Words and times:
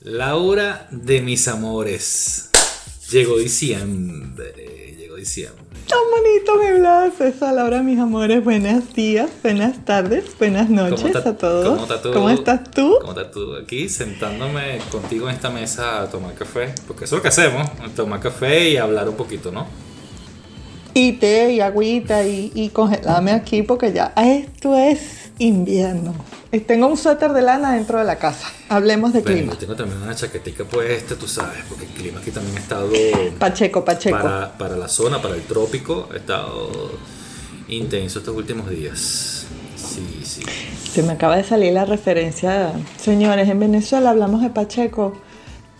Laura 0.00 0.86
de 0.92 1.20
mis 1.22 1.48
amores. 1.48 2.50
Llegó 3.10 3.38
diciembre, 3.38 4.94
llegó 4.96 5.16
diciembre. 5.16 5.64
Tan 5.88 5.98
bonito 6.08 6.54
me 6.56 6.68
hablas 6.68 7.20
esa, 7.20 7.52
Laura, 7.52 7.82
mis 7.82 7.98
amores. 7.98 8.44
Buenos 8.44 8.94
días, 8.94 9.28
buenas 9.42 9.84
tardes, 9.84 10.24
buenas 10.38 10.70
noches 10.70 11.16
a 11.16 11.36
todos. 11.36 11.66
¿Cómo, 11.66 11.82
estás 11.82 12.02
tú? 12.02 12.12
¿Cómo 12.12 12.30
estás 12.30 12.70
tú? 12.70 12.98
¿Cómo 13.00 13.12
estás 13.12 13.30
tú? 13.32 13.56
Aquí 13.56 13.88
sentándome 13.88 14.78
contigo 14.92 15.28
en 15.28 15.34
esta 15.34 15.50
mesa 15.50 16.02
a 16.02 16.10
tomar 16.10 16.34
café. 16.34 16.72
Porque 16.86 17.06
eso 17.06 17.16
es 17.16 17.18
lo 17.18 17.22
que 17.22 17.28
hacemos, 17.28 17.68
tomar 17.96 18.20
café 18.20 18.70
y 18.70 18.76
hablar 18.76 19.08
un 19.08 19.16
poquito, 19.16 19.50
¿no? 19.50 19.87
Y 20.98 21.12
té 21.12 21.52
y 21.52 21.60
agüita 21.60 22.24
y, 22.26 22.50
y 22.54 22.70
congelarme 22.70 23.30
aquí 23.32 23.62
porque 23.62 23.92
ya 23.92 24.12
esto 24.16 24.76
es 24.76 25.30
invierno. 25.38 26.12
Eh, 26.50 26.60
tengo 26.60 26.86
un 26.88 26.96
suéter 26.96 27.32
de 27.32 27.42
lana 27.42 27.74
dentro 27.74 27.98
de 27.98 28.04
la 28.04 28.16
casa. 28.16 28.48
Hablemos 28.68 29.12
de 29.12 29.20
Bueno, 29.20 29.36
clima. 29.36 29.52
yo 29.52 29.58
tengo 29.58 29.76
también 29.76 30.02
una 30.02 30.14
chaquetica 30.14 30.64
puesta, 30.64 31.14
tú 31.14 31.28
sabes, 31.28 31.58
porque 31.68 31.84
el 31.84 31.90
clima 31.92 32.18
aquí 32.20 32.30
también 32.30 32.56
ha 32.56 32.60
estado 32.60 32.90
Pacheco, 33.38 33.84
Pacheco. 33.84 34.16
para, 34.16 34.56
para 34.58 34.76
la 34.76 34.88
zona, 34.88 35.20
para 35.22 35.34
el 35.36 35.42
trópico, 35.42 36.08
ha 36.12 36.16
estado 36.16 36.70
intenso 37.68 38.18
estos 38.18 38.34
últimos 38.34 38.68
días. 38.70 39.46
Sí, 39.76 40.22
sí. 40.24 40.42
Se 40.92 41.02
me 41.02 41.12
acaba 41.12 41.36
de 41.36 41.44
salir 41.44 41.72
la 41.74 41.84
referencia. 41.84 42.72
Señores, 43.00 43.48
en 43.48 43.60
Venezuela 43.60 44.10
hablamos 44.10 44.42
de 44.42 44.50
Pacheco 44.50 45.12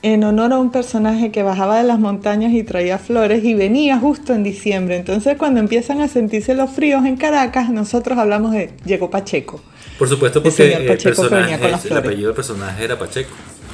en 0.03 0.23
honor 0.25 0.53
a 0.53 0.59
un 0.59 0.71
personaje 0.71 1.31
que 1.31 1.43
bajaba 1.43 1.79
de 1.79 1.85
las 1.85 1.99
montañas 1.99 2.53
y 2.53 2.63
traía 2.63 2.99
flores 2.99 3.45
y 3.45 3.55
venía 3.55 3.99
justo 3.99 4.33
en 4.33 4.45
diciembre. 4.45 4.97
Entonces, 4.97 5.37
cuando 5.37 5.61
empiezan 5.61 6.01
a 6.01 6.09
sentirse 6.09 6.55
los 6.55 6.71
fríos 6.71 7.05
en 7.05 7.17
Caracas, 7.17 7.71
nosotros 7.71 8.17
hablamos 8.19 8.53
de 8.53 8.71
llegó 8.85 9.11
Pacheco. 9.11 9.61
Por 9.99 10.09
supuesto, 10.09 10.39
El 10.39 10.43
porque 10.45 10.63
el, 10.65 10.71
venía 10.87 10.97
personaje, 11.03 11.59
con 11.59 11.71
las 11.73 11.85
el 11.87 11.97
apellido 11.97 12.29
del 12.29 12.37
personaje 12.37 12.85
era 12.85 12.99
Pacheco. 12.99 13.31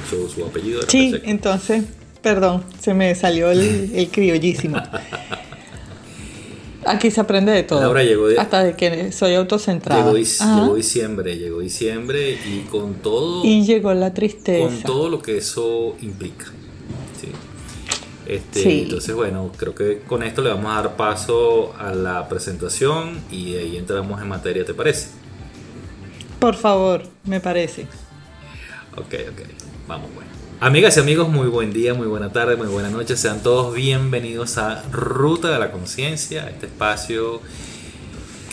Su, 0.09 0.27
su 0.29 0.43
apellido 0.45 0.79
era 0.79 0.89
Sí, 0.89 1.11
Pacheco. 1.11 1.29
entonces, 1.29 1.83
perdón, 2.21 2.63
se 2.79 2.93
me 2.95 3.13
salió 3.13 3.51
el, 3.51 3.91
el 3.93 4.09
criollísimo. 4.09 4.77
Aquí 6.85 7.09
se 7.11 7.19
aprende 7.21 7.51
de 7.51 7.63
todo. 7.63 7.81
Laura 7.81 8.03
llegó 8.03 8.27
de- 8.27 8.37
hasta 8.39 8.63
de 8.63 8.75
que 8.75 9.11
soy 9.11 9.33
autocentrada. 9.35 10.03
Llegó, 10.13 10.75
diciembre, 10.75 11.37
llegó 11.37 11.59
diciembre 11.59 12.31
y 12.45 12.61
con 12.69 12.95
todo, 12.95 13.43
Y 13.43 13.65
llegó 13.65 13.93
la 13.93 14.13
tristeza. 14.13 14.63
con 14.67 14.81
todo 14.83 15.09
lo 15.09 15.21
que 15.21 15.37
eso 15.37 15.95
implica. 16.01 16.45
Sí. 17.19 17.29
Este, 18.27 18.59
Sí. 18.63 18.79
Entonces, 18.83 19.15
bueno, 19.15 19.51
creo 19.57 19.73
que 19.75 19.99
con 19.99 20.23
esto 20.23 20.41
le 20.41 20.49
vamos 20.49 20.71
a 20.71 20.81
dar 20.81 20.95
paso 20.95 21.73
a 21.79 21.91
la 21.93 22.27
presentación 22.29 23.19
y 23.31 23.53
de 23.53 23.59
ahí 23.59 23.77
entramos 23.77 24.21
en 24.21 24.27
materia, 24.27 24.63
¿te 24.65 24.73
parece? 24.73 25.09
Por 26.39 26.55
favor, 26.55 27.03
me 27.23 27.39
parece. 27.39 27.83
Ok, 28.97 29.13
ok, 29.31 29.41
vamos 29.87 30.09
bueno. 30.13 30.29
Amigas 30.61 30.95
y 30.95 31.01
amigos, 31.01 31.27
muy 31.27 31.47
buen 31.47 31.73
día, 31.73 31.93
muy 31.93 32.07
buena 32.07 32.31
tarde, 32.31 32.55
muy 32.55 32.67
buena 32.67 32.89
noche. 32.89 33.17
Sean 33.17 33.43
todos 33.43 33.75
bienvenidos 33.75 34.57
a 34.57 34.83
Ruta 34.89 35.51
de 35.51 35.59
la 35.59 35.69
Conciencia, 35.69 36.49
este 36.49 36.67
espacio 36.67 37.41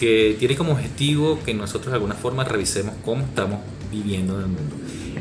que 0.00 0.34
tiene 0.36 0.56
como 0.56 0.72
objetivo 0.72 1.38
que 1.44 1.54
nosotros 1.54 1.92
de 1.92 1.94
alguna 1.94 2.16
forma 2.16 2.42
revisemos 2.42 2.96
cómo 3.04 3.24
estamos 3.24 3.60
viviendo 3.92 4.34
en 4.34 4.40
el 4.40 4.48
mundo. 4.48 4.76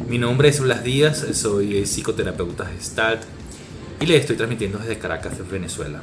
Mi 0.09 0.17
nombre 0.17 0.49
es 0.49 0.59
Blas 0.59 0.83
Díaz, 0.83 1.23
soy 1.33 1.85
psicoterapeuta 1.85 2.65
gestalt 2.65 3.21
y 3.99 4.07
le 4.07 4.17
estoy 4.17 4.35
transmitiendo 4.35 4.79
desde 4.79 4.97
Caracas, 4.97 5.33
Venezuela. 5.51 6.01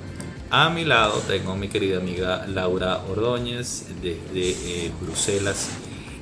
A 0.48 0.70
mi 0.70 0.84
lado 0.84 1.20
tengo 1.26 1.52
a 1.52 1.56
mi 1.56 1.66
querida 1.66 1.98
amiga 1.98 2.46
Laura 2.46 3.02
Ordóñez 3.10 3.86
desde 4.00 4.50
eh, 4.84 4.92
Bruselas, 5.00 5.70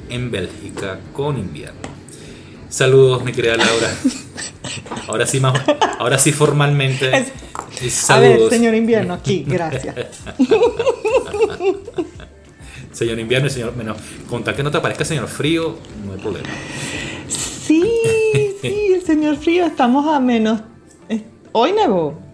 en 0.08 0.30
Bélgica, 0.30 0.98
con 1.12 1.36
invierno. 1.36 1.95
Saludos, 2.76 3.24
mi 3.24 3.32
querida 3.32 3.56
Laura. 3.56 3.88
Ahora 5.08 5.26
sí, 5.26 5.40
más, 5.40 5.58
ahora 5.98 6.18
sí 6.18 6.30
formalmente. 6.30 7.06
A 7.06 7.10
ver, 7.10 7.90
Saludos. 7.90 8.50
señor 8.50 8.74
invierno, 8.74 9.14
aquí, 9.14 9.44
gracias. 9.46 9.94
Señor 12.92 13.18
invierno 13.18 13.46
y 13.48 13.50
señor. 13.50 13.74
Bueno, 13.74 13.96
contar 14.28 14.54
que 14.54 14.62
no 14.62 14.70
te 14.70 14.76
aparezca 14.76 15.06
señor 15.06 15.28
frío, 15.28 15.78
no 16.04 16.12
hay 16.12 16.18
problema. 16.18 16.48
Sí, 17.28 17.82
sí, 18.60 18.92
el 18.94 19.02
señor 19.02 19.36
frío, 19.38 19.64
estamos 19.64 20.06
a 20.14 20.20
menos. 20.20 20.60
Hoy 21.52 21.72
nevó. 21.72 22.25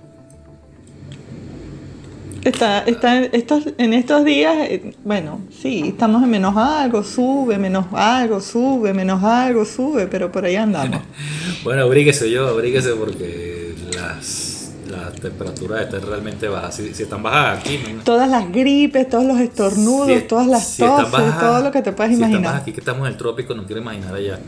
Está, 2.45 2.81
está, 2.81 3.21
estos, 3.23 3.65
en 3.79 3.93
estos 3.95 4.25
días, 4.25 4.55
eh, 4.69 4.95
bueno, 5.05 5.41
sí, 5.61 5.85
estamos 5.89 6.23
en 6.25 6.31
menos 6.31 6.57
algo, 6.57 7.05
sube, 7.05 7.57
menos 7.57 7.87
algo, 7.93 8.41
sube, 8.41 8.93
menos 8.93 9.23
algo, 9.23 9.65
sube, 9.65 10.09
pero 10.09 10.33
por 10.33 10.45
ahí 10.45 10.57
andamos. 10.57 11.01
Bueno, 11.65 11.83
abríguese 11.85 12.29
yo, 12.29 12.49
abríguese 12.49 12.91
porque 12.97 13.77
las, 13.95 14.73
las 14.91 15.13
temperaturas 15.15 15.83
están 15.83 16.03
realmente 16.03 16.49
bajas. 16.49 16.75
Si, 16.75 16.93
si 16.93 17.05
están 17.05 17.23
bajas 17.23 17.61
aquí, 17.61 17.79
no, 17.95 18.03
Todas 18.03 18.29
las 18.29 18.51
gripes, 18.51 19.09
todos 19.09 19.25
los 19.25 19.39
estornudos, 19.39 20.09
Si- 20.23 20.27
todas 20.27 20.49
las 20.49 20.67
si 20.67 20.83
están 20.83 20.97
toses, 20.97 21.13
bajas- 21.13 21.41
todo 21.41 21.61
lo 21.63 21.71
que 21.71 21.83
te 21.83 21.91
si 21.91 21.95
están 21.95 22.13
imaginar. 22.15 22.43
bajas 22.43 22.63
aquí 22.63 22.73
que 22.73 22.81
estamos 22.81 23.03
en 23.07 23.13
el 23.13 23.17
trópico, 23.17 23.55
no 23.55 23.65
quiero 23.65 23.81
imaginar 23.81 24.13
allá. 24.17 24.41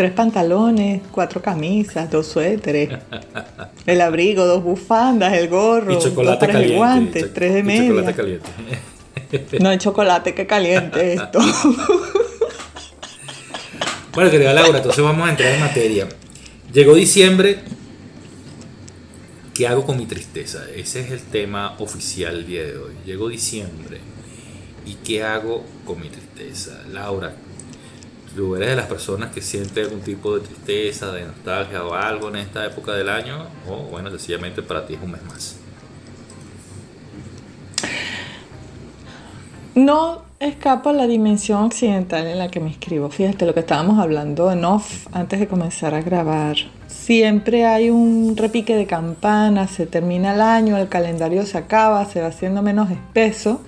Tres 0.00 0.12
pantalones, 0.12 1.02
cuatro 1.12 1.42
camisas, 1.42 2.10
dos 2.10 2.26
suéteres, 2.26 2.88
el 3.84 4.00
abrigo, 4.00 4.46
dos 4.46 4.62
bufandas, 4.64 5.34
el 5.34 5.46
gorro, 5.50 5.92
Y 5.92 5.96
dos 5.96 6.04
chocolate 6.04 6.46
de 6.46 6.52
caliente. 6.54 6.76
guantes, 6.78 7.22
cho- 7.24 7.30
tres 7.34 7.52
de 7.52 7.62
media. 7.62 7.88
chocolate 7.90 8.14
caliente. 8.14 9.58
No 9.60 9.68
hay 9.68 9.76
chocolate 9.76 10.34
que 10.34 10.46
caliente 10.46 11.12
esto. 11.12 11.38
Bueno, 14.14 14.30
querida 14.30 14.54
Laura, 14.54 14.78
entonces 14.78 15.04
vamos 15.04 15.26
a 15.28 15.30
entrar 15.32 15.52
en 15.52 15.60
materia. 15.60 16.08
Llegó 16.72 16.94
diciembre. 16.94 17.58
¿Qué 19.54 19.68
hago 19.68 19.84
con 19.84 19.98
mi 19.98 20.06
tristeza? 20.06 20.64
Ese 20.74 21.00
es 21.00 21.10
el 21.10 21.20
tema 21.20 21.76
oficial 21.78 22.36
el 22.38 22.46
día 22.46 22.62
de 22.64 22.76
hoy. 22.78 22.92
Llegó 23.04 23.28
diciembre. 23.28 24.00
¿Y 24.86 24.94
qué 24.94 25.22
hago 25.22 25.62
con 25.84 26.00
mi 26.00 26.08
tristeza? 26.08 26.82
Laura, 26.90 27.34
¿tú 28.34 28.56
eres 28.56 28.70
de 28.70 28.76
las 28.76 28.86
personas 28.86 29.32
que 29.32 29.42
siente 29.42 29.80
algún 29.82 30.00
tipo 30.00 30.38
de 30.38 30.46
tristeza, 30.46 31.12
de 31.12 31.24
nostalgia 31.24 31.84
o 31.84 31.94
algo 31.94 32.28
en 32.28 32.36
esta 32.36 32.64
época 32.66 32.92
del 32.92 33.08
año? 33.08 33.46
O 33.68 33.84
bueno, 33.84 34.10
sencillamente 34.10 34.62
para 34.62 34.86
ti 34.86 34.94
es 34.94 35.02
un 35.02 35.12
mes 35.12 35.22
más. 35.24 35.56
No 39.74 40.22
escapo 40.40 40.88
a 40.88 40.92
la 40.92 41.06
dimensión 41.06 41.62
occidental 41.64 42.26
en 42.26 42.38
la 42.38 42.50
que 42.50 42.60
me 42.60 42.70
escribo. 42.70 43.10
Fíjate 43.10 43.46
lo 43.46 43.54
que 43.54 43.60
estábamos 43.60 43.98
hablando 43.98 44.50
en 44.50 44.64
off 44.64 45.06
antes 45.12 45.38
de 45.38 45.46
comenzar 45.46 45.94
a 45.94 46.00
grabar. 46.00 46.56
Siempre 46.88 47.66
hay 47.66 47.90
un 47.90 48.36
repique 48.36 48.74
de 48.74 48.86
campanas, 48.86 49.70
se 49.70 49.86
termina 49.86 50.34
el 50.34 50.40
año, 50.40 50.76
el 50.76 50.88
calendario 50.88 51.44
se 51.46 51.58
acaba, 51.58 52.04
se 52.06 52.20
va 52.20 52.28
haciendo 52.28 52.62
menos 52.62 52.90
espeso 52.90 53.62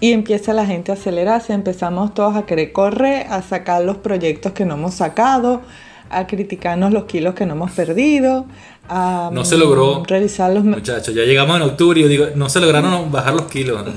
y 0.00 0.12
empieza 0.12 0.52
la 0.52 0.66
gente 0.66 0.92
a 0.92 0.94
acelerarse. 0.94 1.52
Empezamos 1.52 2.14
todos 2.14 2.36
a 2.36 2.46
querer 2.46 2.72
correr, 2.72 3.26
a 3.28 3.42
sacar 3.42 3.82
los 3.82 3.96
proyectos 3.96 4.52
que 4.52 4.64
no 4.64 4.74
hemos 4.74 4.94
sacado, 4.94 5.62
a 6.10 6.26
criticarnos 6.26 6.92
los 6.92 7.04
kilos 7.04 7.34
que 7.34 7.46
no 7.46 7.54
hemos 7.54 7.70
perdido, 7.72 8.46
a 8.88 9.30
No 9.32 9.44
se 9.44 9.58
logró. 9.58 10.00
mm, 10.00 10.04
revisar 10.04 10.52
los... 10.52 10.64
Muchachos, 10.64 11.14
ya 11.14 11.24
llegamos 11.24 11.56
en 11.56 11.62
octubre 11.62 12.00
y 12.00 12.02
yo 12.04 12.08
digo, 12.08 12.26
no 12.34 12.48
se 12.48 12.60
lograron 12.60 13.10
bajar 13.10 13.34
los 13.34 13.46
kilos. 13.46 13.84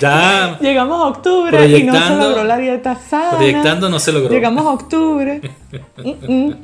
ya 0.00 0.58
Llegamos 0.60 1.02
a 1.02 1.06
octubre 1.06 1.78
y 1.78 1.82
no 1.82 1.94
se 1.94 2.14
logró 2.16 2.44
la 2.44 2.58
dieta 2.58 2.96
sana. 2.96 3.36
proyectando 3.36 3.88
no 3.88 3.98
se 3.98 4.12
logró. 4.12 4.30
Llegamos 4.30 4.66
a 4.66 4.70
octubre. 4.70 5.40
Mm, 5.98 6.32
mm. 6.32 6.54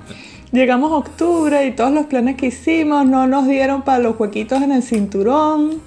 Llegamos 0.52 0.92
a 0.92 0.94
octubre 0.94 1.66
y 1.66 1.72
todos 1.72 1.90
los 1.90 2.06
planes 2.06 2.36
que 2.36 2.46
hicimos 2.46 3.04
no 3.04 3.26
nos 3.26 3.48
dieron 3.48 3.82
para 3.82 3.98
los 3.98 4.18
huequitos 4.18 4.62
en 4.62 4.70
el 4.70 4.82
cinturón. 4.84 5.80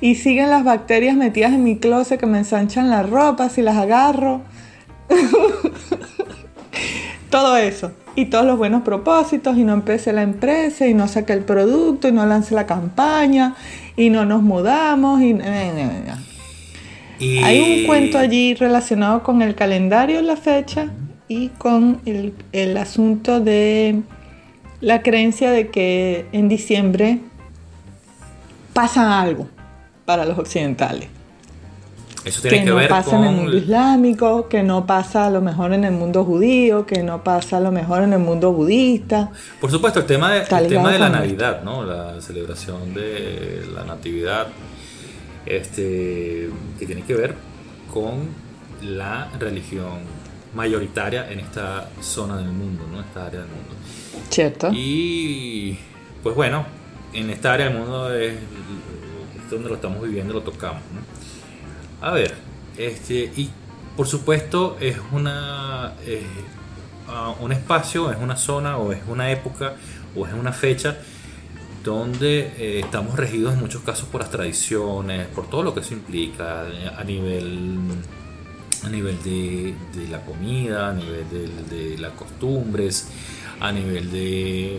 Y 0.00 0.14
siguen 0.14 0.48
las 0.50 0.64
bacterias 0.64 1.16
metidas 1.16 1.52
en 1.52 1.62
mi 1.64 1.76
closet 1.76 2.18
que 2.18 2.26
me 2.26 2.38
ensanchan 2.38 2.88
la 2.90 3.02
ropa 3.02 3.48
si 3.50 3.60
las 3.62 3.76
agarro. 3.76 4.40
Todo 7.30 7.56
eso. 7.56 7.92
Y 8.16 8.26
todos 8.26 8.44
los 8.44 8.58
buenos 8.58 8.82
propósitos. 8.82 9.56
Y 9.56 9.64
no 9.64 9.72
empecé 9.72 10.12
la 10.12 10.22
empresa. 10.22 10.86
Y 10.86 10.94
no 10.94 11.06
saqué 11.06 11.32
el 11.34 11.44
producto. 11.44 12.08
Y 12.08 12.12
no 12.12 12.26
lancé 12.26 12.54
la 12.54 12.66
campaña. 12.66 13.54
Y 13.96 14.10
no 14.10 14.24
nos 14.24 14.42
mudamos. 14.42 15.20
Y... 15.20 15.36
Y- 17.18 17.38
Hay 17.44 17.80
un 17.82 17.86
cuento 17.86 18.18
allí 18.18 18.54
relacionado 18.54 19.22
con 19.22 19.42
el 19.42 19.54
calendario, 19.54 20.22
la 20.22 20.36
fecha 20.36 20.86
y 21.28 21.48
con 21.50 22.00
el, 22.06 22.32
el 22.52 22.76
asunto 22.78 23.40
de 23.40 24.00
la 24.80 25.02
creencia 25.02 25.50
de 25.50 25.68
que 25.68 26.24
en 26.32 26.48
diciembre 26.48 27.18
pasa 28.72 29.20
algo 29.20 29.46
para 30.10 30.24
los 30.24 30.38
occidentales. 30.38 31.08
Eso 32.24 32.42
tiene 32.42 32.58
que, 32.58 32.64
que, 32.64 32.70
no 32.70 32.76
ver 32.76 32.88
pasa 32.88 33.10
con 33.12 33.22
en 33.22 33.30
el 33.30 33.36
mundo 33.36 33.56
islámico, 33.56 34.48
que 34.48 34.62
no 34.64 34.84
pasa 34.84 35.26
a 35.26 35.30
lo 35.30 35.40
mejor 35.40 35.72
en 35.72 35.84
el 35.84 35.92
mundo 35.92 36.24
judío, 36.24 36.84
que 36.84 37.04
no 37.04 37.22
pasa 37.22 37.58
a 37.58 37.60
lo 37.60 37.70
mejor 37.70 38.02
en 38.02 38.12
el 38.12 38.18
mundo 38.18 38.52
budista. 38.52 39.30
Por 39.60 39.70
supuesto, 39.70 40.00
el 40.00 40.06
tema 40.06 40.32
de, 40.32 40.40
el 40.40 40.66
tema 40.66 40.90
de 40.90 40.98
la. 40.98 41.10
Navidad, 41.10 41.62
¿no? 41.62 41.84
La 41.84 42.20
celebración 42.20 42.92
de 42.92 43.62
la 43.72 43.84
Natividad, 43.84 44.48
este, 45.46 46.50
que 46.80 46.86
tiene 46.86 47.02
que 47.02 47.14
ver 47.14 47.36
con 47.94 48.30
la 48.82 49.28
religión 49.38 50.00
mayoritaria 50.56 51.30
en 51.30 51.38
esta 51.38 51.88
zona 52.00 52.36
del 52.36 52.48
mundo, 52.48 52.84
¿no? 52.90 53.00
Esta 53.00 53.26
área 53.26 53.40
del 53.42 53.48
mundo. 53.48 53.76
¿Cierto? 54.28 54.70
Y 54.72 55.78
pues 56.24 56.34
bueno, 56.34 56.66
en 57.12 57.30
esta 57.30 57.52
área 57.52 57.68
del 57.68 57.78
mundo 57.78 58.12
es, 58.12 58.34
donde 59.56 59.68
lo 59.68 59.74
estamos 59.76 60.02
viviendo, 60.02 60.34
lo 60.34 60.42
tocamos. 60.42 60.82
A 62.00 62.12
ver, 62.12 62.34
este, 62.76 63.30
y 63.36 63.50
por 63.96 64.06
supuesto 64.06 64.76
es 64.80 64.96
una 65.12 65.92
eh, 66.06 66.22
un 67.40 67.52
espacio, 67.52 68.10
es 68.10 68.18
una 68.18 68.36
zona 68.36 68.78
o 68.78 68.92
es 68.92 69.00
una 69.08 69.30
época 69.30 69.74
o 70.16 70.26
es 70.26 70.32
una 70.32 70.52
fecha 70.52 70.98
donde 71.82 72.52
eh, 72.58 72.80
estamos 72.80 73.16
regidos 73.16 73.54
en 73.54 73.60
muchos 73.60 73.82
casos 73.82 74.08
por 74.08 74.20
las 74.20 74.30
tradiciones, 74.30 75.26
por 75.28 75.48
todo 75.48 75.62
lo 75.62 75.74
que 75.74 75.80
eso 75.80 75.94
implica 75.94 76.66
eh, 76.68 76.90
a 76.96 77.04
nivel 77.04 77.78
a 78.84 78.88
nivel 78.88 79.22
de, 79.22 79.74
de 79.94 80.08
la 80.08 80.22
comida, 80.22 80.90
a 80.90 80.94
nivel 80.94 81.28
de, 81.28 81.76
de 81.76 81.98
las 81.98 82.12
costumbres, 82.12 83.08
a 83.60 83.72
nivel 83.72 84.10
de 84.10 84.78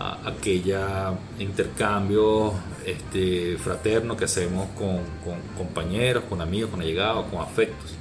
a- 0.00 0.18
aquella 0.30 1.12
intercambio 1.38 2.52
este, 2.86 3.56
fraterno 3.58 4.16
que 4.16 4.24
hacemos 4.24 4.68
con, 4.78 4.96
con 5.24 5.38
compañeros, 5.56 6.24
con 6.28 6.40
amigos, 6.40 6.70
con 6.70 6.80
allegados, 6.80 7.26
con 7.30 7.40
afectos. 7.40 7.94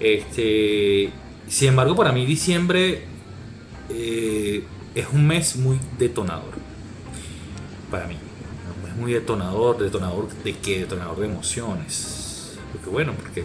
Este, 0.00 1.10
sin 1.48 1.68
embargo, 1.68 1.94
para 1.94 2.12
mí 2.12 2.26
diciembre 2.26 3.02
eh, 3.90 4.64
es 4.94 5.06
un 5.12 5.26
mes 5.26 5.56
muy 5.56 5.78
detonador. 5.98 6.52
Para 7.90 8.06
mí. 8.06 8.16
Un 8.76 8.88
mes 8.88 8.96
muy 8.96 9.12
detonador, 9.12 9.78
detonador 9.78 10.28
de 10.42 10.52
qué? 10.56 10.80
Detonador 10.80 11.20
de 11.20 11.26
emociones. 11.26 12.56
Porque 12.72 12.90
bueno, 12.90 13.12
porque 13.14 13.44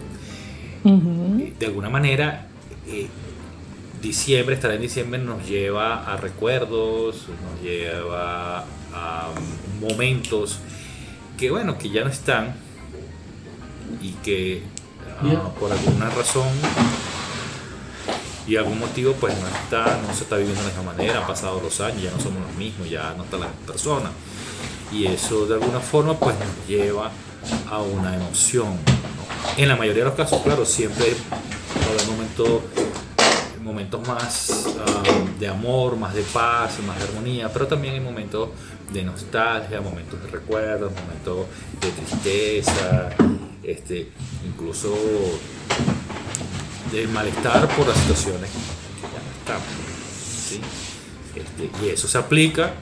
eh, 0.84 1.54
de 1.58 1.66
alguna 1.66 1.88
manera 1.88 2.46
eh, 2.88 3.06
diciembre, 4.00 4.54
estar 4.54 4.70
en 4.72 4.80
diciembre 4.80 5.20
nos 5.20 5.46
lleva 5.46 6.12
a 6.12 6.16
recuerdos, 6.16 7.26
nos 7.28 7.62
lleva 7.62 8.64
a 8.92 9.28
um, 9.30 9.88
momentos 9.88 10.58
que 11.38 11.50
bueno, 11.50 11.78
que 11.78 11.90
ya 11.90 12.04
no 12.04 12.10
están 12.10 12.54
y 14.00 14.12
que 14.22 14.62
ah, 15.22 15.50
por 15.58 15.72
alguna 15.72 16.10
razón 16.10 16.48
y 18.46 18.56
algún 18.56 18.78
motivo 18.78 19.14
pues 19.14 19.34
no 19.38 19.48
está, 19.48 20.00
no 20.06 20.14
se 20.14 20.24
está 20.24 20.36
viviendo 20.36 20.60
de 20.62 20.68
la 20.68 20.74
misma 20.74 20.92
manera, 20.92 21.20
han 21.20 21.26
pasado 21.26 21.60
los 21.62 21.80
años, 21.80 22.02
ya 22.02 22.10
no 22.10 22.20
somos 22.20 22.42
los 22.42 22.54
mismos, 22.56 22.90
ya 22.90 23.14
no 23.16 23.24
está 23.24 23.38
la 23.38 23.46
misma 23.46 23.66
persona 23.66 24.10
y 24.92 25.06
eso 25.06 25.46
de 25.46 25.54
alguna 25.54 25.80
forma 25.80 26.18
pues 26.18 26.34
nos 26.38 26.68
lleva 26.68 27.10
a 27.70 27.80
una 27.80 28.14
emoción. 28.16 28.78
En 29.56 29.68
la 29.68 29.76
mayoría 29.76 30.04
de 30.04 30.10
los 30.10 30.16
casos, 30.18 30.42
claro, 30.42 30.66
siempre 30.66 31.14
va 31.32 31.86
a 31.86 31.90
haber 31.90 32.06
momentos, 33.70 34.06
más 34.06 34.66
ah, 34.78 35.02
de 35.38 35.48
amor, 35.48 35.96
más 35.96 36.14
de 36.14 36.22
paz, 36.22 36.78
más 36.86 36.98
de 36.98 37.04
armonía, 37.04 37.52
pero 37.52 37.66
también 37.66 37.94
hay 37.94 38.00
momentos 38.00 38.50
de 38.92 39.04
nostalgia, 39.04 39.80
momentos 39.80 40.20
de 40.22 40.28
recuerdos, 40.28 40.92
momentos 40.92 41.46
de 41.80 41.90
tristeza, 41.90 43.10
este, 43.62 44.10
incluso 44.44 44.92
de 46.90 47.06
malestar 47.06 47.68
por 47.76 47.86
las 47.86 47.96
situaciones 47.98 48.50
que 48.50 49.02
ya 49.02 49.22
no 49.22 49.30
estamos. 49.38 49.90
Este, 51.36 51.70
y 51.84 51.90
eso 51.90 52.08
se 52.08 52.18
aplica 52.18 52.74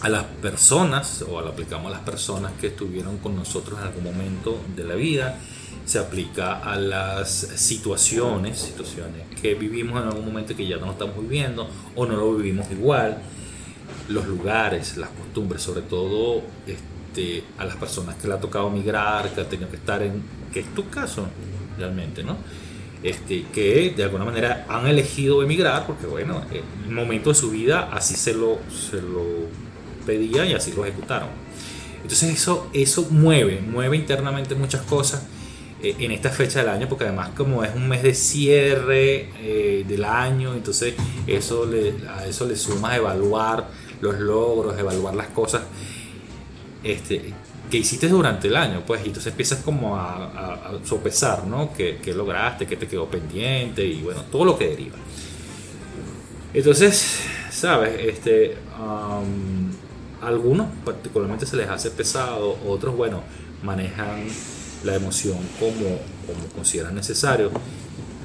a 0.00 0.08
las 0.08 0.24
personas, 0.24 1.22
o 1.28 1.40
lo 1.42 1.50
aplicamos 1.50 1.88
a 1.88 1.96
las 1.96 2.04
personas 2.04 2.52
que 2.58 2.68
estuvieron 2.68 3.18
con 3.18 3.36
nosotros 3.36 3.78
en 3.78 3.86
algún 3.86 4.04
momento 4.04 4.58
de 4.74 4.84
la 4.84 4.94
vida, 4.94 5.38
se 5.84 5.98
aplica 5.98 6.58
a 6.58 6.76
las 6.76 7.30
situaciones, 7.30 8.58
situaciones 8.58 9.22
que 9.40 9.54
vivimos 9.54 10.00
en 10.00 10.08
algún 10.08 10.24
momento 10.24 10.54
que 10.54 10.66
ya 10.66 10.76
no 10.76 10.92
estamos 10.92 11.16
viviendo 11.20 11.68
o 11.96 12.06
no 12.06 12.16
lo 12.16 12.34
vivimos 12.36 12.70
igual, 12.70 13.18
los 14.08 14.26
lugares, 14.26 14.96
las 14.96 15.10
costumbres, 15.10 15.62
sobre 15.62 15.82
todo 15.82 16.42
este, 16.66 17.44
a 17.58 17.64
las 17.64 17.76
personas 17.76 18.16
que 18.16 18.28
le 18.28 18.34
ha 18.34 18.40
tocado 18.40 18.70
migrar, 18.70 19.32
que 19.34 19.40
han 19.40 19.48
tenido 19.48 19.68
que 19.68 19.76
estar 19.76 20.02
en, 20.02 20.22
que 20.52 20.60
es 20.60 20.74
tu 20.74 20.88
caso 20.88 21.26
realmente, 21.78 22.22
¿no? 22.22 22.36
Este, 23.02 23.46
que 23.52 23.94
de 23.96 24.04
alguna 24.04 24.26
manera 24.26 24.66
han 24.68 24.86
elegido 24.86 25.42
emigrar 25.42 25.86
porque 25.86 26.06
bueno, 26.06 26.42
en 26.50 26.90
el 26.90 26.94
momento 26.94 27.30
de 27.30 27.34
su 27.34 27.50
vida 27.50 27.88
así 27.92 28.14
se 28.14 28.34
lo, 28.34 28.58
se 28.70 29.00
lo 29.00 29.24
pedía 30.04 30.44
y 30.44 30.52
así 30.52 30.72
lo 30.72 30.84
ejecutaron. 30.84 31.30
Entonces 32.02 32.30
eso, 32.30 32.68
eso 32.74 33.08
mueve, 33.10 33.60
mueve 33.60 33.96
internamente 33.96 34.54
muchas 34.54 34.82
cosas 34.82 35.22
en 35.82 36.10
esta 36.10 36.30
fecha 36.30 36.60
del 36.60 36.68
año, 36.68 36.88
porque 36.88 37.04
además 37.04 37.30
como 37.36 37.64
es 37.64 37.74
un 37.74 37.88
mes 37.88 38.02
de 38.02 38.14
cierre 38.14 39.28
eh, 39.40 39.84
del 39.88 40.04
año, 40.04 40.54
entonces 40.54 40.94
eso 41.26 41.64
le, 41.66 41.94
a 42.08 42.26
eso 42.26 42.46
le 42.46 42.56
sumas 42.56 42.96
evaluar 42.96 43.68
los 44.00 44.18
logros, 44.18 44.78
evaluar 44.78 45.14
las 45.14 45.28
cosas 45.28 45.62
este, 46.82 47.32
que 47.70 47.76
hiciste 47.78 48.08
durante 48.08 48.48
el 48.48 48.56
año, 48.56 48.82
pues, 48.86 49.02
y 49.04 49.08
entonces 49.08 49.30
empiezas 49.32 49.62
como 49.62 49.96
a, 49.96 50.24
a- 50.24 50.70
sopesar, 50.84 51.46
¿no? 51.46 51.72
¿Qué, 51.72 51.98
qué 52.02 52.12
lograste, 52.14 52.66
qué 52.66 52.76
te 52.76 52.86
quedó 52.86 53.06
pendiente 53.06 53.84
y 53.84 54.00
bueno, 54.02 54.22
todo 54.30 54.44
lo 54.44 54.58
que 54.58 54.68
deriva. 54.68 54.96
Entonces, 56.52 57.20
¿sabes? 57.50 57.94
Este, 58.00 58.56
algunos 60.20 60.66
particularmente 60.84 61.46
se 61.46 61.56
les 61.56 61.68
hace 61.68 61.90
pesado, 61.90 62.56
otros, 62.66 62.96
bueno, 62.96 63.22
manejan 63.62 64.24
la 64.84 64.94
emoción 64.94 65.38
como, 65.58 65.98
como 66.26 66.46
consideran 66.54 66.94
necesario, 66.94 67.50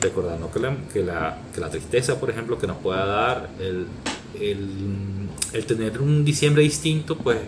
recordando 0.01 0.51
que 0.51 0.59
la, 0.59 1.37
que, 1.53 1.59
la, 1.59 1.69
tristeza, 1.69 2.19
por 2.19 2.29
ejemplo, 2.29 2.57
que 2.57 2.67
nos 2.67 2.77
pueda 2.77 3.05
dar 3.05 3.49
el, 3.59 3.87
el, 4.39 5.65
tener 5.65 5.99
un 5.99 6.23
diciembre 6.23 6.63
distinto, 6.63 7.17
pues 7.17 7.39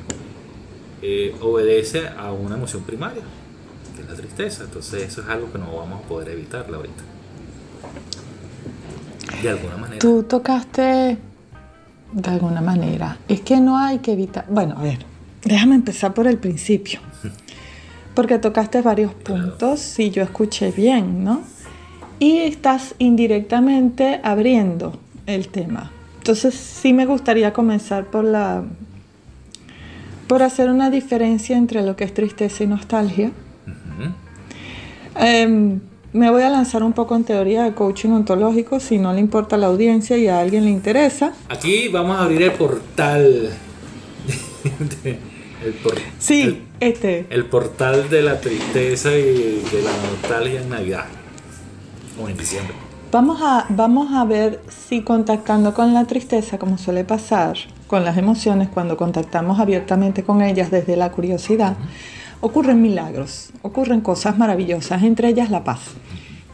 eh, 1.01 1.36
obedece 1.42 2.07
a 2.07 2.31
una 2.31 2.56
emoción 2.56 2.83
primaria, 2.83 3.24
que 3.95 4.01
es 4.01 4.07
la 4.07 4.15
tristeza. 4.15 4.63
Entonces 4.63 5.04
eso 5.04 5.21
es 5.21 5.27
algo 5.27 5.51
que 5.51 5.57
no 5.57 5.75
vamos 5.75 6.03
a 6.03 6.07
poder 6.07 6.30
evitarla 6.30 6.77
ahorita. 6.77 7.03
De 9.42 9.50
alguna 9.50 9.77
manera. 9.77 10.00
Tú 10.00 10.24
tocaste 10.24 11.18
de 12.12 12.30
alguna 12.30 12.62
manera. 12.62 13.19
Es 13.27 13.42
que 13.42 13.60
no 13.60 13.77
hay 13.77 14.00
que 14.00 14.13
evitar. 14.13 14.45
Bueno, 14.50 14.75
a 14.77 14.83
ver, 14.83 15.00
déjame 15.44 15.75
empezar 15.75 16.13
por 16.13 16.27
el 16.27 16.38
principio. 16.38 17.00
Porque 18.17 18.39
tocaste 18.39 18.81
varios 18.81 19.13
puntos, 19.13 19.79
si 19.79 20.09
yo 20.09 20.24
escuché 20.24 20.71
bien, 20.71 21.24
¿no? 21.24 21.43
Y 22.17 22.39
estás 22.39 22.95
indirectamente 22.97 24.19
abriendo 24.24 24.97
el 25.27 25.50
tema. 25.50 25.91
Entonces, 26.17 26.55
sí 26.55 26.93
me 26.93 27.05
gustaría 27.05 27.53
comenzar 27.53 28.05
por 28.05 28.24
la. 28.24 28.63
por 30.25 30.41
hacer 30.41 30.71
una 30.71 30.89
diferencia 30.89 31.55
entre 31.55 31.83
lo 31.83 31.95
que 31.95 32.05
es 32.05 32.13
tristeza 32.15 32.63
y 32.63 32.65
nostalgia. 32.65 33.29
Em, 35.15 35.79
me 36.12 36.31
voy 36.31 36.41
a 36.41 36.50
lanzar 36.50 36.81
un 36.81 36.93
poco 36.93 37.15
en 37.15 37.24
teoría 37.24 37.65
de 37.65 37.74
coaching 37.74 38.09
ontológico, 38.09 38.79
si 38.79 38.97
no 38.97 39.13
le 39.13 39.19
importa 39.19 39.57
a 39.57 39.59
la 39.59 39.67
audiencia 39.67 40.17
y 40.17 40.27
a 40.27 40.39
alguien 40.39 40.65
le 40.65 40.71
interesa. 40.71 41.33
Aquí 41.50 41.88
vamos 41.89 42.17
a 42.17 42.24
abrir 42.24 42.41
el 42.41 42.53
portal. 42.53 43.51
el, 45.67 45.74
por- 45.75 45.95
Sí, 46.19 46.41
el, 46.41 46.62
este. 46.79 47.25
el 47.29 47.45
portal 47.45 48.09
de 48.09 48.21
la 48.21 48.39
tristeza 48.41 49.12
y 49.12 49.24
de 49.71 49.81
la 49.83 49.91
nostalgia 50.09 50.62
en 50.62 50.69
Navidad. 50.69 51.05
O 52.21 52.27
en 52.27 52.36
diciembre. 52.38 52.74
Vamos 53.12 53.39
a, 53.41 53.65
vamos 53.69 54.12
a 54.13 54.25
ver 54.25 54.59
si 54.88 55.01
contactando 55.01 55.74
con 55.74 55.93
la 55.93 56.05
tristeza, 56.05 56.57
como 56.57 56.77
suele 56.77 57.03
pasar 57.05 57.55
con 57.88 58.03
las 58.03 58.17
emociones, 58.17 58.67
cuando 58.67 58.97
contactamos 58.97 59.59
abiertamente 59.59 60.24
con 60.24 60.41
ellas 60.41 60.71
desde 60.71 60.97
la 60.97 61.09
curiosidad, 61.12 61.75
ocurren 62.41 62.81
milagros, 62.81 63.51
ocurren 63.62 64.01
cosas 64.01 64.38
maravillosas, 64.38 65.03
entre 65.03 65.29
ellas 65.29 65.50
la 65.51 65.63
paz. 65.63 65.79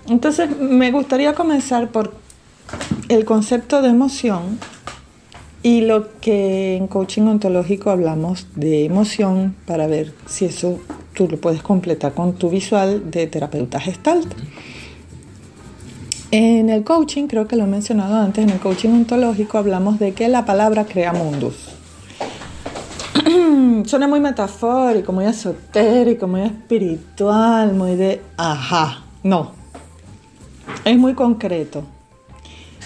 Entonces, 0.08 0.50
me 0.60 0.92
gustaría 0.92 1.34
comenzar 1.34 1.90
por 1.90 2.14
el 3.10 3.26
concepto 3.26 3.82
de 3.82 3.90
emoción 3.90 4.60
y 5.64 5.82
lo 5.82 6.20
que 6.20 6.76
en 6.76 6.88
coaching 6.88 7.24
ontológico 7.24 7.90
hablamos 7.90 8.48
de 8.56 8.84
emoción 8.84 9.56
para 9.66 9.88
ver 9.88 10.14
si 10.28 10.46
eso 10.46 10.80
tú 11.14 11.28
lo 11.30 11.40
puedes 11.40 11.64
completar 11.64 12.14
con 12.14 12.34
tu 12.34 12.50
visual 12.50 13.10
de 13.10 13.28
terapeuta 13.28 13.80
gestalt. 13.80 14.28
En 16.32 16.70
el 16.70 16.84
coaching, 16.84 17.28
creo 17.28 17.48
que 17.48 17.56
lo 17.56 17.64
he 17.64 17.68
mencionado 17.68 18.16
antes, 18.16 18.44
en 18.44 18.50
el 18.50 18.60
coaching 18.60 18.90
ontológico 18.90 19.58
hablamos 19.58 20.00
de 20.00 20.14
que 20.14 20.28
la 20.28 20.46
palabra 20.46 20.86
crea 20.86 21.14
mundos. 21.14 21.70
suena 23.86 24.08
muy 24.08 24.20
metafórico, 24.20 25.14
muy 25.14 25.26
esotérico, 25.26 26.28
muy 26.28 26.42
espiritual, 26.42 27.74
muy 27.74 27.96
de, 27.96 28.22
ajá, 28.36 29.04
no. 29.24 29.52
Es 30.84 30.98
muy 30.98 31.14
concreto. 31.14 31.84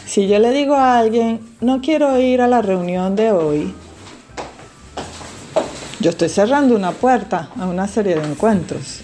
Si 0.07 0.25
yo 0.29 0.39
le 0.39 0.51
digo 0.51 0.73
a 0.73 0.97
alguien, 0.97 1.41
no 1.59 1.81
quiero 1.81 2.17
ir 2.17 2.41
a 2.41 2.47
la 2.47 2.61
reunión 2.61 3.17
de 3.17 3.33
hoy, 3.33 3.73
yo 5.99 6.11
estoy 6.11 6.29
cerrando 6.29 6.77
una 6.77 6.93
puerta 6.93 7.49
a 7.59 7.67
una 7.67 7.89
serie 7.89 8.15
de 8.15 8.25
encuentros. 8.25 9.01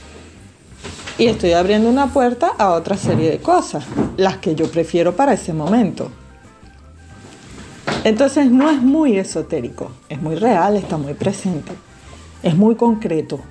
Y 1.17 1.25
estoy 1.25 1.51
abriendo 1.51 1.89
una 1.89 2.07
puerta 2.07 2.53
a 2.57 2.72
otra 2.72 2.95
serie 2.95 3.29
de 3.29 3.39
cosas, 3.39 3.83
las 4.15 4.38
que 4.38 4.55
yo 4.55 4.72
prefiero 4.72 5.13
para 5.13 5.33
ese 5.33 5.51
momento. 5.51 6.10
Entonces 8.05 8.50
no 8.50 8.69
es 8.69 8.81
muy 8.81 9.17
esotérico, 9.17 9.91
es 10.07 10.22
muy 10.22 10.36
real, 10.36 10.77
está 10.77 10.95
muy 10.95 11.15
presente, 11.15 11.74
es 12.41 12.55
muy 12.55 12.75
concreto. 12.75 13.41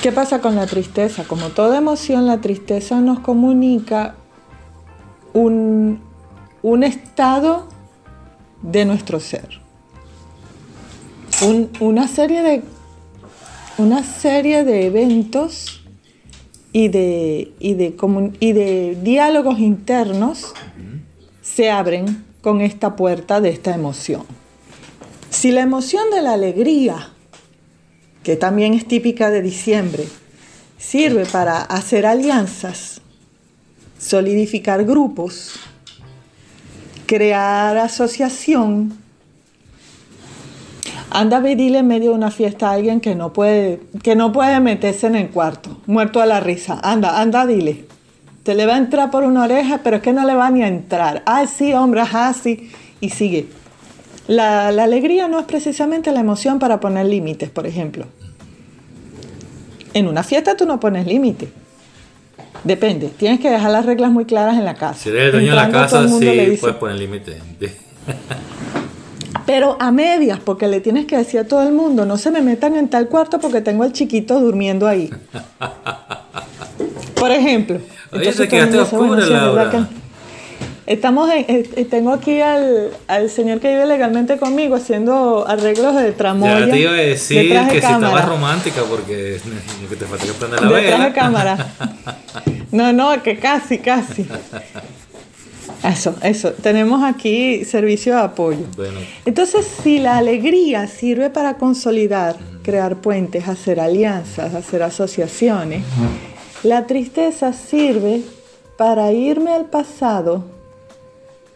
¿Qué 0.00 0.10
pasa 0.10 0.40
con 0.40 0.56
la 0.56 0.66
tristeza? 0.66 1.24
Como 1.24 1.50
toda 1.50 1.76
emoción, 1.76 2.26
la 2.26 2.40
tristeza 2.40 3.00
nos 3.02 3.20
comunica 3.20 4.14
un, 5.34 6.00
un 6.62 6.82
estado 6.82 7.68
de 8.62 8.86
nuestro 8.86 9.20
ser. 9.20 9.60
una, 11.80 12.08
serie 12.08 12.42
de, 12.42 12.62
una 13.76 14.02
serie 14.02 14.64
de 14.64 14.86
eventos 14.86 15.82
y 16.72 16.88
de, 16.88 17.52
y 17.60 17.74
de, 17.74 17.94
y 18.40 18.52
de 18.52 18.98
diálogos 19.02 19.58
internos 19.58 20.54
se 21.42 21.70
abren 21.70 22.24
con 22.40 22.60
esta 22.60 22.96
puerta 22.96 23.40
de 23.40 23.50
esta 23.50 23.74
emoción. 23.74 24.24
Si 25.30 25.52
la 25.52 25.60
emoción 25.60 26.10
de 26.10 26.22
la 26.22 26.32
alegría, 26.32 27.10
que 28.22 28.36
también 28.36 28.72
es 28.72 28.86
típica 28.86 29.30
de 29.30 29.42
diciembre, 29.42 30.04
sirve 30.78 31.26
para 31.26 31.60
hacer 31.60 32.06
alianzas, 32.06 33.02
solidificar 33.98 34.84
grupos, 34.84 35.52
crear 37.06 37.76
asociación, 37.78 38.98
anda 41.10 41.36
a 41.36 41.40
dile 41.40 41.78
en 41.78 41.86
medio 41.86 42.10
de 42.10 42.16
una 42.16 42.32
fiesta 42.32 42.70
a 42.70 42.72
alguien 42.72 43.00
que 43.00 43.14
no 43.14 43.32
puede, 43.32 43.80
que 44.02 44.16
no 44.16 44.32
puede 44.32 44.58
meterse 44.58 45.06
en 45.06 45.14
el 45.14 45.30
cuarto, 45.30 45.80
muerto 45.86 46.20
a 46.20 46.26
la 46.26 46.40
risa. 46.40 46.80
Anda, 46.82 47.20
anda, 47.20 47.46
dile. 47.46 47.84
Te 48.42 48.54
le 48.54 48.66
va 48.66 48.74
a 48.74 48.78
entrar 48.78 49.12
por 49.12 49.22
una 49.22 49.44
oreja, 49.44 49.80
pero 49.84 49.96
es 49.96 50.02
que 50.02 50.12
no 50.12 50.24
le 50.26 50.34
va 50.34 50.50
ni 50.50 50.62
a 50.64 50.66
entrar. 50.66 51.22
Ah, 51.24 51.46
sí, 51.46 51.72
hombre, 51.72 52.00
ajá, 52.00 52.32
sí. 52.32 52.68
Y 53.00 53.10
sigue. 53.10 53.46
La, 54.26 54.68
alegría 54.68 55.28
no 55.28 55.38
es 55.38 55.44
precisamente 55.44 56.10
la 56.10 56.18
emoción 56.18 56.58
para 56.58 56.80
poner 56.80 57.06
límites, 57.06 57.48
por 57.48 57.66
ejemplo. 57.66 58.06
En 59.92 60.08
una 60.08 60.24
fiesta 60.24 60.56
tú 60.56 60.66
no 60.66 60.80
pones 60.80 61.06
límite. 61.06 61.48
Depende, 62.64 63.08
tienes 63.08 63.40
que 63.40 63.50
dejar 63.50 63.70
las 63.70 63.84
reglas 63.84 64.10
muy 64.10 64.24
claras 64.24 64.56
en 64.56 64.64
la 64.64 64.74
casa. 64.74 64.94
Si 64.94 65.10
eres 65.10 65.26
el 65.26 65.32
dueño 65.32 65.50
de 65.50 65.56
la 65.56 65.70
casa, 65.70 66.08
sí, 66.08 66.56
puedes 66.60 66.76
poner 66.76 66.96
límite. 66.96 67.38
Pero 69.46 69.76
a 69.78 69.92
medias, 69.92 70.40
porque 70.42 70.68
le 70.68 70.80
tienes 70.80 71.04
que 71.04 71.18
decir 71.18 71.40
a 71.40 71.44
todo 71.44 71.62
el 71.62 71.74
mundo, 71.74 72.06
no 72.06 72.16
se 72.16 72.30
me 72.30 72.40
metan 72.40 72.76
en 72.76 72.88
tal 72.88 73.08
cuarto 73.08 73.38
porque 73.38 73.60
tengo 73.60 73.84
al 73.84 73.92
chiquito 73.92 74.40
durmiendo 74.40 74.86
ahí. 74.86 75.10
Por 77.14 77.30
ejemplo. 77.30 77.78
Oye, 78.12 78.32
te 78.32 78.48
quedaste 78.48 78.78
oscura, 78.78 79.26
Laura. 79.26 79.88
Estamos 80.86 81.30
en, 81.30 81.88
tengo 81.88 82.12
aquí 82.12 82.40
al, 82.40 82.90
al, 83.08 83.30
señor 83.30 83.60
que 83.60 83.70
vive 83.70 83.86
legalmente 83.86 84.36
conmigo 84.36 84.76
haciendo 84.76 85.46
arreglos 85.48 85.96
de 85.96 86.12
tramoya. 86.12 86.60
Ya 86.60 86.72
te 86.72 86.80
iba 86.80 86.90
a 86.90 86.94
decir 86.94 87.50
que 87.70 87.80
si 87.80 87.92
estaba 87.92 88.20
romántica 88.20 88.82
porque 88.88 89.40
que 89.88 89.96
te 89.96 90.04
falta 90.04 90.26
que 90.26 90.32
prender 90.32 90.62
la 90.62 90.68
vela. 90.68 91.04
de 91.06 91.12
cámara. 91.12 91.66
No, 92.70 92.92
no, 92.92 93.22
que 93.22 93.38
casi, 93.38 93.78
casi. 93.78 94.26
Eso, 95.84 96.16
eso. 96.22 96.50
Tenemos 96.54 97.04
aquí 97.04 97.64
servicio 97.64 98.16
de 98.16 98.20
apoyo. 98.22 98.66
Bueno. 98.74 98.98
Entonces, 99.24 99.64
si 99.80 100.00
la 100.00 100.16
alegría 100.16 100.88
sirve 100.88 101.30
para 101.30 101.54
consolidar, 101.54 102.34
crear 102.64 102.96
puentes, 102.96 103.46
hacer 103.46 103.78
alianzas, 103.78 104.54
hacer 104.54 104.82
asociaciones, 104.82 105.84
la 106.64 106.88
tristeza 106.88 107.52
sirve 107.52 108.22
para 108.76 109.12
irme 109.12 109.52
al 109.52 109.66
pasado, 109.66 110.44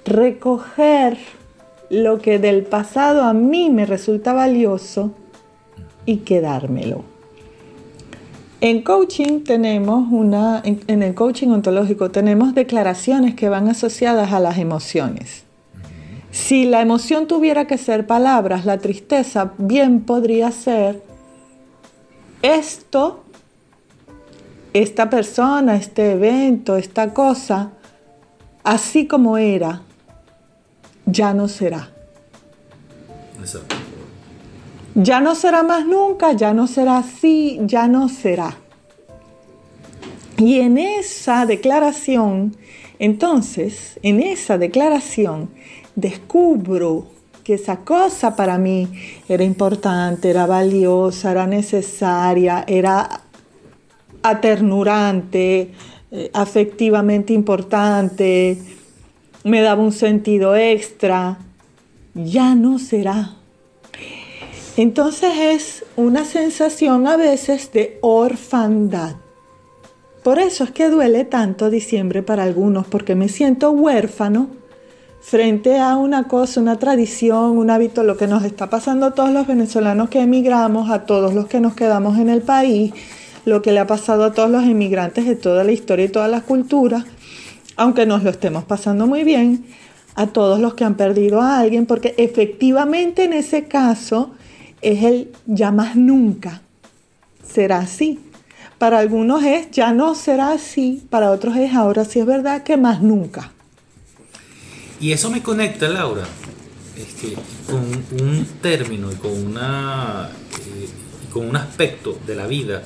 recoger 0.09 1.19
lo 1.91 2.19
que 2.19 2.39
del 2.39 2.65
pasado 2.65 3.23
a 3.23 3.33
mí 3.33 3.71
me 3.71 3.87
resulta 3.87 4.33
valioso 4.33 5.13
y 6.05 6.19
quedármelo. 6.19 7.05
En 8.61 8.83
coaching 8.83 9.45
tenemos 9.45 10.09
una, 10.11 10.61
en, 10.65 11.03
el 11.03 11.15
coaching 11.15 11.49
ontológico 11.49 12.11
tenemos 12.11 12.55
declaraciones 12.55 13.35
que 13.35 13.49
van 13.49 13.69
asociadas 13.69 14.33
a 14.33 14.41
las 14.41 14.59
emociones. 14.59 15.45
Si 16.31 16.67
la 16.67 16.83
emoción 16.83 17.27
tuviera 17.27 17.67
que 17.67 17.79
ser 17.79 18.07
palabras, 18.07 18.65
la 18.65 18.79
tristeza 18.79 19.53
bien 19.59 20.01
podría 20.01 20.51
ser 20.51 21.03
esto 22.43 23.23
esta 24.73 25.11
persona, 25.11 25.77
este 25.77 26.13
evento, 26.13 26.77
esta 26.77 27.13
cosa, 27.15 27.73
así 28.63 29.07
como 29.07 29.39
era, 29.39 29.83
ya 31.11 31.33
no 31.35 31.49
será. 31.49 31.91
Ya 34.95 35.21
no 35.21 35.35
será 35.35 35.63
más 35.63 35.87
nunca, 35.87 36.33
ya 36.33 36.53
no 36.53 36.67
será 36.67 36.99
así, 36.99 37.59
ya 37.63 37.89
no 37.89 38.09
será. 38.09 38.57
Y 40.37 40.61
en 40.61 40.79
esa 40.79 41.47
declaración, 41.47 42.57
entonces, 42.99 43.99
en 44.03 44.21
esa 44.21 44.59
declaración, 44.59 45.51
descubro 45.95 47.07
que 47.43 47.55
esa 47.55 47.79
cosa 47.79 48.37
para 48.37 48.59
mí 48.59 48.89
era 49.29 49.43
importante, 49.43 50.31
era 50.31 50.47
valiosa, 50.47 51.31
era 51.31 51.47
necesaria, 51.47 52.65
era 52.67 53.23
aternurante, 54.23 55.73
eh, 56.11 56.31
afectivamente 56.35 57.33
importante, 57.33 58.59
me 59.45 59.61
daba 59.61 59.83
un 59.83 59.93
sentido 59.93 60.57
extra, 60.57 61.39
ya 62.15 62.55
no 62.55 62.79
será. 62.79 63.35
Entonces 64.77 65.33
es 65.39 65.85
una 65.97 66.25
sensación 66.25 67.07
a 67.07 67.17
veces 67.17 67.73
de 67.73 67.99
orfandad. 68.01 69.17
Por 70.23 70.39
eso 70.39 70.65
es 70.65 70.71
que 70.71 70.89
duele 70.89 71.25
tanto 71.25 71.71
diciembre 71.71 72.23
para 72.23 72.43
algunos, 72.43 72.87
porque 72.87 73.15
me 73.15 73.29
siento 73.29 73.71
huérfano 73.71 74.49
frente 75.21 75.79
a 75.79 75.97
una 75.97 76.29
cosa, 76.29 76.61
una 76.61 76.79
tradición, 76.79 77.59
un 77.59 77.71
hábito, 77.71 78.03
lo 78.03 78.17
que 78.17 78.27
nos 78.27 78.45
está 78.45 78.71
pasando 78.71 79.07
a 79.07 79.15
todos 79.15 79.31
los 79.31 79.47
venezolanos 79.47 80.09
que 80.11 80.21
emigramos, 80.21 80.91
a 80.91 81.07
todos 81.07 81.35
los 81.35 81.47
que 81.47 81.61
nos 81.61 81.75
quedamos 81.75 82.19
en 82.19 82.29
el 82.29 82.43
país, 82.43 82.93
lo 83.45 83.63
que 83.63 83.73
le 83.73 83.81
ha 83.81 83.87
pasado 83.87 84.25
a 84.25 84.33
todos 84.33 84.51
los 84.51 84.65
inmigrantes 84.65 85.27
de 85.27 85.37
toda 85.37 85.65
la 85.65 85.73
historia 85.73 86.05
y 86.05 86.09
todas 86.09 86.31
las 86.31 86.43
culturas, 86.43 87.05
aunque 87.79 88.05
nos 88.05 88.25
lo 88.25 88.31
estemos 88.31 88.65
pasando 88.65 89.07
muy 89.07 89.25
bien, 89.25 89.65
a 90.15 90.27
todos 90.27 90.59
los 90.59 90.75
que 90.75 90.85
han 90.85 90.97
perdido 90.97 91.41
a 91.41 91.61
alguien, 91.61 91.87
porque 91.87 92.15
efectivamente 92.19 93.25
en 93.25 93.33
ese 93.33 93.69
caso 93.69 94.33
es 94.83 95.05
el 95.05 95.31
ya 95.47 95.71
más 95.71 95.95
nunca 95.95 96.61
será 97.49 97.79
así. 97.79 98.19
Para 98.79 98.99
algunos 98.99 99.45
es 99.45 99.71
ya 99.71 99.93
no 99.93 100.17
será 100.17 100.53
así, 100.53 101.05
para 101.09 101.31
otros 101.31 101.57
es 101.57 101.73
ahora 101.73 102.05
sí 102.05 102.19
es 102.19 102.27
verdad 102.27 102.65
que 102.65 102.77
más 102.77 103.01
nunca. 103.01 103.53
Y 105.01 105.13
eso 105.13 105.31
me 105.31 105.41
conecta, 105.41 105.89
Laura, 105.89 106.25
con 107.69 108.21
un 108.21 108.45
término 108.61 109.13
y 109.13 109.15
con, 109.15 109.31
una, 109.31 110.31
eh, 110.31 110.89
con 111.33 111.49
un 111.49 111.55
aspecto 111.55 112.19
de 112.27 112.35
la 112.35 112.49
vida 112.49 112.83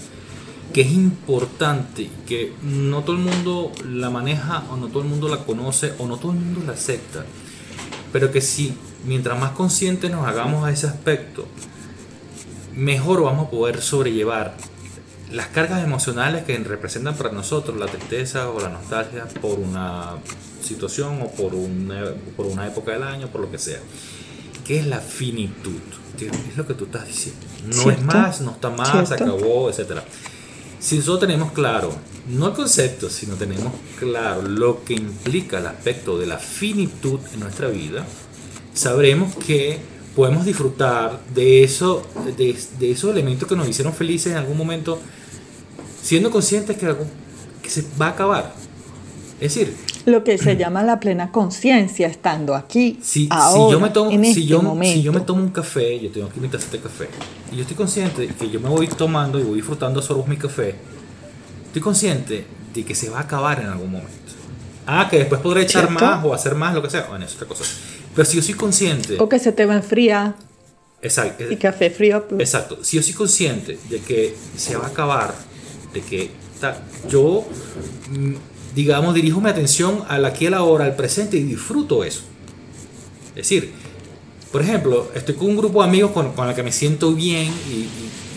que 0.73 0.83
es 0.83 0.93
importante, 0.93 2.11
que 2.27 2.55
no 2.63 3.03
todo 3.03 3.17
el 3.17 3.23
mundo 3.23 3.73
la 3.87 4.11
maneja 4.11 4.65
o 4.71 4.77
no 4.77 4.89
todo 4.89 5.03
el 5.03 5.09
mundo 5.09 5.29
la 5.29 5.39
conoce 5.39 5.93
o 5.99 6.07
no 6.07 6.17
todo 6.17 6.33
el 6.33 6.39
mundo 6.39 6.63
la 6.67 6.73
acepta, 6.73 7.25
pero 8.13 8.31
que 8.33 8.41
si 8.41 8.75
mientras 9.05 9.39
más 9.39 9.53
conscientes 9.53 10.11
nos 10.11 10.27
hagamos 10.27 10.65
a 10.65 10.71
ese 10.71 10.87
aspecto, 10.87 11.47
mejor 12.75 13.23
vamos 13.23 13.49
a 13.49 13.51
poder 13.51 13.81
sobrellevar 13.81 14.57
las 15.31 15.47
cargas 15.49 15.83
emocionales 15.83 16.45
que 16.45 16.57
representan 16.59 17.15
para 17.17 17.33
nosotros 17.33 17.77
la 17.79 17.87
tristeza 17.87 18.51
o 18.51 18.61
la 18.61 18.69
nostalgia 18.69 19.27
por 19.41 19.59
una 19.59 20.17
situación 20.63 21.23
o 21.23 21.31
por 21.31 21.55
una, 21.55 22.13
por 22.37 22.47
una 22.47 22.67
época 22.67 22.93
del 22.93 23.03
año, 23.03 23.29
por 23.29 23.41
lo 23.41 23.51
que 23.51 23.59
sea. 23.59 23.81
¿Qué 24.67 24.79
es 24.79 24.87
la 24.87 25.01
finitud? 25.01 25.81
Es 26.21 26.57
lo 26.57 26.67
que 26.67 26.75
tú 26.75 26.85
estás 26.85 27.07
diciendo. 27.07 27.41
No 27.65 27.91
es 27.91 28.03
más, 28.03 28.41
no 28.43 28.53
está 28.53 28.71
más, 28.71 29.09
se 29.09 29.15
acabó, 29.15 29.71
etcétera. 29.71 30.05
Si 30.83 30.97
nosotros 30.97 31.21
tenemos 31.21 31.53
claro, 31.53 31.95
no 32.27 32.49
el 32.49 32.55
concepto, 32.55 33.09
sino 33.09 33.37
tenemos 33.37 33.73
claro 34.01 34.43
lo 34.43 34.83
que 34.83 34.95
implica 34.95 35.61
el 35.61 35.67
aspecto 35.67 36.19
de 36.19 36.27
la 36.27 36.39
finitud 36.39 37.21
en 37.33 37.39
nuestra 37.39 37.69
vida, 37.69 38.05
sabremos 38.75 39.37
que 39.37 39.79
podemos 40.17 40.45
disfrutar 40.45 41.21
de, 41.33 41.63
eso, 41.63 42.05
de, 42.37 42.91
esos 42.91 43.13
elementos 43.13 43.49
que 43.49 43.55
nos 43.55 43.69
hicieron 43.69 43.95
felices 43.95 44.33
en 44.33 44.39
algún 44.39 44.59
momento, 44.59 44.99
siendo 46.03 46.33
conscientes 46.33 46.77
que, 46.77 46.87
algo, 46.87 47.07
que 47.63 47.71
se 47.71 47.85
va 48.01 48.07
a 48.07 48.11
acabar. 48.11 48.53
Es 49.41 49.55
decir, 49.55 49.77
lo 50.05 50.25
que 50.25 50.39
se 50.39 50.57
llama 50.57 50.83
la 50.83 51.01
plena 51.01 51.31
conciencia 51.31 52.07
estando 52.09 52.55
aquí. 52.55 52.99
Si, 53.03 53.29
ahora, 53.31 53.67
si, 53.67 53.73
yo 53.73 53.81
me 53.81 53.91
tomo, 53.91 54.11
en 54.11 54.25
si, 54.25 54.31
este 54.31 54.47
yo, 54.47 54.63
momento. 54.63 54.95
si 54.95 55.03
yo 55.03 55.13
me 55.13 55.21
tomo 55.21 55.43
un 55.43 55.51
café, 55.51 56.01
yo 56.01 56.11
tengo 56.11 56.27
aquí 56.29 56.41
mi 56.41 56.49
taza 56.49 56.71
de 56.71 56.81
café, 56.81 57.09
y 57.53 57.57
yo 57.57 57.63
estoy 57.63 57.77
consciente 57.77 58.23
de 58.23 58.29
que 58.29 58.51
yo 58.51 58.61
me 58.61 58.69
voy 58.69 58.87
tomando 58.89 59.39
y 59.39 59.43
voy 59.43 59.57
disfrutando 59.57 60.03
sorbos 60.03 60.27
mi 60.27 60.37
café, 60.37 60.75
estoy 61.67 61.83
consciente 61.83 62.45
de 62.75 62.85
que 62.85 62.95
se 62.95 63.11
va 63.11 63.19
a 63.19 63.23
acabar 63.23 63.61
en 63.61 63.67
algún 63.67 63.91
momento. 63.93 64.13
Ah, 64.87 65.07
que 65.09 65.19
después 65.19 65.41
podré 65.41 65.63
echar 65.63 65.87
¿Cierto? 65.87 66.05
más 66.05 66.25
o 66.25 66.35
hacer 66.35 66.55
más, 66.55 66.75
lo 66.75 66.83
que 66.83 66.91
sea, 66.91 67.07
bueno, 67.09 67.25
es 67.25 67.35
otra 67.35 67.47
cosa. 67.47 67.65
Pero 68.15 68.25
si 68.29 68.37
yo 68.37 68.43
soy 68.43 68.55
consciente, 68.55 69.17
O 69.21 69.29
que 69.29 69.39
se 69.39 69.53
te 69.53 69.65
va 69.65 69.75
a 69.75 69.77
enfriar 69.77 70.35
exacto, 71.01 71.45
y 71.51 71.57
café 71.57 71.91
frío. 71.91 72.27
pues, 72.29 72.41
Exacto. 72.41 72.83
Si 72.83 72.97
yo 72.97 73.03
soy 73.03 73.13
consciente 73.13 73.79
de 73.89 74.01
que 74.01 74.35
se 74.57 74.77
va 74.77 74.85
a 74.85 74.89
acabar, 74.89 75.35
de 75.95 76.01
que 76.01 76.31
yo, 77.09 77.45
mm, 78.11 78.35
digamos, 78.75 79.15
dirijo 79.15 79.41
mi 79.41 79.51
atención 79.51 80.05
al 80.09 80.25
aquí 80.25 80.49
la 80.49 80.63
hora, 80.63 80.85
al 80.85 80.97
presente 80.97 81.37
y 81.37 81.43
disfruto 81.43 82.05
eso. 82.05 82.23
Es 83.31 83.35
decir, 83.49 83.73
por 84.51 84.63
ejemplo, 84.63 85.11
estoy 85.15 85.35
con 85.35 85.49
un 85.49 85.57
grupo 85.57 85.83
de 85.83 85.89
amigos 85.89 86.11
con, 86.13 86.33
con 86.33 86.49
el 86.49 86.55
que 86.55 86.63
me 86.63 86.73
siento 86.73 87.13
bien 87.15 87.53
y, 87.71 87.73
y- 87.75 87.89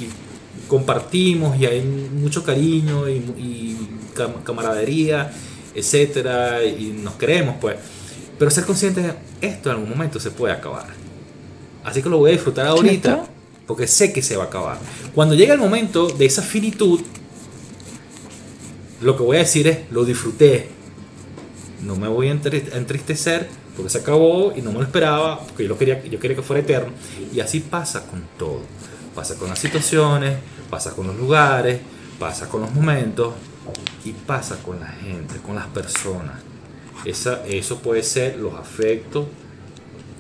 y 0.02 0.68
compartimos 0.68 1.60
y 1.60 1.66
hay 1.66 1.82
mucho 1.82 2.44
cariño 2.44 3.08
y, 3.10 3.14
y 3.38 3.78
cam- 4.16 4.44
camaradería, 4.44 5.32
etcétera, 5.74 6.64
y 6.64 6.86
nos 7.04 7.16
queremos, 7.16 7.56
pues. 7.62 7.76
Pero 8.40 8.50
ser 8.52 8.66
consciente 8.66 9.02
de 9.02 9.14
esto 9.42 9.70
en 9.70 9.76
algún 9.76 9.90
momento 9.90 10.20
se 10.20 10.32
puede 10.32 10.54
acabar. 10.54 10.88
Así 11.84 12.02
que 12.02 12.10
lo 12.10 12.18
voy 12.18 12.30
a 12.32 12.34
disfrutar 12.34 12.66
ahorita, 12.68 13.26
porque 13.68 13.88
sé 13.88 14.12
que 14.12 14.22
se 14.22 14.36
va 14.38 14.46
a 14.46 14.48
acabar. 14.48 14.78
Cuando 15.14 15.36
llegue 15.36 15.52
el 15.54 15.60
momento 15.60 16.08
de 16.08 16.26
esa 16.26 16.42
finitud, 16.42 17.00
lo 19.02 19.16
que 19.18 19.24
voy 19.24 19.38
a 19.38 19.40
decir 19.40 19.68
es, 19.68 19.80
lo 19.92 20.06
disfruté. 20.06 20.70
No 21.84 21.96
me 21.96 22.08
voy 22.08 22.30
a 22.30 22.34
entri- 22.34 22.74
a 22.74 22.78
entristecer 22.78 23.48
porque 23.76 23.90
se 23.90 23.98
acabó 24.00 24.54
y 24.56 24.62
no 24.62 24.72
me 24.72 24.78
lo 24.80 24.84
esperaba, 24.84 25.40
porque 25.40 25.64
yo, 25.64 25.70
lo 25.70 25.78
quería, 25.78 26.04
yo 26.04 26.20
quería 26.20 26.36
que 26.38 26.44
fuera 26.44 26.62
eterno. 26.62 26.94
Y 27.34 27.40
así 27.40 27.60
pasa 27.60 28.08
con 28.08 28.24
todo. 28.38 28.62
Pasa 29.14 29.36
con 29.36 29.50
las 29.50 29.60
situaciones, 29.60 30.38
pasa 30.70 30.92
con 30.92 31.08
los 31.08 31.16
lugares, 31.18 31.80
pasa 32.20 32.48
con 32.50 32.62
los 32.62 32.74
momentos 32.74 33.34
y 34.04 34.12
pasa 34.12 34.58
con 34.64 34.80
la 34.80 34.88
gente, 34.88 35.36
con 35.46 35.56
las 35.56 35.68
personas. 35.68 36.36
Esa, 37.06 37.46
eso 37.46 37.80
puede 37.80 38.04
ser 38.04 38.38
los 38.38 38.54
afectos, 38.56 39.26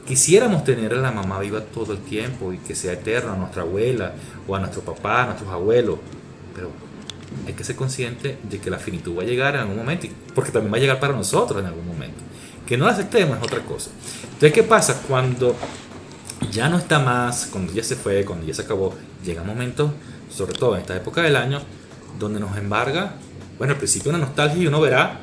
Quisiéramos 0.05 0.63
tener 0.63 0.93
a 0.93 0.97
la 0.97 1.11
mamá 1.11 1.39
viva 1.39 1.61
todo 1.61 1.93
el 1.93 1.97
tiempo 1.99 2.53
y 2.53 2.59
que 2.59 2.75
sea 2.75 2.93
eterna, 2.93 3.33
a 3.33 3.37
nuestra 3.37 3.63
abuela 3.63 4.13
o 4.47 4.55
a 4.55 4.59
nuestro 4.59 4.81
papá, 4.83 5.23
a 5.23 5.25
nuestros 5.25 5.49
abuelos, 5.51 5.97
pero 6.53 6.69
hay 7.47 7.53
que 7.53 7.63
ser 7.63 7.75
consciente 7.75 8.37
de 8.43 8.59
que 8.59 8.69
la 8.69 8.79
finitud 8.79 9.17
va 9.17 9.23
a 9.23 9.25
llegar 9.25 9.55
en 9.55 9.61
algún 9.61 9.77
momento, 9.77 10.07
porque 10.33 10.51
también 10.51 10.73
va 10.73 10.77
a 10.77 10.79
llegar 10.79 10.99
para 10.99 11.13
nosotros 11.13 11.59
en 11.59 11.67
algún 11.67 11.87
momento. 11.87 12.17
Que 12.65 12.77
no 12.77 12.85
la 12.85 12.91
aceptemos 12.91 13.37
es 13.37 13.43
otra 13.43 13.59
cosa. 13.59 13.91
Entonces, 14.23 14.53
¿qué 14.53 14.63
pasa? 14.63 15.01
Cuando 15.07 15.55
ya 16.51 16.69
no 16.69 16.77
está 16.77 16.99
más, 16.99 17.47
cuando 17.51 17.73
ya 17.73 17.83
se 17.83 17.95
fue, 17.95 18.25
cuando 18.25 18.45
ya 18.45 18.53
se 18.53 18.63
acabó, 18.63 18.93
llegan 19.23 19.45
momentos, 19.45 19.91
sobre 20.29 20.53
todo 20.53 20.75
en 20.75 20.81
esta 20.81 20.95
época 20.95 21.21
del 21.21 21.35
año, 21.35 21.61
donde 22.19 22.39
nos 22.39 22.57
embarga, 22.57 23.15
bueno, 23.57 23.73
al 23.73 23.77
principio 23.77 24.09
una 24.09 24.19
nostalgia 24.19 24.61
y 24.61 24.67
uno 24.67 24.81
verá 24.81 25.21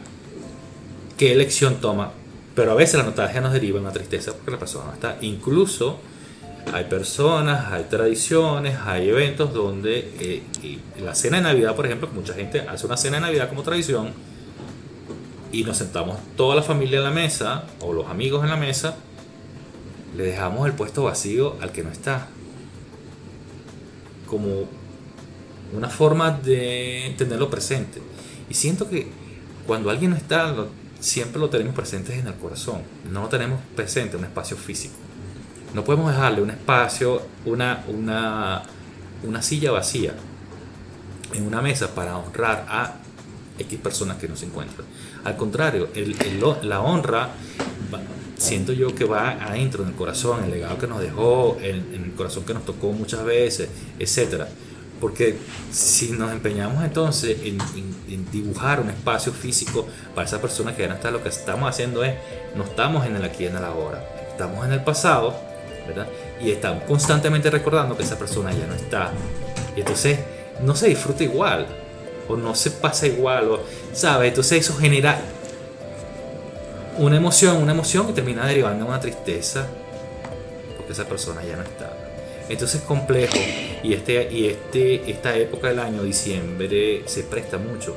qué 1.16 1.32
elección 1.32 1.76
toma. 1.80 2.12
Pero 2.54 2.72
a 2.72 2.74
veces 2.74 2.96
la 2.96 3.04
nostalgia 3.04 3.40
nos 3.40 3.52
deriva 3.52 3.78
en 3.78 3.84
una 3.84 3.92
tristeza 3.92 4.32
porque 4.32 4.50
la 4.50 4.58
persona 4.58 4.86
no 4.86 4.92
está. 4.92 5.16
Incluso 5.22 6.00
hay 6.72 6.84
personas, 6.84 7.72
hay 7.72 7.84
tradiciones, 7.84 8.78
hay 8.84 9.08
eventos 9.08 9.52
donde 9.52 10.12
eh, 10.20 10.78
la 11.02 11.14
cena 11.14 11.38
de 11.38 11.42
Navidad, 11.44 11.74
por 11.74 11.86
ejemplo, 11.86 12.08
mucha 12.14 12.34
gente 12.34 12.60
hace 12.60 12.86
una 12.86 12.96
cena 12.96 13.16
de 13.16 13.22
Navidad 13.22 13.48
como 13.48 13.62
tradición 13.62 14.12
y 15.52 15.64
nos 15.64 15.76
sentamos 15.76 16.18
toda 16.36 16.56
la 16.56 16.62
familia 16.62 16.98
en 16.98 17.04
la 17.04 17.10
mesa 17.10 17.64
o 17.80 17.92
los 17.92 18.06
amigos 18.08 18.42
en 18.42 18.50
la 18.50 18.56
mesa, 18.56 18.96
le 20.16 20.24
dejamos 20.24 20.66
el 20.66 20.72
puesto 20.72 21.04
vacío 21.04 21.56
al 21.60 21.72
que 21.72 21.82
no 21.82 21.90
está. 21.90 22.28
Como 24.26 24.66
una 25.74 25.88
forma 25.88 26.30
de 26.30 27.14
tenerlo 27.18 27.50
presente. 27.50 28.00
Y 28.48 28.54
siento 28.54 28.88
que 28.88 29.08
cuando 29.66 29.90
alguien 29.90 30.10
no 30.12 30.16
está, 30.16 30.54
siempre 31.00 31.40
lo 31.40 31.50
tenemos 31.50 31.74
presente 31.74 32.18
en 32.18 32.26
el 32.26 32.34
corazón. 32.34 32.82
No 33.10 33.22
lo 33.22 33.28
tenemos 33.28 33.60
presente 33.76 34.16
en 34.16 34.20
un 34.20 34.24
espacio 34.26 34.56
físico. 34.56 34.94
No 35.74 35.84
podemos 35.84 36.10
dejarle 36.12 36.42
un 36.42 36.50
espacio, 36.50 37.22
una, 37.46 37.84
una, 37.88 38.62
una 39.24 39.42
silla 39.42 39.70
vacía 39.72 40.12
en 41.32 41.46
una 41.46 41.62
mesa 41.62 41.94
para 41.94 42.16
honrar 42.18 42.66
a 42.68 42.94
X 43.58 43.78
personas 43.80 44.18
que 44.18 44.28
no 44.28 44.36
se 44.36 44.46
encuentran. 44.46 44.86
Al 45.24 45.36
contrario, 45.36 45.88
el- 45.94 46.16
la 46.62 46.80
honra, 46.80 47.30
siento 48.36 48.72
yo 48.72 48.94
que 48.94 49.04
va 49.04 49.30
adentro, 49.42 49.82
en 49.82 49.90
el 49.90 49.94
corazón, 49.94 50.44
el 50.44 50.50
legado 50.50 50.76
que 50.76 50.86
nos 50.86 51.00
dejó, 51.00 51.56
en, 51.62 51.94
el 51.94 52.12
corazón 52.16 52.44
que 52.44 52.52
nos 52.54 52.64
tocó 52.64 52.92
muchas 52.92 53.24
veces, 53.24 53.68
etcétera. 53.98 54.48
Porque 55.00 55.36
si 55.70 56.10
nos 56.12 56.30
empeñamos 56.32 56.84
entonces 56.84 57.38
en, 57.44 57.58
en- 57.76 57.96
en 58.08 58.30
dibujar 58.30 58.80
un 58.80 58.90
espacio 58.90 59.32
físico 59.32 59.86
para 60.14 60.26
esa 60.26 60.40
persona 60.40 60.74
que 60.76 60.82
ya 60.82 60.88
no 60.88 60.94
está, 60.94 61.10
lo 61.10 61.22
que 61.22 61.28
estamos 61.30 61.68
haciendo 61.68 62.04
es, 62.04 62.14
no 62.56 62.64
estamos 62.64 63.06
en 63.06 63.16
el 63.16 63.24
aquí 63.24 63.44
y 63.44 63.46
en 63.46 63.56
el 63.56 63.64
ahora, 63.64 64.04
estamos 64.30 64.64
en 64.66 64.72
el 64.72 64.82
pasado, 64.84 65.34
Y 66.40 66.50
estamos 66.50 66.84
constantemente 66.84 67.50
recordando 67.50 67.96
que 67.96 68.02
esa 68.02 68.18
persona 68.18 68.52
ya 68.52 68.66
no 68.66 68.74
está. 68.74 69.10
Y 69.76 69.80
entonces 69.80 70.18
no 70.62 70.74
se 70.74 70.88
disfruta 70.88 71.24
igual, 71.24 71.66
o 72.28 72.36
no 72.36 72.54
se 72.54 72.70
pasa 72.70 73.06
igual, 73.06 73.50
o, 73.50 73.60
¿sabes? 73.92 74.28
Entonces 74.28 74.60
eso 74.60 74.76
genera 74.76 75.18
una 76.98 77.16
emoción, 77.16 77.56
una 77.56 77.72
emoción 77.72 78.06
que 78.06 78.12
termina 78.12 78.46
derivando 78.46 78.84
en 78.84 78.90
una 78.90 79.00
tristeza, 79.00 79.66
porque 80.76 80.92
esa 80.92 81.04
persona 81.06 81.42
ya 81.44 81.56
no 81.56 81.62
está. 81.62 81.96
Entonces 82.48 82.80
es 82.80 82.86
complejo 82.86 83.38
y, 83.82 83.94
este, 83.94 84.30
y 84.30 84.48
este, 84.48 85.10
esta 85.10 85.36
época 85.36 85.68
del 85.68 85.78
año, 85.78 86.02
diciembre, 86.02 87.02
se 87.06 87.22
presta 87.22 87.56
mucho 87.56 87.96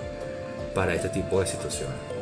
para 0.73 0.93
este 0.93 1.09
tipo 1.09 1.41
de 1.41 1.47
situaciones. 1.47 2.14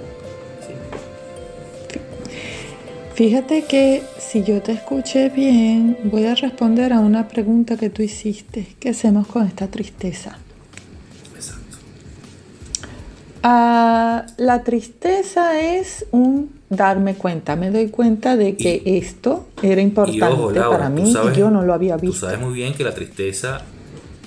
Fíjate 3.15 3.65
que 3.65 4.03
si 4.19 4.43
yo 4.43 4.61
te 4.61 4.71
escuché 4.71 5.29
bien, 5.29 5.97
voy 6.05 6.25
a 6.25 6.33
responder 6.35 6.93
a 6.93 6.99
una 6.99 7.27
pregunta 7.27 7.77
que 7.77 7.89
tú 7.89 8.01
hiciste. 8.01 8.75
¿Qué 8.79 8.89
hacemos 8.89 9.27
con 9.27 9.45
esta 9.45 9.67
tristeza? 9.67 10.37
Exacto. 11.35 11.77
Ah, 13.43 14.25
la 14.37 14.63
tristeza 14.63 15.59
es 15.61 16.05
un 16.11 16.49
darme 16.69 17.13
cuenta. 17.13 17.55
Me 17.55 17.69
doy 17.69 17.89
cuenta 17.89 18.35
de 18.35 18.55
que 18.55 18.81
esto 18.85 19.47
era 19.61 19.81
importante 19.81 20.17
Y 20.17 20.21
ojo, 20.23 20.51
Laura, 20.51 20.69
para 20.77 20.95
tú 20.95 21.01
mí 21.03 21.13
sabes- 21.13 21.37
y 21.37 21.39
yo 21.39 21.51
no 21.51 21.61
lo 21.61 21.73
había 21.75 21.97
Tú 21.97 22.07
visto. 22.07 22.25
sabes 22.25 22.39
muy 22.39 22.53
bien 22.55 22.73
que 22.73 22.83
la 22.83 22.95
tristeza, 22.95 23.61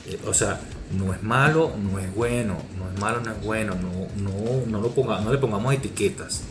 eh, 0.07 0.17
o 0.29 0.33
sea, 0.33 0.61
no 0.97 1.13
es 1.13 1.25
malo, 1.25 1.73
no 1.83 1.99
es 1.99 2.15
bueno, 2.15 2.55
no 2.79 2.89
es 2.95 3.01
malo, 3.01 3.21
no 3.21 3.33
es 3.33 3.45
bueno, 3.45 3.75
no, 3.75 4.07
no, 4.23 4.67
no, 4.67 4.81
lo 4.81 4.91
ponga, 4.91 5.21
no 5.23 5.33
le 5.33 5.39
pongamos 5.39 5.75
etiquetas. 5.75 6.43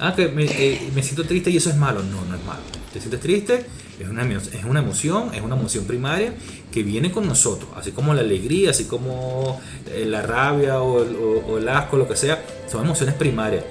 Ah, 0.00 0.14
que 0.14 0.28
me, 0.28 0.44
eh, 0.44 0.90
me 0.94 1.02
siento 1.02 1.24
triste 1.24 1.50
y 1.50 1.56
eso 1.56 1.70
es 1.70 1.76
malo. 1.76 2.02
No, 2.02 2.24
no 2.24 2.36
es 2.36 2.44
malo. 2.44 2.60
Te 2.92 3.00
sientes 3.00 3.20
triste, 3.20 3.64
es 4.00 4.08
una, 4.08 4.22
es 4.22 4.64
una 4.64 4.80
emoción, 4.80 5.34
es 5.34 5.42
una 5.42 5.56
emoción 5.56 5.84
primaria 5.84 6.32
que 6.72 6.82
viene 6.82 7.10
con 7.10 7.26
nosotros. 7.26 7.70
Así 7.76 7.90
como 7.92 8.14
la 8.14 8.20
alegría, 8.20 8.70
así 8.70 8.84
como 8.84 9.60
eh, 9.90 10.04
la 10.06 10.22
rabia 10.22 10.80
o 10.80 11.02
el, 11.02 11.16
o- 11.16 11.44
o 11.52 11.58
el 11.58 11.68
asco, 11.68 11.96
lo 11.96 12.06
que 12.08 12.16
sea, 12.16 12.42
son 12.70 12.84
emociones 12.84 13.14
primarias 13.16 13.64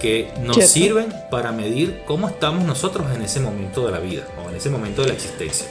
que 0.00 0.30
nos 0.42 0.56
Cierto. 0.56 0.72
sirven 0.72 1.06
para 1.30 1.52
medir 1.52 2.00
cómo 2.06 2.26
estamos 2.28 2.64
nosotros 2.64 3.06
en 3.14 3.20
ese 3.22 3.38
momento 3.40 3.84
de 3.84 3.92
la 3.92 3.98
vida 3.98 4.22
o 4.44 4.48
en 4.48 4.56
ese 4.56 4.70
momento 4.70 5.02
de 5.02 5.08
la 5.08 5.14
existencia. 5.14 5.66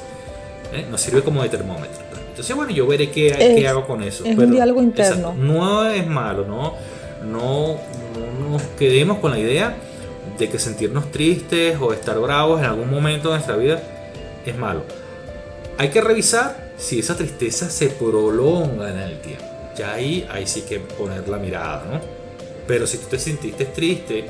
¿eh? 0.71 0.85
Nos 0.89 1.01
sirve 1.01 1.23
como 1.23 1.41
de 1.41 1.49
termómetro. 1.49 1.97
Entonces, 2.29 2.55
bueno, 2.55 2.71
yo 2.71 2.85
veré 2.87 3.09
qué, 3.09 3.67
hago 3.67 3.85
con 3.87 4.03
eso. 4.03 4.23
es 4.23 4.37
un 4.37 4.51
diálogo 4.51 4.81
interno. 4.83 5.29
exacto, 5.31 5.33
no 5.43 5.89
es 5.89 6.05
malo, 6.07 6.45
no, 6.45 6.75
no 7.29 7.75
nos 8.39 8.61
quedemos 8.77 9.19
con 9.19 9.31
la 9.31 9.39
idea 9.39 9.75
de 10.37 10.49
que 10.49 10.59
sentirnos 10.59 11.11
tristes 11.11 11.77
o 11.79 11.93
estar 11.93 12.19
bravos 12.19 12.59
en 12.59 12.65
algún 12.65 12.89
momento 12.89 13.29
de 13.29 13.35
nuestra 13.35 13.55
vida 13.55 13.81
es 14.45 14.57
malo. 14.57 14.83
Hay 15.77 15.89
que 15.89 16.01
revisar 16.01 16.73
si 16.77 16.99
esa 16.99 17.15
tristeza 17.15 17.69
se 17.69 17.87
prolonga 17.87 18.91
en 18.91 18.97
el 18.99 19.21
tiempo. 19.21 19.45
Ya 19.77 19.93
ahí, 19.93 20.27
ahí 20.29 20.45
sí 20.45 20.61
que 20.61 20.79
poner 20.79 21.27
la 21.27 21.37
mirada, 21.37 21.85
¿no? 21.85 22.01
Pero 22.67 22.85
si 22.85 22.97
tú 22.97 23.07
te 23.07 23.19
sentiste 23.19 23.65
triste, 23.65 24.25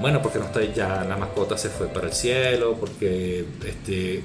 bueno, 0.00 0.20
porque 0.20 0.38
no 0.38 0.46
está 0.46 0.62
ya 0.64 1.04
la 1.04 1.16
mascota 1.16 1.56
se 1.56 1.68
fue 1.68 1.88
para 1.88 2.08
el 2.08 2.12
cielo, 2.12 2.76
porque 2.78 3.44
este 3.66 4.22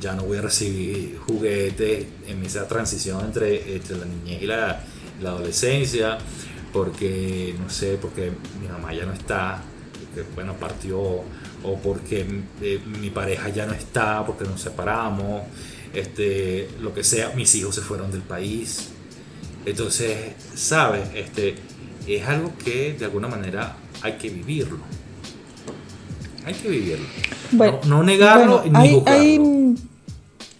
ya 0.00 0.14
no 0.14 0.24
voy 0.24 0.38
a 0.38 0.42
recibir 0.42 1.18
juguetes 1.26 2.06
en 2.26 2.44
esa 2.44 2.68
transición 2.68 3.24
entre, 3.24 3.74
entre 3.74 3.96
la 3.96 4.04
niñez 4.04 4.42
y 4.42 4.46
la, 4.46 4.80
la 5.20 5.30
adolescencia, 5.30 6.18
porque 6.74 7.54
no 7.62 7.70
sé, 7.70 7.96
porque 8.02 8.32
mi 8.60 8.66
mamá 8.66 8.92
ya 8.92 9.06
no 9.06 9.12
está, 9.12 9.62
porque 9.92 10.28
bueno, 10.34 10.54
partió 10.54 10.98
o 11.00 11.78
porque 11.82 12.26
eh, 12.60 12.80
mi 13.00 13.10
pareja 13.10 13.48
ya 13.48 13.64
no 13.64 13.72
está, 13.72 14.26
porque 14.26 14.44
nos 14.44 14.60
separamos, 14.60 15.44
este, 15.94 16.68
lo 16.80 16.92
que 16.92 17.04
sea, 17.04 17.30
mis 17.36 17.54
hijos 17.54 17.76
se 17.76 17.80
fueron 17.80 18.10
del 18.10 18.22
país. 18.22 18.90
Entonces, 19.64 20.32
¿sabes? 20.56 21.08
Este, 21.14 21.54
es 22.08 22.26
algo 22.26 22.52
que 22.62 22.94
de 22.98 23.04
alguna 23.04 23.28
manera 23.28 23.76
hay 24.02 24.14
que 24.14 24.28
vivirlo. 24.28 24.78
Hay 26.44 26.54
que 26.54 26.68
vivirlo. 26.68 27.06
no, 27.86 28.02
negarlo 28.02 28.64
ni 28.68 28.76
hay, 28.76 29.02
hay, 29.06 29.74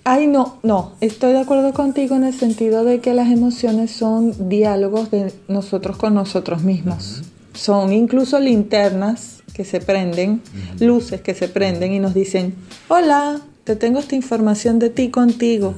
no, 0.05 0.59
no, 0.63 0.93
estoy 1.01 1.33
de 1.33 1.41
acuerdo 1.41 1.73
contigo 1.73 2.15
en 2.15 2.25
el 2.25 2.35
sentido 2.35 2.85
de 2.85 3.01
que 3.01 3.15
las 3.15 3.31
emociones 3.31 3.91
son 3.91 4.49
diálogos 4.49 5.11
de 5.11 5.33
nosotros 5.49 5.97
con 5.97 6.15
nosotros 6.15 6.63
mismos. 6.63 7.23
Son 7.55 7.93
incluso 7.93 8.39
linternas 8.41 9.43
que 9.55 9.65
se 9.65 9.81
prenden, 9.81 10.43
luces 10.81 11.21
que 11.21 11.35
se 11.35 11.49
prenden 11.49 11.93
y 11.93 12.01
nos 12.01 12.13
dicen, 12.13 12.55
hola, 12.89 13.41
te 13.63 13.77
tengo 13.77 13.99
esta 13.99 14.15
información 14.15 14.79
de 14.79 14.91
ti 14.91 15.09
contigo. 15.09 15.75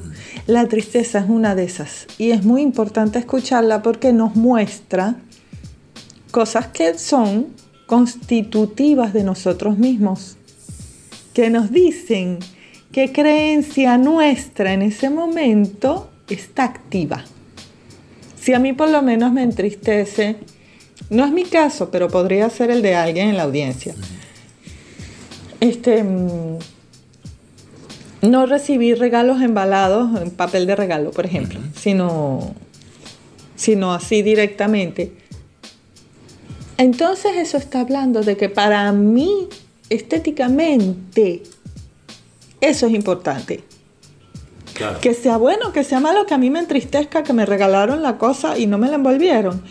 La 0.47 0.67
tristeza 0.67 1.21
es 1.21 1.29
una 1.29 1.55
de 1.55 1.65
esas 1.65 2.07
y 2.19 2.31
es 2.31 2.45
muy 2.45 2.63
importante 2.63 3.19
escucharla 3.19 3.83
porque 3.83 4.13
nos 4.13 4.35
muestra 4.35 5.17
cosas 6.33 6.67
que 6.69 6.99
son 6.99 7.49
constitutivas 7.87 9.13
de 9.13 9.23
nosotros 9.23 9.79
mismos, 9.79 10.37
que 11.33 11.51
nos 11.51 11.71
dicen 11.71 12.41
qué 12.97 13.13
creencia 13.13 13.99
nuestra 13.99 14.73
en 14.73 14.81
ese 14.81 15.11
momento 15.11 16.09
está 16.31 16.65
activa. 16.65 17.23
Si 18.41 18.55
a 18.55 18.59
mí 18.59 18.73
por 18.73 18.89
lo 18.89 19.03
menos 19.03 19.35
me 19.35 19.43
entristece, 19.43 20.37
no 21.11 21.27
es 21.27 21.31
mi 21.31 21.45
caso, 21.45 21.91
pero 21.91 22.09
podría 22.09 22.49
ser 22.49 22.71
el 22.71 22.81
de 22.81 22.95
alguien 22.95 23.29
en 23.29 23.37
la 23.37 23.43
audiencia. 23.43 23.95
Este 25.61 26.05
mm, 26.05 26.59
no 28.23 28.47
recibir 28.47 28.99
regalos 28.99 29.43
embalados 29.43 30.19
en 30.19 30.31
papel 30.31 30.67
de 30.67 30.75
regalo, 30.75 31.11
por 31.11 31.27
ejemplo, 31.27 31.61
sino, 31.79 32.55
sino 33.57 33.93
así 33.93 34.23
directamente. 34.23 35.13
Entonces 36.79 37.33
eso 37.37 37.59
está 37.59 37.81
hablando 37.81 38.23
de 38.23 38.39
que 38.39 38.49
para 38.49 38.91
mí, 38.93 39.49
estéticamente, 39.91 41.43
eso 42.61 42.87
es 42.87 42.95
importante. 42.95 43.65
Que 45.01 45.15
sea 45.15 45.39
bueno, 45.39 45.73
que 45.73 45.85
sea 45.85 46.01
malo, 46.01 46.27
que 46.27 46.35
a 46.35 46.39
mí 46.39 46.51
me 46.51 46.59
entristezca, 46.59 47.23
que 47.23 47.33
me 47.33 47.47
regalaron 47.47 48.03
la 48.03 48.19
cosa 48.19 48.59
y 48.59 48.67
no 48.67 48.77
me 48.77 48.89
la 48.89 48.97
envolvieron. 48.97 49.63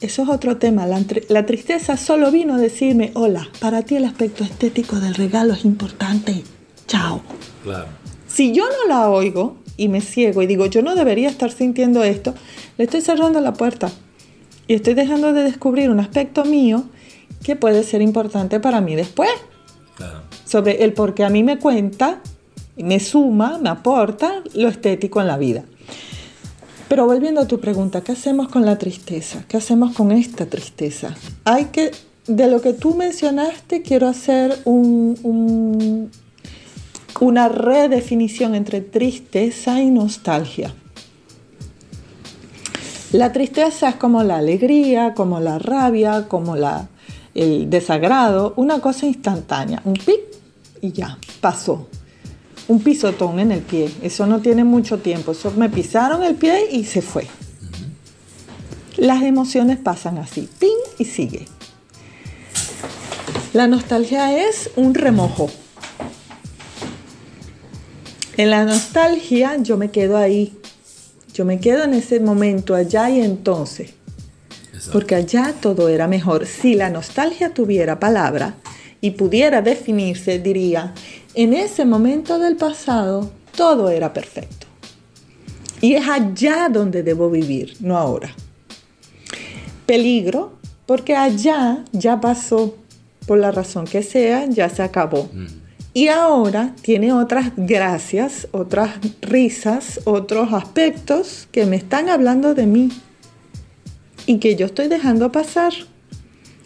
Eso 0.00 0.22
es 0.22 0.28
otro 0.28 0.58
tema. 0.58 0.86
La, 0.86 1.02
la, 1.28 1.46
tristeza 1.46 1.96
solo 1.96 2.30
vino 2.30 2.54
a 2.54 2.58
decirme, 2.58 3.10
hola, 3.14 3.48
para 3.60 3.82
ti 3.82 3.96
el 3.96 4.04
aspecto 4.04 4.44
estético 4.44 4.96
del 4.96 5.14
regalo 5.14 5.54
es 5.54 5.64
importante. 5.64 6.42
Chao. 6.86 7.22
Claro. 7.62 7.86
Si 8.26 8.52
yo 8.52 8.64
no 8.64 8.88
la 8.88 9.08
oigo 9.10 9.56
y 9.76 9.88
me 9.88 10.00
ciego 10.00 10.42
y 10.42 10.46
digo, 10.46 10.66
yo 10.66 10.82
no 10.82 10.94
debería 10.94 11.28
estar 11.28 11.50
sintiendo 11.50 12.04
esto, 12.04 12.34
le 12.78 12.84
estoy 12.84 13.00
cerrando 13.00 13.40
la 13.40 13.54
puerta 13.54 13.90
y 14.66 14.74
estoy 14.74 14.94
dejando 14.94 15.32
de 15.32 15.42
descubrir 15.42 15.90
un 15.90 16.00
aspecto 16.00 16.44
mío 16.44 16.84
que 17.42 17.56
puede 17.56 17.82
ser 17.82 18.02
importante 18.02 18.60
para 18.60 18.80
mí 18.80 18.94
después. 18.94 19.30
Sobre 20.44 20.82
el 20.84 20.92
por 20.92 21.14
qué 21.14 21.24
a 21.24 21.30
mí 21.30 21.42
me 21.42 21.58
cuenta, 21.58 22.20
me 22.76 23.00
suma, 23.00 23.58
me 23.58 23.68
aporta 23.68 24.42
lo 24.54 24.68
estético 24.68 25.20
en 25.20 25.26
la 25.26 25.36
vida. 25.36 25.64
Pero 26.88 27.06
volviendo 27.06 27.40
a 27.40 27.46
tu 27.46 27.60
pregunta, 27.60 28.00
¿qué 28.00 28.12
hacemos 28.12 28.48
con 28.48 28.66
la 28.66 28.76
tristeza? 28.76 29.44
¿Qué 29.46 29.56
hacemos 29.56 29.94
con 29.94 30.10
esta 30.10 30.46
tristeza? 30.46 31.14
Hay 31.44 31.66
que, 31.66 31.92
de 32.26 32.48
lo 32.48 32.60
que 32.60 32.72
tú 32.72 32.94
mencionaste, 32.94 33.82
quiero 33.82 34.08
hacer 34.08 34.58
un, 34.64 36.10
una 37.20 37.48
redefinición 37.48 38.56
entre 38.56 38.80
tristeza 38.80 39.80
y 39.80 39.90
nostalgia. 39.90 40.74
La 43.12 43.32
tristeza 43.32 43.90
es 43.90 43.94
como 43.94 44.24
la 44.24 44.38
alegría, 44.38 45.14
como 45.14 45.38
la 45.38 45.58
rabia, 45.60 46.26
como 46.28 46.56
la, 46.56 46.88
el 47.34 47.70
desagrado, 47.70 48.54
una 48.56 48.80
cosa 48.80 49.06
instantánea, 49.06 49.80
un 49.84 49.94
pic 49.94 50.20
y 50.80 50.92
ya, 50.92 51.18
pasó. 51.40 51.88
Un 52.68 52.80
pisotón 52.80 53.40
en 53.40 53.52
el 53.52 53.62
pie, 53.62 53.90
eso 54.02 54.26
no 54.26 54.40
tiene 54.40 54.64
mucho 54.64 54.98
tiempo, 54.98 55.32
eso 55.32 55.50
me 55.56 55.68
pisaron 55.68 56.22
el 56.22 56.36
pie 56.36 56.68
y 56.70 56.84
se 56.84 57.02
fue. 57.02 57.26
Las 58.96 59.22
emociones 59.22 59.78
pasan 59.78 60.18
así, 60.18 60.48
ping 60.58 60.68
y 60.98 61.04
sigue. 61.04 61.46
La 63.52 63.66
nostalgia 63.66 64.46
es 64.48 64.70
un 64.76 64.94
remojo, 64.94 65.50
en 68.40 68.48
la 68.48 68.64
nostalgia 68.64 69.58
yo 69.58 69.76
me 69.76 69.90
quedo 69.90 70.16
ahí. 70.16 70.56
Yo 71.34 71.44
me 71.44 71.60
quedo 71.60 71.84
en 71.84 71.92
ese 71.92 72.20
momento 72.20 72.74
allá 72.74 73.10
y 73.10 73.20
entonces. 73.20 73.92
Porque 74.92 75.14
allá 75.14 75.54
todo 75.60 75.88
era 75.88 76.06
mejor. 76.08 76.46
Si 76.46 76.74
la 76.74 76.90
nostalgia 76.90 77.52
tuviera 77.52 78.00
palabra 78.00 78.54
y 79.00 79.12
pudiera 79.12 79.62
definirse, 79.62 80.38
diría, 80.38 80.94
en 81.34 81.54
ese 81.54 81.84
momento 81.84 82.38
del 82.38 82.56
pasado 82.56 83.30
todo 83.56 83.90
era 83.90 84.12
perfecto. 84.12 84.66
Y 85.80 85.94
es 85.94 86.08
allá 86.08 86.68
donde 86.68 87.02
debo 87.02 87.30
vivir, 87.30 87.76
no 87.80 87.96
ahora. 87.96 88.30
Peligro, 89.86 90.52
porque 90.86 91.16
allá 91.16 91.84
ya 91.92 92.20
pasó, 92.20 92.74
por 93.26 93.38
la 93.38 93.50
razón 93.50 93.86
que 93.86 94.02
sea, 94.02 94.46
ya 94.46 94.68
se 94.68 94.82
acabó. 94.82 95.28
Mm. 95.32 95.46
Y 95.92 96.08
ahora 96.08 96.74
tiene 96.82 97.12
otras 97.12 97.52
gracias, 97.56 98.46
otras 98.52 98.98
risas, 99.20 100.00
otros 100.04 100.52
aspectos 100.52 101.48
que 101.50 101.66
me 101.66 101.76
están 101.76 102.08
hablando 102.08 102.54
de 102.54 102.66
mí 102.66 102.90
y 104.30 104.38
que 104.38 104.54
yo 104.54 104.66
estoy 104.66 104.86
dejando 104.86 105.32
pasar. 105.32 105.72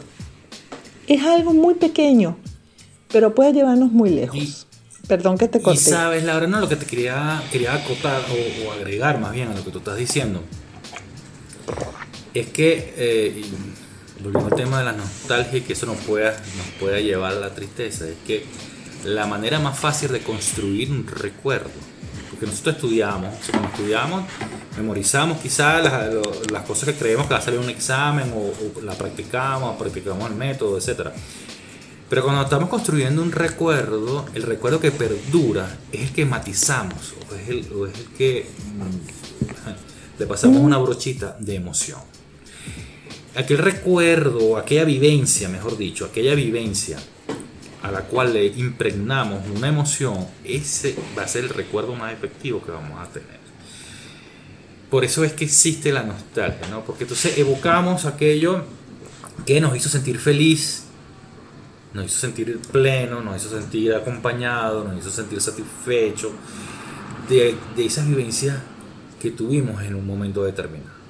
es 1.13 1.23
algo 1.23 1.53
muy 1.53 1.75
pequeño, 1.75 2.37
pero 3.11 3.35
puede 3.35 3.53
llevarnos 3.53 3.91
muy 3.91 4.09
lejos. 4.09 4.67
Perdón 5.07 5.37
que 5.37 5.47
te 5.47 5.61
corté. 5.61 5.79
Y 5.79 5.83
sabes, 5.83 6.23
Laura, 6.23 6.47
no, 6.47 6.61
lo 6.61 6.69
que 6.69 6.77
te 6.77 6.85
quería, 6.85 7.43
quería 7.51 7.73
acotar 7.73 8.21
o, 8.65 8.71
agregar 8.71 9.19
más 9.19 9.33
bien 9.33 9.49
a 9.49 9.53
lo 9.53 9.63
que 9.63 9.71
tú 9.71 9.79
estás 9.79 9.97
diciendo 9.97 10.41
es 12.33 12.47
que, 12.47 12.93
eh, 12.97 13.43
volviendo 14.23 14.49
al 14.49 14.55
tema 14.55 14.79
de 14.79 14.85
la 14.85 14.93
nostalgia 14.93 15.59
y 15.59 15.61
que 15.61 15.73
eso 15.73 15.85
nos 15.85 15.97
pueda, 15.97 16.31
nos 16.31 16.67
pueda 16.79 16.99
llevar 16.99 17.33
a 17.33 17.39
la 17.39 17.53
tristeza, 17.53 18.07
es 18.07 18.15
que 18.25 18.45
la 19.05 19.25
manera 19.25 19.59
más 19.59 19.77
fácil 19.77 20.11
de 20.11 20.19
construir 20.21 20.91
un 20.91 21.07
recuerdo, 21.07 21.71
porque 22.29 22.45
nosotros 22.45 22.75
estudiamos, 22.75 23.33
cuando 23.49 23.69
estudiamos, 23.69 24.23
memorizamos 24.77 25.39
quizás 25.39 25.83
las, 26.51 26.63
cosas 26.65 26.89
que 26.89 26.95
creemos 26.95 27.27
que 27.27 27.33
va 27.33 27.39
a 27.39 27.43
salir 27.43 27.59
un 27.59 27.69
examen 27.69 28.31
o, 28.33 28.79
o 28.79 28.81
la 28.81 28.93
practicamos, 28.93 29.75
o 29.75 29.77
practicamos 29.77 30.29
el 30.29 30.35
método, 30.35 30.77
etcétera 30.77 31.13
pero 32.11 32.23
cuando 32.23 32.41
estamos 32.41 32.67
construyendo 32.67 33.23
un 33.23 33.31
recuerdo, 33.31 34.25
el 34.33 34.43
recuerdo 34.43 34.81
que 34.81 34.91
perdura 34.91 35.77
es 35.93 36.01
el 36.01 36.11
que 36.11 36.25
matizamos 36.25 37.13
o 37.13 37.35
es 37.37 37.47
el, 37.47 37.65
que 38.17 38.49
mm, 38.75 40.19
le 40.19 40.27
pasamos 40.27 40.57
una 40.57 40.77
brochita 40.77 41.37
de 41.39 41.55
emoción. 41.55 42.01
Aquel 43.35 43.59
recuerdo, 43.59 44.57
aquella 44.57 44.83
vivencia, 44.83 45.47
mejor 45.47 45.77
dicho, 45.77 46.05
aquella 46.05 46.35
vivencia 46.35 46.97
a 47.81 47.91
la 47.91 48.01
cual 48.01 48.33
le 48.33 48.45
impregnamos 48.45 49.47
una 49.55 49.69
emoción, 49.69 50.27
ese 50.43 50.95
va 51.17 51.23
a 51.23 51.27
ser 51.27 51.45
el 51.45 51.49
recuerdo 51.49 51.95
más 51.95 52.13
efectivo 52.13 52.61
que 52.61 52.71
vamos 52.71 52.99
a 52.99 53.09
tener. 53.11 53.39
Por 54.89 55.05
eso 55.05 55.23
es 55.23 55.31
que 55.31 55.45
existe 55.45 55.93
la 55.93 56.03
nostalgia, 56.03 56.67
¿no? 56.67 56.83
Porque 56.83 57.05
entonces 57.05 57.37
evocamos 57.37 58.05
aquello 58.05 58.65
que 59.45 59.61
nos 59.61 59.75
hizo 59.77 59.87
sentir 59.87 60.19
feliz, 60.19 60.83
nos 61.93 62.05
hizo 62.05 62.19
sentir 62.19 62.59
pleno, 62.71 63.21
nos 63.21 63.41
hizo 63.41 63.57
sentir 63.57 63.93
acompañado, 63.93 64.83
nos 64.83 64.99
hizo 64.99 65.09
sentir 65.09 65.39
satisfecho 65.39 66.33
de, 67.29 67.55
de 67.77 67.85
esas 67.85 68.07
vivencias 68.07 68.57
que 69.21 69.31
tuvimos 69.31 69.81
en 69.83 69.95
un 69.95 70.05
momento 70.05 70.43
determinado. 70.43 71.00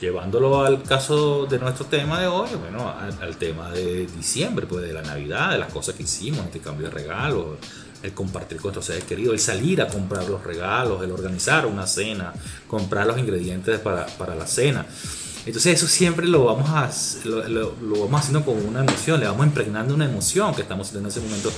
Llevándolo 0.00 0.64
al 0.64 0.82
caso 0.82 1.44
de 1.44 1.58
nuestro 1.58 1.84
tema 1.84 2.18
de 2.18 2.26
hoy, 2.26 2.48
bueno, 2.58 2.88
al, 2.88 3.36
tema 3.36 3.70
de 3.70 4.06
diciembre, 4.06 4.66
pues 4.66 4.82
de 4.82 4.94
la 4.94 5.02
Navidad, 5.02 5.52
de 5.52 5.58
las 5.58 5.70
cosas 5.70 5.94
que 5.94 6.04
hicimos, 6.04 6.46
este 6.46 6.60
cambio 6.60 6.88
de 6.88 6.94
regalos, 6.94 7.58
el 8.02 8.14
compartir 8.14 8.56
con 8.56 8.68
nuestros 8.68 8.86
seres 8.86 9.04
queridos, 9.04 9.34
el 9.34 9.40
salir 9.40 9.82
a 9.82 9.88
comprar 9.88 10.26
los 10.26 10.42
regalos, 10.42 11.02
el 11.02 11.12
organizar 11.12 11.66
una 11.66 11.86
cena, 11.86 12.32
comprar 12.66 13.06
los 13.06 13.18
ingredientes 13.18 13.78
para, 13.80 14.06
para 14.06 14.34
la 14.34 14.46
cena. 14.46 14.86
Entonces 15.44 15.74
eso 15.74 15.86
siempre 15.86 16.26
lo 16.26 16.46
vamos, 16.46 16.70
a, 16.70 16.90
lo, 17.26 17.74
vamos 17.82 18.20
haciendo 18.20 18.42
con 18.42 18.56
una 18.66 18.80
emoción, 18.80 19.20
le 19.20 19.26
vamos 19.26 19.46
impregnando 19.46 19.94
una 19.94 20.06
emoción 20.06 20.54
que 20.54 20.62
estamos 20.62 20.86
sintiendo 20.86 21.10
en 21.10 21.12
ese 21.12 21.20
momento. 21.20 21.52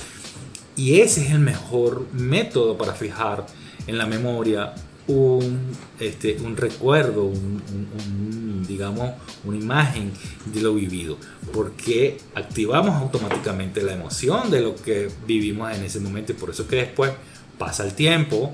Y 0.75 0.99
ese 0.99 1.23
es 1.23 1.31
el 1.31 1.39
mejor 1.39 2.07
método 2.11 2.77
para 2.77 2.93
fijar 2.93 3.45
en 3.87 3.97
la 3.97 4.05
memoria 4.05 4.73
un, 5.07 5.71
este, 5.99 6.37
un 6.41 6.55
recuerdo, 6.55 7.25
un, 7.25 8.65
digamos, 8.67 9.11
una 9.43 9.57
imagen 9.57 10.11
de 10.45 10.61
lo 10.61 10.73
vivido, 10.73 11.17
porque 11.51 12.17
activamos 12.35 13.01
automáticamente 13.01 13.81
la 13.83 13.93
emoción 13.93 14.49
de 14.49 14.61
lo 14.61 14.75
que 14.75 15.09
vivimos 15.27 15.75
en 15.75 15.83
ese 15.83 15.99
momento 15.99 16.31
y 16.31 16.35
por 16.35 16.49
eso 16.49 16.67
que 16.67 16.77
después 16.77 17.11
pasa 17.57 17.83
el 17.83 17.93
tiempo 17.93 18.53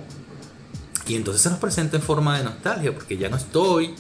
y 1.08 1.16
entonces 1.16 1.42
se 1.42 1.50
nos 1.50 1.60
presenta 1.60 1.98
en 1.98 2.04
forma 2.04 2.38
de 2.38 2.44
nostalgia, 2.44 2.94
porque 2.94 3.18
ya 3.18 3.30
no 3.30 3.38
estoy 3.38 3.96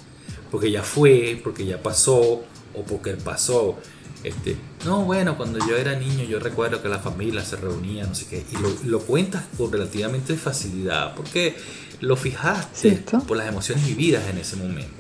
porque 0.51 0.71
ya 0.71 0.83
fue, 0.83 1.39
porque 1.43 1.65
ya 1.65 1.81
pasó 1.81 2.43
o 2.73 2.83
porque 2.87 3.13
pasó. 3.13 3.77
Este, 4.23 4.57
no, 4.85 5.05
bueno, 5.05 5.37
cuando 5.37 5.59
yo 5.65 5.77
era 5.77 5.97
niño 5.97 6.25
yo 6.25 6.39
recuerdo 6.39 6.81
que 6.81 6.89
la 6.89 6.99
familia 6.99 7.43
se 7.43 7.55
reunía, 7.55 8.05
no 8.05 8.13
sé 8.15 8.25
qué, 8.25 8.43
y 8.51 8.87
lo, 8.87 8.99
cuentas 9.01 9.45
con 9.57 9.71
relativamente 9.71 10.35
facilidad, 10.35 11.15
porque 11.15 11.55
lo 12.01 12.15
fijaste 12.17 13.03
por 13.27 13.37
las 13.37 13.47
emociones 13.47 13.85
vividas 13.85 14.27
en 14.29 14.37
ese 14.37 14.57
momento. 14.57 14.93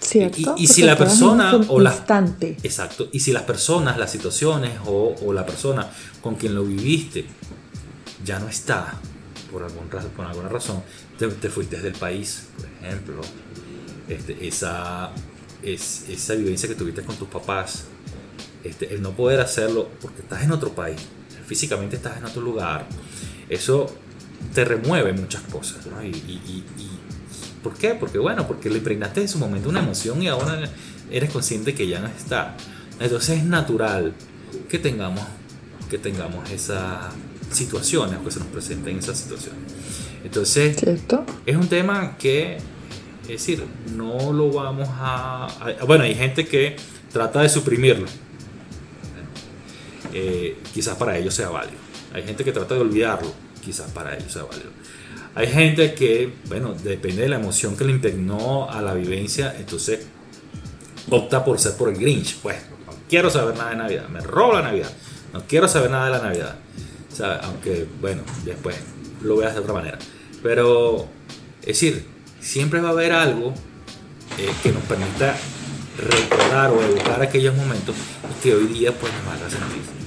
Cierto, 0.00 0.54
y, 0.56 0.66
si 0.66 0.82
la 0.82 0.96
persona 0.96 1.54
o 1.68 1.78
la 1.78 2.04
exacto 2.64 3.08
y 3.12 3.20
si 3.20 3.32
las 3.32 3.44
personas 3.44 3.96
las 3.96 4.10
situaciones 4.10 4.72
o, 4.86 5.14
o, 5.22 5.32
la 5.32 5.46
persona 5.46 5.88
con 6.20 6.34
quien 6.34 6.56
lo 6.56 6.64
viviste 6.64 7.26
ya 8.24 8.40
no 8.40 8.48
está 8.48 8.94
por, 9.52 9.62
algún, 9.62 9.86
por 9.88 10.24
alguna 10.26 10.48
razón 10.48 10.82
te, 11.16 11.28
te 11.28 11.48
fuiste 11.48 11.80
del 11.80 11.92
país 11.92 12.48
por 12.56 12.88
ejemplo 12.88 13.20
este, 14.10 14.44
esa, 14.44 15.12
es, 15.62 16.06
esa 16.08 16.34
vivencia 16.34 16.68
que 16.68 16.74
tuviste 16.74 17.02
con 17.02 17.14
tus 17.14 17.28
papás, 17.28 17.84
este, 18.64 18.94
el 18.94 19.02
no 19.02 19.12
poder 19.12 19.40
hacerlo 19.40 19.88
porque 20.00 20.22
estás 20.22 20.42
en 20.42 20.52
otro 20.52 20.72
país, 20.72 21.00
físicamente 21.46 21.96
estás 21.96 22.18
en 22.18 22.24
otro 22.24 22.42
lugar, 22.42 22.86
eso 23.48 23.92
te 24.54 24.64
remueve 24.64 25.12
muchas 25.12 25.42
cosas. 25.42 25.78
Y, 26.02 26.64
¿Por 27.62 27.74
qué? 27.74 27.94
Porque 27.94 28.18
bueno, 28.18 28.46
porque 28.46 28.70
le 28.70 28.78
impregnaste 28.78 29.20
en 29.20 29.28
su 29.28 29.38
momento 29.38 29.68
una 29.68 29.80
emoción 29.80 30.22
y 30.22 30.28
ahora 30.28 30.62
eres 31.10 31.30
consciente 31.30 31.74
que 31.74 31.86
ya 31.86 32.00
no 32.00 32.06
está. 32.06 32.56
Entonces 32.98 33.38
es 33.38 33.44
natural 33.44 34.14
que 34.68 34.78
tengamos, 34.78 35.24
que 35.90 35.98
tengamos 35.98 36.50
esas 36.50 37.12
situaciones, 37.50 38.18
que 38.20 38.30
se 38.30 38.38
nos 38.38 38.48
presenten 38.48 38.98
esas 38.98 39.18
situaciones. 39.18 39.60
Entonces, 40.24 40.76
es 41.44 41.56
un 41.56 41.68
tema 41.68 42.16
que 42.16 42.58
es 43.34 43.46
decir, 43.46 43.64
no 43.94 44.32
lo 44.32 44.50
vamos 44.50 44.88
a... 44.90 45.48
bueno, 45.86 46.02
hay 46.02 46.14
gente 46.16 46.46
que 46.46 46.76
trata 47.12 47.42
de 47.42 47.48
suprimirlo. 47.48 48.06
Eh, 50.12 50.58
quizás 50.72 50.96
para 50.96 51.16
ellos 51.16 51.34
sea 51.34 51.48
válido. 51.48 51.78
Hay 52.12 52.22
gente 52.22 52.44
que 52.44 52.52
trata 52.52 52.74
de 52.74 52.80
olvidarlo. 52.80 53.32
Quizás 53.64 53.90
para 53.90 54.16
ellos 54.16 54.32
sea 54.32 54.44
válido. 54.44 54.70
Hay 55.34 55.46
gente 55.46 55.94
que, 55.94 56.32
bueno, 56.48 56.74
depende 56.74 57.22
de 57.22 57.28
la 57.28 57.36
emoción 57.36 57.76
que 57.76 57.84
le 57.84 57.92
impregnó 57.92 58.68
a 58.68 58.82
la 58.82 58.94
vivencia, 58.94 59.54
entonces 59.58 60.06
opta 61.08 61.44
por 61.44 61.58
ser 61.58 61.76
por 61.76 61.88
el 61.88 61.96
Grinch. 61.96 62.36
Pues, 62.38 62.56
no 62.86 62.94
quiero 63.08 63.30
saber 63.30 63.56
nada 63.56 63.70
de 63.70 63.76
Navidad. 63.76 64.08
Me 64.08 64.20
robo 64.20 64.54
la 64.54 64.62
Navidad. 64.62 64.90
No 65.32 65.44
quiero 65.46 65.68
saber 65.68 65.90
nada 65.90 66.06
de 66.06 66.10
la 66.10 66.22
Navidad. 66.22 66.56
Aunque, 67.42 67.86
bueno, 68.00 68.22
después 68.44 68.76
lo 69.22 69.36
veas 69.36 69.54
de 69.54 69.60
otra 69.60 69.74
manera. 69.74 69.98
Pero, 70.42 71.06
es 71.60 71.66
decir, 71.66 72.06
siempre 72.40 72.80
va 72.80 72.88
a 72.88 72.92
haber 72.92 73.12
algo 73.12 73.54
eh, 74.38 74.50
que 74.62 74.72
nos 74.72 74.82
permita 74.84 75.36
recordar 75.98 76.70
o 76.70 76.82
evocar 76.82 77.22
aquellos 77.22 77.54
momentos 77.54 77.94
que 78.42 78.54
hoy 78.54 78.66
día 78.68 78.92
pues 78.92 79.12
nos 79.12 79.34
haga 79.34 79.50
sentir 79.50 79.99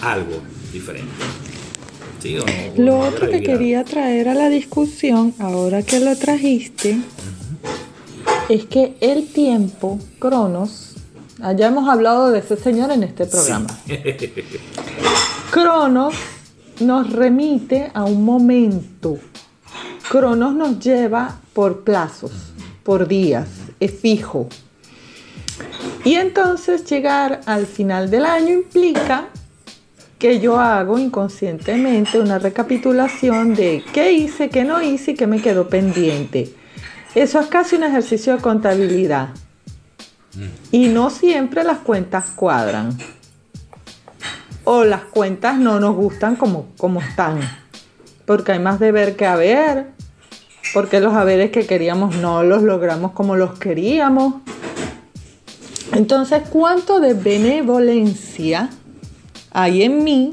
algo 0.00 0.40
diferente. 0.72 1.12
lo 2.76 3.00
otro 3.00 3.30
que 3.30 3.42
quería 3.42 3.84
traer 3.84 4.28
a 4.28 4.34
la 4.34 4.48
discusión, 4.48 5.34
ahora 5.38 5.82
que 5.82 6.00
lo 6.00 6.16
trajiste, 6.16 6.98
es 8.48 8.64
que 8.66 8.96
el 9.00 9.28
tiempo, 9.28 9.98
Cronos, 10.18 10.94
ya 11.56 11.68
hemos 11.68 11.88
hablado 11.88 12.30
de 12.30 12.40
ese 12.40 12.56
señor 12.56 12.90
en 12.90 13.04
este 13.04 13.26
programa. 13.26 13.68
Cronos 15.50 16.14
nos 16.80 17.12
remite 17.12 17.90
a 17.94 18.04
un 18.04 18.24
momento 18.24 19.18
Cronos 20.08 20.54
nos 20.54 20.78
lleva 20.78 21.38
por 21.52 21.84
plazos, 21.84 22.32
por 22.82 23.06
días, 23.06 23.46
es 23.78 23.92
fijo. 23.92 24.48
Y 26.02 26.14
entonces 26.14 26.86
llegar 26.86 27.42
al 27.44 27.66
final 27.66 28.08
del 28.08 28.24
año 28.24 28.54
implica 28.54 29.28
que 30.18 30.40
yo 30.40 30.58
hago 30.58 30.98
inconscientemente 30.98 32.20
una 32.20 32.38
recapitulación 32.38 33.54
de 33.54 33.84
qué 33.92 34.12
hice, 34.12 34.48
qué 34.48 34.64
no 34.64 34.82
hice 34.82 35.12
y 35.12 35.14
qué 35.14 35.26
me 35.26 35.40
quedó 35.40 35.68
pendiente. 35.68 36.52
Eso 37.14 37.40
es 37.40 37.46
casi 37.46 37.76
un 37.76 37.84
ejercicio 37.84 38.34
de 38.34 38.42
contabilidad. 38.42 39.28
Y 40.70 40.88
no 40.88 41.10
siempre 41.10 41.64
las 41.64 41.78
cuentas 41.78 42.30
cuadran. 42.30 42.96
O 44.64 44.84
las 44.84 45.02
cuentas 45.02 45.58
no 45.58 45.80
nos 45.80 45.96
gustan 45.96 46.36
como, 46.36 46.66
como 46.76 47.00
están. 47.00 47.40
Porque 48.26 48.52
hay 48.52 48.58
más 48.58 48.78
deber 48.78 49.16
que 49.16 49.26
haber 49.26 49.98
porque 50.74 51.00
los 51.00 51.14
haberes 51.14 51.50
que 51.50 51.66
queríamos 51.66 52.16
no 52.16 52.42
los 52.42 52.62
logramos 52.62 53.12
como 53.12 53.36
los 53.36 53.58
queríamos. 53.58 54.34
Entonces, 55.92 56.42
¿cuánto 56.50 57.00
de 57.00 57.14
benevolencia 57.14 58.68
hay 59.50 59.82
en 59.82 60.04
mí 60.04 60.30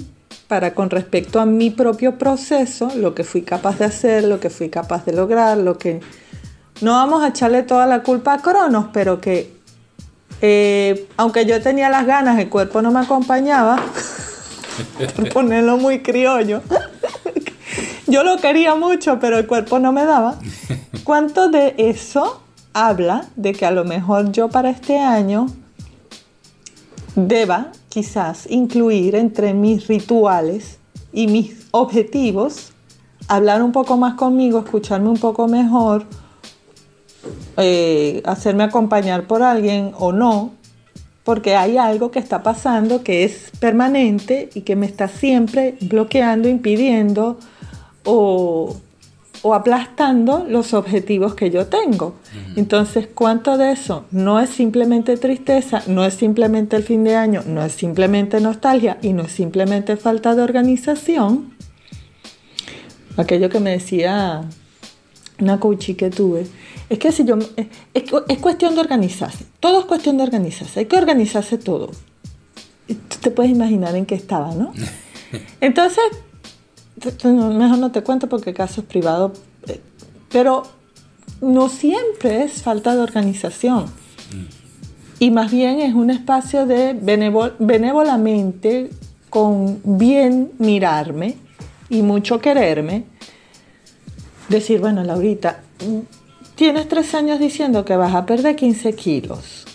para 0.47 0.73
con 0.73 0.89
respecto 0.89 1.39
a 1.39 1.45
mi 1.45 1.69
propio 1.69 2.17
proceso, 2.17 2.91
lo 2.95 3.15
que 3.15 3.23
fui 3.23 3.41
capaz 3.41 3.79
de 3.79 3.85
hacer, 3.85 4.23
lo 4.23 4.39
que 4.39 4.49
fui 4.49 4.69
capaz 4.69 5.05
de 5.05 5.13
lograr, 5.13 5.57
lo 5.57 5.77
que... 5.77 6.01
No 6.81 6.91
vamos 6.91 7.23
a 7.23 7.29
echarle 7.29 7.63
toda 7.63 7.85
la 7.85 8.03
culpa 8.03 8.33
a 8.33 8.39
Cronos, 8.39 8.87
pero 8.91 9.21
que 9.21 9.55
eh, 10.41 11.07
aunque 11.17 11.45
yo 11.45 11.61
tenía 11.61 11.89
las 11.89 12.05
ganas, 12.05 12.37
el 12.39 12.49
cuerpo 12.49 12.81
no 12.81 12.91
me 12.91 12.99
acompañaba, 12.99 13.77
por 15.15 15.29
ponerlo 15.29 15.77
muy 15.77 16.03
criollo. 16.03 16.61
Yo 18.07 18.23
lo 18.23 18.37
quería 18.37 18.75
mucho, 18.75 19.19
pero 19.19 19.37
el 19.39 19.47
cuerpo 19.47 19.79
no 19.79 19.91
me 19.91 20.05
daba. 20.05 20.35
¿Cuánto 21.03 21.49
de 21.49 21.73
eso 21.77 22.41
habla 22.73 23.25
de 23.35 23.53
que 23.53 23.65
a 23.65 23.71
lo 23.71 23.83
mejor 23.83 24.31
yo 24.31 24.49
para 24.49 24.69
este 24.69 24.99
año 24.99 25.47
deba 27.15 27.71
quizás 27.95 28.45
incluir 28.49 29.15
entre 29.15 29.53
mis 29.53 29.87
rituales 29.87 30.79
y 31.13 31.27
mis 31.27 31.67
objetivos, 31.71 32.73
hablar 33.29 33.63
un 33.63 33.71
poco 33.71 33.95
más 33.95 34.15
conmigo, 34.15 34.59
escucharme 34.59 35.07
un 35.07 35.17
poco 35.17 35.47
mejor, 35.47 36.03
eh, 37.55 38.21
hacerme 38.25 38.65
acompañar 38.65 39.27
por 39.27 39.43
alguien 39.43 39.93
o 39.97 40.11
no, 40.11 40.51
porque 41.23 41.55
hay 41.55 41.77
algo 41.77 42.11
que 42.11 42.19
está 42.19 42.43
pasando 42.43 43.01
que 43.01 43.23
es 43.23 43.49
permanente 43.61 44.49
y 44.53 44.63
que 44.63 44.75
me 44.75 44.87
está 44.87 45.07
siempre 45.07 45.77
bloqueando, 45.79 46.49
impidiendo 46.49 47.39
o, 48.03 48.75
aplastando 49.53 50.45
los 50.49 50.73
objetivos 50.73 51.35
que 51.35 51.51
yo 51.51 51.67
tengo. 51.67 52.15
Entonces, 52.55 53.07
¿cuánto 53.13 53.57
de 53.57 53.71
eso 53.71 54.05
no 54.11 54.39
es 54.39 54.49
simplemente 54.49 55.17
tristeza, 55.17 55.83
no 55.87 56.03
es 56.03 56.15
simplemente 56.15 56.75
el 56.75 56.83
fin 56.83 57.03
de 57.03 57.15
año, 57.15 57.43
no 57.45 57.63
es 57.63 57.73
simplemente 57.73 58.39
nostalgia 58.39 58.97
y 59.01 59.13
no 59.13 59.23
es 59.23 59.31
simplemente 59.31 59.97
falta 59.97 60.35
de 60.35 60.41
organización? 60.41 61.53
Aquello 63.17 63.49
que 63.49 63.59
me 63.59 63.71
decía 63.71 64.41
una 65.39 65.59
coach 65.59 65.91
que 65.95 66.09
tuve, 66.09 66.47
es 66.89 66.99
que 66.99 67.11
si 67.11 67.25
yo, 67.25 67.37
es, 67.93 68.39
cuestión 68.39 68.75
de 68.75 68.81
organizarse, 68.81 69.45
todo 69.59 69.79
es 69.79 69.85
cuestión 69.85 70.17
de 70.17 70.23
organizarse, 70.23 70.81
hay 70.81 70.85
que 70.85 70.97
organizarse 70.97 71.57
todo. 71.57 71.91
tú 72.87 73.17
te 73.21 73.31
puedes 73.31 73.51
imaginar 73.51 73.95
en 73.95 74.05
qué 74.05 74.15
estaba, 74.15 74.53
¿no? 74.53 74.73
Entonces, 75.61 76.03
mejor 77.23 77.77
no 77.77 77.91
te 77.91 78.01
cuento 78.03 78.27
porque 78.29 78.51
el 78.51 78.55
caso 78.55 78.81
es 78.81 78.87
privado, 78.87 79.33
eh, 79.67 79.81
pero 80.31 80.63
no 81.41 81.69
siempre 81.69 82.43
es 82.43 82.61
falta 82.61 82.95
de 82.95 83.01
organización. 83.01 83.85
Y 85.19 85.31
más 85.31 85.51
bien 85.51 85.79
es 85.79 85.93
un 85.93 86.09
espacio 86.09 86.65
de 86.65 86.93
benévolamente, 86.93 88.89
con 89.29 89.79
bien 89.83 90.51
mirarme 90.59 91.37
y 91.89 92.01
mucho 92.01 92.39
quererme, 92.39 93.05
decir, 94.49 94.79
bueno, 94.79 95.03
Laurita, 95.03 95.61
tienes 96.55 96.87
tres 96.87 97.13
años 97.15 97.39
diciendo 97.39 97.85
que 97.85 97.95
vas 97.95 98.13
a 98.13 98.25
perder 98.25 98.55
15 98.55 98.93
kilos. 98.93 99.65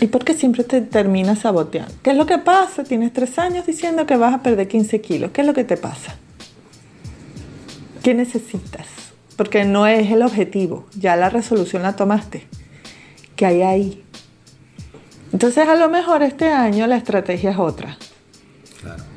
¿Y 0.00 0.08
por 0.08 0.24
qué 0.24 0.34
siempre 0.34 0.64
te 0.64 0.80
terminas 0.80 1.40
saboteando? 1.40 1.94
¿Qué 2.02 2.10
es 2.10 2.16
lo 2.16 2.26
que 2.26 2.38
pasa? 2.38 2.84
Tienes 2.84 3.12
tres 3.12 3.38
años 3.38 3.66
diciendo 3.66 4.06
que 4.06 4.16
vas 4.16 4.34
a 4.34 4.42
perder 4.42 4.66
15 4.68 5.00
kilos. 5.00 5.30
¿Qué 5.30 5.42
es 5.42 5.46
lo 5.46 5.54
que 5.54 5.64
te 5.64 5.76
pasa? 5.76 6.16
¿Qué 8.02 8.12
necesitas? 8.12 8.86
Porque 9.36 9.64
no 9.64 9.86
es 9.86 10.10
el 10.10 10.22
objetivo. 10.22 10.86
Ya 10.98 11.16
la 11.16 11.30
resolución 11.30 11.82
la 11.82 11.96
tomaste. 11.96 12.46
¿Qué 13.36 13.46
hay 13.46 13.62
ahí? 13.62 14.04
Entonces 15.32 15.66
a 15.68 15.74
lo 15.74 15.88
mejor 15.88 16.22
este 16.22 16.48
año 16.48 16.86
la 16.86 16.96
estrategia 16.96 17.50
es 17.50 17.58
otra. 17.58 17.96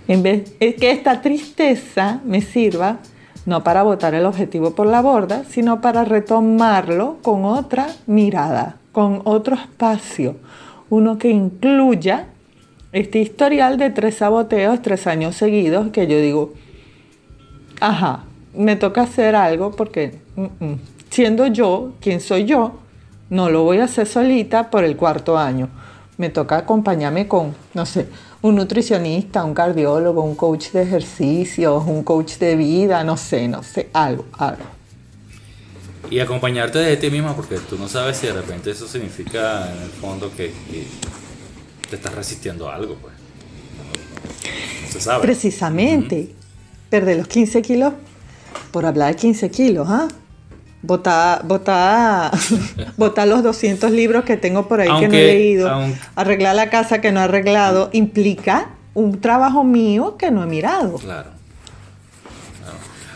En 0.08 0.24
vez 0.24 0.58
de 0.60 0.76
que 0.76 0.92
esta 0.92 1.22
tristeza 1.22 2.22
me 2.24 2.42
sirva 2.42 3.00
no 3.46 3.64
para 3.64 3.84
botar 3.84 4.14
el 4.14 4.26
objetivo 4.26 4.72
por 4.72 4.88
la 4.88 5.02
borda, 5.02 5.44
sino 5.50 5.80
para 5.80 6.04
retomarlo 6.04 7.18
con 7.22 7.46
otra 7.46 7.88
mirada, 8.06 8.78
con 8.92 9.22
otro 9.24 9.56
espacio, 9.56 10.36
uno 10.90 11.18
que 11.18 11.30
incluya 11.30 12.28
este 12.92 13.20
historial 13.20 13.78
de 13.78 13.90
tres 13.90 14.16
saboteos, 14.16 14.82
tres 14.82 15.08
años 15.08 15.36
seguidos, 15.36 15.90
que 15.92 16.08
yo 16.08 16.20
digo, 16.20 16.54
ajá, 17.80 18.24
me 18.54 18.76
toca 18.76 19.02
hacer 19.02 19.36
algo 19.36 19.72
porque 19.72 20.20
mm, 20.36 20.66
mm, 20.66 20.80
siendo 21.10 21.48
yo 21.48 21.94
quien 22.00 22.20
soy 22.22 22.46
yo, 22.46 22.80
no 23.30 23.50
lo 23.50 23.64
voy 23.64 23.80
a 23.80 23.86
hacer 23.86 24.08
solita 24.08 24.70
por 24.70 24.84
el 24.84 24.96
cuarto 24.96 25.38
año. 25.38 25.70
Me 26.18 26.30
toca 26.30 26.58
acompañarme 26.58 27.28
con, 27.28 27.54
no 27.74 27.86
sé, 27.86 28.08
un 28.42 28.56
nutricionista, 28.56 29.44
un 29.44 29.54
cardiólogo, 29.54 30.24
un 30.24 30.36
coach 30.36 30.72
de 30.72 30.82
ejercicios, 30.82 31.84
un 31.86 32.04
coach 32.04 32.38
de 32.38 32.56
vida, 32.56 33.04
no 33.04 33.18
sé, 33.18 33.48
no 33.48 33.62
sé, 33.62 33.90
algo, 33.94 34.26
algo. 34.38 34.77
Y 36.10 36.20
acompañarte 36.20 36.80
de 36.80 36.98
ti 36.98 37.10
misma 37.10 37.36
porque 37.36 37.58
tú 37.58 37.78
no 37.78 37.88
sabes 37.88 38.18
si 38.18 38.28
de 38.28 38.34
repente 38.34 38.72
eso 38.72 38.88
significa 38.88 39.72
en 39.72 39.84
el 39.84 39.90
fondo 39.90 40.32
que, 40.36 40.52
te 41.90 41.96
estás 41.96 42.14
resistiendo 42.14 42.70
a 42.70 42.76
algo, 42.76 42.96
pues. 42.96 43.14
No 44.84 44.92
se 44.92 45.02
sabe. 45.02 45.22
Precisamente, 45.22 46.34
perder 46.90 47.18
los 47.18 47.28
15 47.28 47.62
kilos 47.62 47.94
por 48.72 48.86
hablar 48.86 49.10
de 49.10 49.16
15 49.16 49.52
kilos, 49.52 49.88
¿ah? 49.90 50.08
botar, 50.82 51.46
botar, 51.46 52.32
botar 52.98 53.28
los 53.28 53.44
200 53.44 53.92
libros 53.92 54.24
que 54.24 54.38
tengo 54.38 54.68
por 54.68 54.82
ahí 54.82 54.90
que 55.00 55.08
no 55.08 55.14
he 55.14 55.26
leído, 55.26 55.70
arreglar 56.16 56.56
la 56.56 56.70
casa 56.70 57.02
que 57.02 57.12
no 57.12 57.20
he 57.20 57.24
arreglado, 57.24 57.90
implica 57.94 58.70
un 58.94 59.20
trabajo 59.22 59.64
mío 59.64 60.18
que 60.18 60.32
no 60.32 60.44
he 60.44 60.48
mirado. 60.48 60.96
Claro. 60.96 61.37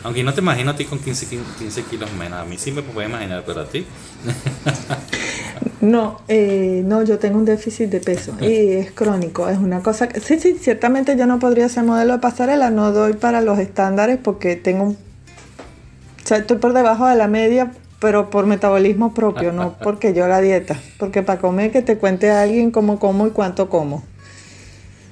Aunque 0.04 0.24
no 0.24 0.34
te 0.34 0.42
imagino 0.42 0.72
a 0.72 0.76
ti 0.76 0.86
con 0.86 1.00
15, 1.00 1.40
15 1.60 1.84
kilos 1.84 2.12
menos, 2.14 2.40
a 2.40 2.46
mí 2.46 2.58
sí 2.58 2.72
me 2.72 2.82
puedo 2.82 3.08
imaginar, 3.08 3.44
pero 3.46 3.62
a 3.62 3.66
ti. 3.66 3.86
no, 5.82 6.22
eh, 6.28 6.82
no, 6.86 7.04
yo 7.04 7.20
tengo 7.20 7.38
un 7.38 7.46
déficit 7.46 7.90
de 7.90 8.00
peso 8.00 8.36
y 8.42 8.72
es 8.72 8.92
crónico, 8.92 9.48
es 9.48 9.58
una 9.58 9.82
cosa 9.82 10.10
que, 10.10 10.20
sí, 10.20 10.40
sí, 10.40 10.58
ciertamente 10.60 11.16
yo 11.18 11.28
no 11.28 11.40
podría 11.40 11.70
ser 11.70 11.84
modelo 11.84 12.14
de 12.14 12.20
pasarela, 12.20 12.70
no 12.70 12.92
doy 12.92 13.14
para 13.14 13.42
los 13.42 13.60
estándares 13.60 14.18
porque 14.22 14.56
tengo 14.56 14.84
un 14.84 14.98
o 16.24 16.28
sea, 16.28 16.38
estoy 16.38 16.58
por 16.58 16.74
debajo 16.74 17.08
de 17.08 17.16
la 17.16 17.28
media, 17.28 17.72
pero 18.00 18.30
por 18.30 18.46
metabolismo 18.46 19.14
propio, 19.14 19.52
no 19.52 19.78
porque 19.84 20.14
yo 20.14 20.26
haga 20.26 20.42
dieta. 20.42 20.78
Porque 20.98 21.24
para 21.24 21.40
comer 21.40 21.72
que 21.72 21.82
te 21.82 21.98
cuente 21.98 22.30
a 22.32 22.42
alguien 22.42 22.72
cómo 22.72 23.00
como 23.00 23.28
y 23.28 23.32
cuánto 23.32 23.70
como. 23.70 24.04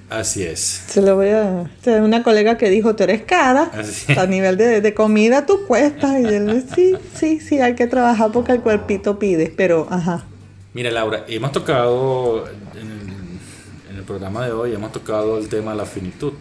Así 0.09 0.43
es. 0.43 0.83
Se 0.87 1.01
lo 1.01 1.15
voy 1.15 1.29
a... 1.29 1.69
una 2.01 2.23
colega 2.23 2.57
que 2.57 2.69
dijo, 2.69 2.95
tú 2.95 3.03
eres 3.03 3.23
cara, 3.23 3.71
a 4.17 4.25
nivel 4.25 4.57
de, 4.57 4.93
comida 4.93 5.45
tú 5.45 5.65
cuestas. 5.67 6.19
Y 6.19 6.25
él, 6.25 6.65
sí, 6.73 6.95
sí, 7.13 7.39
sí, 7.39 7.59
hay 7.59 7.75
que 7.75 7.87
trabajar 7.87 8.31
porque 8.31 8.53
el 8.53 8.61
cuerpito 8.61 9.19
pide, 9.19 9.53
pero, 9.55 9.87
ajá. 9.89 10.25
Mira, 10.73 10.91
Laura, 10.91 11.25
hemos 11.27 11.51
tocado, 11.51 12.47
en 12.47 13.97
el, 13.97 14.03
programa 14.03 14.45
de 14.45 14.51
hoy, 14.51 14.73
hemos 14.73 14.91
tocado 14.91 15.37
el 15.37 15.47
tema 15.47 15.71
de 15.71 15.77
la 15.77 15.85
finitud. 15.85 16.33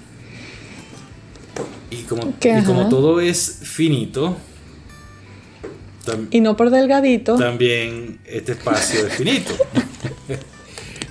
Y 1.91 2.03
como, 2.03 2.35
y 2.41 2.63
como 2.65 2.89
todo 2.89 3.21
es 3.21 3.61
finito, 3.63 4.37
y 6.31 6.41
no 6.41 6.57
por 6.57 6.71
delgadito. 6.71 7.37
También 7.37 8.21
este 8.25 8.53
espacio 8.53 9.07
es 9.07 9.15
finito. 9.15 9.53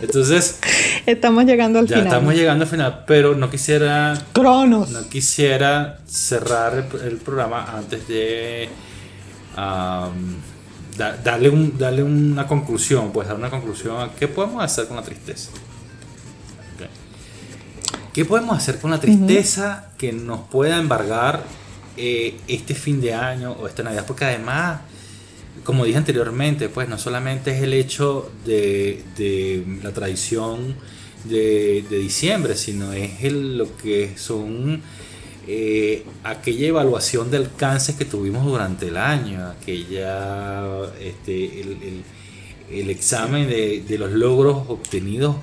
Entonces. 0.02 0.60
Estamos 1.06 1.46
llegando 1.46 1.80
al 1.80 1.88
ya 1.88 1.98
final. 1.98 2.08
Estamos 2.08 2.36
llegando 2.36 2.64
al 2.64 2.70
final, 2.70 3.04
pero 3.08 3.36
no 3.36 3.50
quisiera. 3.50 4.18
Cronos. 4.34 4.90
No 4.90 5.08
quisiera 5.10 6.00
cerrar 6.06 6.88
el, 7.04 7.18
programa 7.18 7.66
antes 7.76 8.08
de. 8.08 8.70
darle, 11.24 11.50
un, 11.50 11.78
darle 11.78 12.04
una 12.04 12.48
conclusión, 12.48 13.12
pues 13.12 13.28
dar 13.28 13.38
una 13.38 13.50
conclusión 13.50 14.02
a 14.02 14.12
qué 14.12 14.28
podemos 14.28 14.64
hacer 14.64 14.88
con 14.88 14.98
la 14.98 15.04
tristeza. 15.04 15.52
¿Qué 18.14 18.26
podemos 18.26 18.58
hacer 18.58 18.80
con 18.80 18.90
la 18.90 19.00
tristeza 19.00 19.92
que 19.96 20.12
nos 20.12 20.42
pueda 20.48 20.80
embargar 20.80 21.44
eh, 22.00 22.40
este 22.48 22.76
fin 22.76 23.02
de 23.02 23.12
año 23.12 23.54
o 23.54 23.66
esta 23.66 23.82
Navidad, 23.82 24.06
porque 24.06 24.24
además, 24.24 24.82
como 25.68 25.84
dije 25.84 25.98
anteriormente, 25.98 26.70
pues 26.70 26.88
no 26.88 26.98
solamente 26.98 27.52
es 27.52 27.62
el 27.62 27.74
hecho 27.74 28.32
de, 28.46 29.04
la 29.84 29.92
tradición 29.92 30.78
de, 31.26 31.84
diciembre, 31.90 32.56
sino 32.56 32.94
es 32.94 33.34
lo 33.34 33.76
que 33.76 34.14
son 34.16 34.82
eh, 35.46 36.06
aquella 36.24 36.68
evaluación 36.68 37.30
de 37.32 37.38
alcances 37.38 37.98
que 37.98 38.06
tuvimos 38.06 38.46
durante 38.46 38.88
el 38.88 38.96
año, 38.96 39.46
aquella, 39.46 40.86
este, 41.02 41.60
el, 42.72 42.90
examen 42.90 43.50
de, 43.50 43.84
de 43.86 43.98
los 43.98 44.14
logros 44.14 44.70
obtenidos 44.70 45.36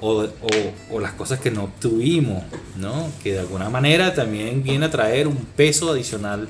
o, 0.00 0.26
las 1.00 1.12
cosas 1.12 1.38
que 1.38 1.50
no 1.50 1.64
obtuvimos, 1.64 2.44
¿no? 2.78 3.12
que 3.22 3.34
de 3.34 3.40
alguna 3.40 3.68
manera 3.68 4.14
también 4.14 4.62
viene 4.62 4.86
a 4.86 4.90
traer 4.90 5.28
un 5.28 5.36
peso 5.36 5.90
adicional 5.90 6.48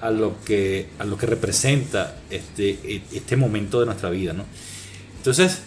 a 0.00 0.10
lo 0.10 0.42
que, 0.44 0.88
a 0.98 1.04
lo 1.04 1.16
que 1.16 1.26
representa 1.26 2.16
este, 2.30 3.02
este 3.12 3.36
momento 3.36 3.80
de 3.80 3.86
nuestra 3.86 4.10
vida. 4.10 4.32
¿no? 4.32 4.44
Entonces, 5.16 5.62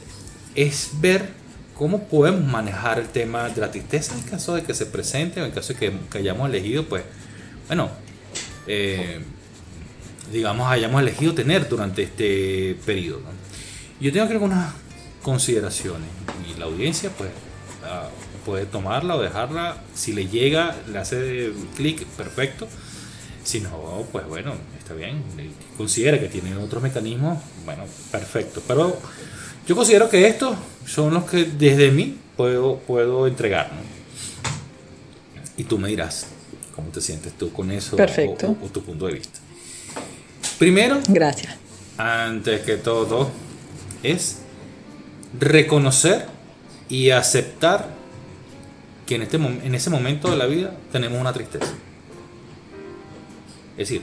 es 0.56 0.92
ver 1.00 1.30
cómo 1.76 2.08
podemos 2.08 2.44
manejar 2.44 3.00
el 3.00 3.08
tema 3.10 3.50
de 3.50 3.62
la 3.62 3.72
tristeza 3.72 4.14
en 4.16 4.22
caso 4.24 4.56
de 4.56 4.64
que 4.64 4.74
se 4.74 4.86
presente 4.86 5.42
o 5.42 5.46
en 5.46 5.52
caso 5.52 5.74
de 5.74 5.80
que, 5.80 6.18
hayamos 6.18 6.50
elegido, 6.50 6.86
pues, 6.86 7.04
bueno, 7.68 7.90
eh, 8.68 9.22
digamos, 10.32 10.72
hayamos 10.72 11.02
elegido 11.02 11.34
tener 11.34 11.68
durante 11.68 12.04
este 12.04 12.78
periodo. 12.86 13.22
Yo 14.00 14.12
tengo 14.12 14.28
que 14.28 14.34
algunas 14.34 14.74
consideraciones 15.22 16.10
y 16.50 16.60
la 16.60 16.66
audiencia 16.66 17.10
pues 17.18 17.30
puede 18.46 18.66
tomarla 18.66 19.16
o 19.16 19.22
dejarla 19.22 19.78
si 19.94 20.14
le 20.14 20.28
llega 20.28 20.76
le 20.90 21.00
hace 21.00 21.52
clic 21.76 22.06
perfecto 22.06 22.68
si 23.44 23.60
no 23.62 24.06
pues 24.12 24.26
bueno 24.28 24.54
está 24.78 24.94
bien 24.94 25.22
considera 25.78 26.20
que 26.20 26.28
tiene 26.28 26.56
otros 26.56 26.82
mecanismos 26.82 27.40
bueno 27.66 27.84
perfecto 28.12 28.62
pero 28.68 28.98
yo 29.68 29.76
considero 29.76 30.10
que 30.10 30.28
estos 30.28 30.56
son 30.86 31.14
los 31.14 31.24
que 31.30 31.46
desde 31.46 31.92
mí 31.92 32.18
puedo 32.36 32.78
puedo 32.80 33.28
entregar 33.28 33.70
Y 35.58 35.66
tú 35.66 35.78
me 35.78 35.88
dirás 35.90 36.28
cómo 36.76 36.90
te 36.90 37.00
sientes 37.02 37.34
tú 37.34 37.52
con 37.52 37.70
eso 37.72 37.96
Perfecto. 37.96 38.56
O, 38.62 38.66
o 38.66 38.70
tu 38.70 38.82
punto 38.82 39.06
de 39.06 39.14
vista. 39.14 39.40
Primero, 40.58 41.00
Gracias. 41.08 41.56
antes 41.98 42.62
que 42.62 42.78
todo, 42.78 43.30
es 44.02 44.40
reconocer 45.40 46.26
y 46.90 47.12
aceptar 47.12 47.90
que 49.06 49.16
en, 49.16 49.22
este, 49.24 49.38
en 49.38 49.76
ese 49.76 49.90
momento 49.90 50.30
de 50.32 50.38
la 50.38 50.46
vida 50.48 50.76
tenemos 50.92 51.20
una 51.20 51.34
tristeza. 51.34 51.72
Es 53.74 53.90
decir, 53.90 54.02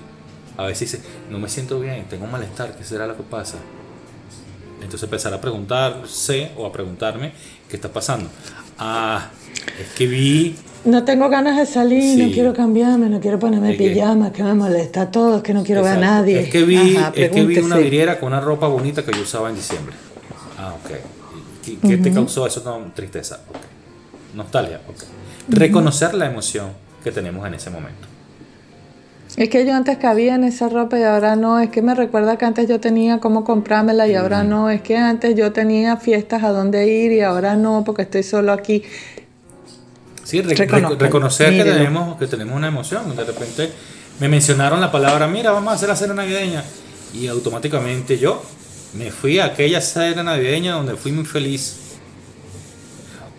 a 0.56 0.64
veces 0.64 0.92
dice, 0.92 1.04
no 1.30 1.38
me 1.38 1.48
siento 1.48 1.80
bien, 1.80 2.04
tengo 2.08 2.24
un 2.24 2.30
malestar, 2.32 2.76
¿qué 2.76 2.84
será 2.84 3.06
lo 3.06 3.16
que 3.16 3.22
pasa? 3.22 3.56
Entonces 4.82 5.02
empezar 5.04 5.32
a 5.34 5.40
preguntarse 5.40 6.52
o 6.56 6.66
a 6.66 6.72
preguntarme 6.72 7.32
qué 7.68 7.76
está 7.76 7.88
pasando. 7.90 8.28
Ah, 8.78 9.28
es 9.80 9.88
que 9.96 10.06
vi 10.06 10.56
No 10.84 11.04
tengo 11.04 11.28
ganas 11.28 11.58
de 11.58 11.66
salir, 11.66 12.02
Sí. 12.16 12.26
no 12.26 12.32
quiero 12.32 12.54
cambiarme, 12.54 13.10
no 13.10 13.20
quiero 13.20 13.38
ponerme 13.38 13.72
Es 13.72 13.78
que- 13.78 13.90
pijama, 13.90 14.32
que 14.32 14.42
me 14.42 14.54
molesta 14.54 15.10
todo, 15.10 15.36
es 15.36 15.42
que 15.42 15.52
no 15.52 15.62
quiero 15.62 15.82
ver 15.82 15.98
a 15.98 16.00
nadie. 16.00 16.40
Es 16.40 16.48
que 16.50 16.64
vi, 16.64 16.96
Ajá, 16.96 17.12
es 17.14 17.30
que 17.30 17.44
vi 17.44 17.58
una 17.58 17.76
vidriera 17.76 18.18
con 18.18 18.28
una 18.28 18.40
ropa 18.40 18.66
bonita 18.68 19.04
que 19.04 19.12
yo 19.12 19.20
usaba 19.20 19.50
en 19.50 19.56
diciembre. 19.56 19.94
Ah, 20.58 20.72
ok. 20.82 20.90
¿Qué, 21.62 21.76
qué 21.86 21.96
te 21.98 22.10
causó 22.12 22.46
eso? 22.46 22.62
Tristeza. 22.94 23.40
Nostalgia. 24.34 24.80
Ok. 24.88 25.02
Reconocer 25.48 26.14
la 26.14 26.24
emoción 26.26 26.68
que 27.04 27.12
tenemos 27.12 27.46
en 27.46 27.54
ese 27.54 27.68
momento. 27.68 28.08
Es 29.40 29.48
que 29.48 29.64
yo 29.64 29.74
antes 29.74 29.96
cabía 29.96 30.34
en 30.34 30.44
esa 30.44 30.68
ropa 30.68 30.98
y 30.98 31.02
ahora 31.02 31.34
no. 31.34 31.58
Es 31.60 31.70
que 31.70 31.80
me 31.80 31.94
recuerda 31.94 32.36
que 32.36 32.44
antes 32.44 32.68
yo 32.68 32.78
tenía 32.78 33.20
cómo 33.20 33.42
comprármela 33.42 34.06
y 34.06 34.14
ahora 34.14 34.44
no. 34.44 34.68
Es 34.68 34.82
que 34.82 34.98
antes 34.98 35.34
yo 35.34 35.50
tenía 35.50 35.96
fiestas 35.96 36.44
a 36.44 36.50
dónde 36.50 36.86
ir 36.86 37.10
y 37.12 37.22
ahora 37.22 37.56
no 37.56 37.82
porque 37.82 38.02
estoy 38.02 38.22
solo 38.22 38.52
aquí. 38.52 38.82
Sí, 40.24 40.42
reconocer 40.42 41.56
que 41.56 41.64
tenemos, 41.64 42.18
que 42.18 42.26
tenemos 42.26 42.54
una 42.54 42.68
emoción. 42.68 43.16
De 43.16 43.24
repente 43.24 43.70
me 44.20 44.28
mencionaron 44.28 44.78
la 44.78 44.92
palabra, 44.92 45.26
mira, 45.26 45.52
vamos 45.52 45.72
a 45.72 45.76
hacer 45.76 45.88
la 45.88 45.96
cena 45.96 46.12
navideña. 46.12 46.62
Y 47.14 47.26
automáticamente 47.26 48.18
yo 48.18 48.42
me 48.92 49.10
fui 49.10 49.38
a 49.38 49.46
aquella 49.46 49.80
cena 49.80 50.22
navideña 50.22 50.74
donde 50.74 50.96
fui 50.96 51.12
muy 51.12 51.24
feliz. 51.24 51.96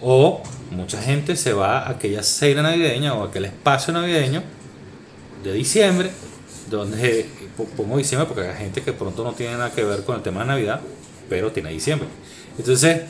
O 0.01 0.41
mucha 0.71 0.99
gente 0.99 1.35
se 1.35 1.53
va 1.53 1.81
a 1.81 1.91
aquella 1.91 2.23
cena 2.23 2.63
navideña 2.63 3.13
o 3.13 3.23
a 3.23 3.27
aquel 3.27 3.45
espacio 3.45 3.93
navideño 3.93 4.41
de 5.43 5.53
diciembre, 5.53 6.11
donde 6.69 7.25
po- 7.57 7.65
pongo 7.65 7.97
diciembre 7.97 8.27
porque 8.27 8.47
hay 8.49 8.57
gente 8.57 8.81
que 8.81 8.93
pronto 8.93 9.23
no 9.23 9.33
tiene 9.33 9.53
nada 9.53 9.71
que 9.71 9.83
ver 9.83 10.03
con 10.03 10.15
el 10.15 10.21
tema 10.21 10.41
de 10.41 10.47
Navidad, 10.47 10.81
pero 11.29 11.51
tiene 11.51 11.69
diciembre. 11.71 12.07
Entonces, 12.57 13.01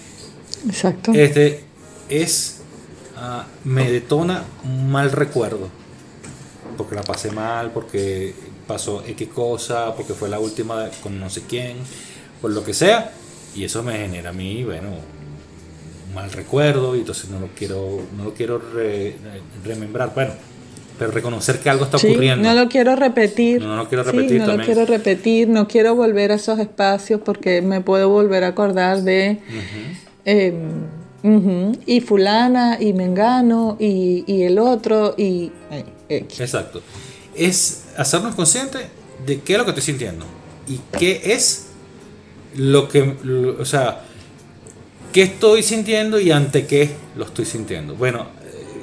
Exacto. 0.67 1.11
este 1.13 1.63
es 2.09 2.61
ah, 3.17 3.45
me 3.63 3.89
detona 3.91 4.43
un 4.63 4.91
mal 4.91 5.11
recuerdo 5.11 5.69
porque 6.77 6.95
la 6.95 7.03
pasé 7.03 7.31
mal 7.31 7.71
porque 7.71 8.33
pasó 8.67 9.03
X 9.05 9.27
cosa 9.33 9.95
porque 9.95 10.13
fue 10.13 10.29
la 10.29 10.39
última 10.39 10.89
con 11.03 11.19
no 11.19 11.29
sé 11.29 11.43
quién 11.47 11.77
por 12.41 12.51
lo 12.51 12.63
que 12.63 12.73
sea 12.73 13.11
y 13.55 13.63
eso 13.65 13.83
me 13.83 13.97
genera 13.97 14.29
a 14.29 14.33
mí 14.33 14.63
bueno 14.63 14.89
un 16.07 16.13
mal 16.15 16.31
recuerdo 16.31 16.95
y 16.95 16.99
entonces 16.99 17.29
no 17.29 17.39
lo 17.39 17.47
quiero 17.55 18.01
no 18.17 18.25
lo 18.25 18.33
quiero 18.33 18.57
re- 18.59 19.15
remembrar 19.63 20.13
bueno 20.13 20.33
pero 21.01 21.11
reconocer 21.13 21.59
que 21.59 21.69
algo 21.69 21.85
está 21.85 21.97
Sí, 21.97 22.07
ocurriendo 22.09 22.47
no 22.47 22.53
lo 22.53 22.69
quiero 22.69 22.95
repetir. 22.95 23.59
No, 23.61 23.67
no 23.69 23.75
lo 23.77 23.89
quiero 23.89 24.03
Sí, 24.03 24.11
repetir 24.11 24.39
no 24.41 24.47
lo 24.55 24.63
quiero 24.63 24.85
repetir. 24.85 25.47
No 25.49 25.67
quiero 25.67 25.95
volver 25.95 26.31
a 26.31 26.35
esos 26.35 26.59
espacios 26.59 27.21
porque 27.25 27.61
me 27.63 27.81
puedo 27.81 28.09
volver 28.09 28.43
a 28.43 28.47
acordar 28.49 29.01
de. 29.01 29.39
eh, 30.25 30.53
ujú, 31.23 31.71
y 31.85 32.01
fulana 32.01 32.77
y 32.79 32.93
mengano 32.93 33.77
y, 33.79 34.23
y 34.27 34.43
el 34.43 34.59
otro 34.59 35.15
y 35.17 35.51
eh. 36.09 36.25
Exacto. 36.39 36.81
Es 37.35 37.85
hacernos 37.97 38.35
conscientes 38.35 38.83
de 39.25 39.39
qué 39.41 39.53
es 39.53 39.57
lo 39.59 39.65
que 39.65 39.71
estoy 39.71 39.83
sintiendo 39.83 40.25
y 40.67 40.79
qué 40.99 41.21
es 41.33 41.67
lo 42.55 42.87
que, 42.89 43.15
lo- 43.23 43.59
o 43.61 43.65
sea, 43.65 44.01
qué 45.13 45.23
estoy 45.23 45.63
sintiendo 45.63 46.19
y 46.19 46.31
ante 46.31 46.65
qué 46.67 46.91
lo 47.15 47.25
estoy 47.25 47.45
sintiendo. 47.45 47.95
Bueno, 47.95 48.27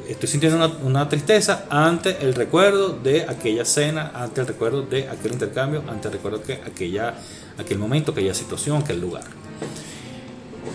estoy 0.09 0.29
sintiendo 0.29 0.57
una, 0.57 0.67
una 0.85 1.09
tristeza 1.09 1.67
ante 1.71 2.17
el 2.23 2.35
recuerdo 2.35 2.91
de 3.03 3.23
aquella 3.23 3.65
cena, 3.65 4.11
ante 4.15 4.41
el 4.41 4.47
recuerdo 4.47 4.83
de 4.83 5.09
aquel 5.09 5.33
intercambio, 5.33 5.83
ante 5.89 6.09
el 6.09 6.15
recuerdo 6.15 6.43
que 6.43 6.55
aquella, 6.55 7.15
aquel 7.59 7.79
momento, 7.79 8.13
aquella 8.13 8.35
situación, 8.35 8.83
aquel 8.83 9.01
lugar. 9.01 9.25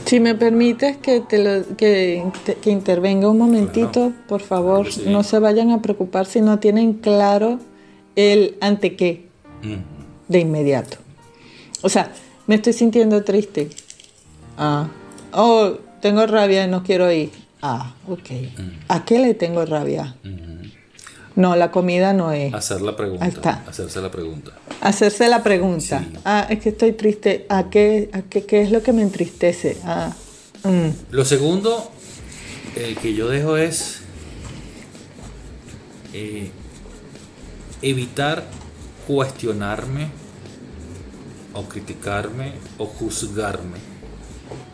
Si 0.06 0.20
me 0.20 0.36
permites 0.36 0.98
que, 0.98 1.22
te 1.22 1.38
lo- 1.44 1.76
que, 1.78 2.24
te- 2.46 2.56
que 2.56 2.70
intervenga 2.72 3.30
un 3.30 3.38
momentito, 3.38 3.92
Claro. 4.10 4.14
por 4.28 4.42
favor, 4.42 4.92
sí. 4.92 5.04
no 5.08 5.24
se 5.24 5.40
vayan 5.40 5.72
a 5.72 5.82
preocupar 5.82 6.26
si 6.26 6.42
no 6.42 6.60
tienen 6.60 6.94
claro 6.94 7.60
el 8.16 8.56
ante 8.62 8.96
qué 8.96 9.28
Mm. 9.64 9.76
de 10.28 10.40
inmediato. 10.40 10.98
O 11.82 11.90
sea, 11.90 12.12
me 12.48 12.56
estoy 12.56 12.74
sintiendo 12.74 13.24
triste. 13.24 13.70
Ah. 14.58 14.88
Oh, 15.32 15.72
tengo 16.02 16.26
rabia 16.28 16.66
y 16.66 16.68
no 16.68 16.84
quiero 16.84 17.10
ir. 17.12 17.32
Ah, 17.66 17.96
ok. 18.10 18.30
¿A 18.90 19.06
qué 19.06 19.20
le 19.20 19.34
tengo 19.36 19.66
rabia? 19.66 20.18
No, 21.38 21.56
la 21.56 21.72
comida 21.72 22.12
no 22.12 22.34
es. 22.34 22.54
Hacer 22.54 22.82
la 22.82 22.98
pregunta. 22.98 23.24
Ahí 23.24 23.32
está. 23.32 23.64
Hacerse 23.66 24.02
la 24.02 24.12
pregunta. 24.12 24.52
Hacerse 24.82 25.30
la 25.30 25.42
pregunta. 25.42 26.00
Sí. 26.00 26.20
Ah, 26.26 26.46
es 26.50 26.60
que 26.60 26.70
estoy 26.70 26.92
triste. 26.92 27.46
¿A 27.48 27.70
qué, 27.70 28.10
a 28.12 28.24
qué, 28.24 28.46
qué 28.46 28.64
es 28.64 28.70
lo 28.70 28.84
que 28.84 28.92
me 28.92 29.02
entristece? 29.02 29.78
Ah, 29.86 30.14
mm. 30.66 31.12
Lo 31.12 31.24
segundo 31.24 31.90
eh, 32.76 32.98
que 33.02 33.14
yo 33.14 33.30
dejo 33.30 33.56
es 33.56 34.02
eh, 36.12 36.52
evitar 37.82 38.44
cuestionarme 39.08 40.10
o 41.54 41.64
criticarme 41.64 42.56
o 42.78 42.86
juzgarme 42.86 43.78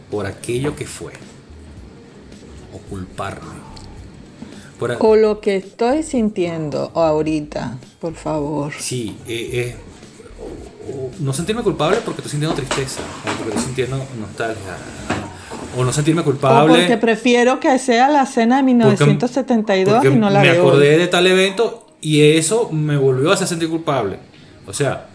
por 0.09 0.25
aquello 0.25 0.75
que 0.75 0.87
fue 0.87 1.13
o 2.73 2.77
culparme. 2.89 3.59
Por 4.79 4.95
O 4.99 5.15
lo 5.15 5.41
que 5.41 5.57
estoy 5.57 6.03
sintiendo 6.03 6.91
ahorita, 6.95 7.77
por 7.99 8.15
favor. 8.15 8.71
Sí, 8.79 9.17
eh, 9.27 9.49
eh, 9.53 9.75
o- 10.89 11.07
o 11.07 11.11
no 11.19 11.33
sentirme 11.33 11.63
culpable 11.63 11.97
porque 12.05 12.21
estoy 12.21 12.31
sintiendo 12.31 12.55
tristeza, 12.55 13.01
o 13.01 13.37
porque 13.37 13.49
estoy 13.49 13.63
sintiendo 13.65 13.97
nostalgia, 14.19 14.77
o 15.77 15.83
no 15.83 15.91
sentirme 15.91 16.21
O 16.21 16.25
culpable. 16.25 16.75
porque 16.79 16.97
prefiero 16.97 17.59
que 17.59 17.77
sea 17.77 18.07
la 18.09 18.25
cena 18.25 18.57
de 18.57 18.61
Porque- 18.63 19.05
1972 19.05 19.95
porque 19.95 20.09
y 20.09 20.15
no 20.15 20.29
la 20.29 20.41
me 20.41 20.47
de 20.53 20.57
acordé 20.59 20.97
de 20.97 21.07
tal 21.07 21.27
evento 21.27 21.85
y 22.01 22.21
eso 22.21 22.69
me 22.71 22.95
volvió 22.95 23.31
a 23.31 23.33
hacer 23.33 23.47
sentir 23.47 23.67
culpable. 23.69 24.17
O 24.65 24.71
sea, 24.73 25.07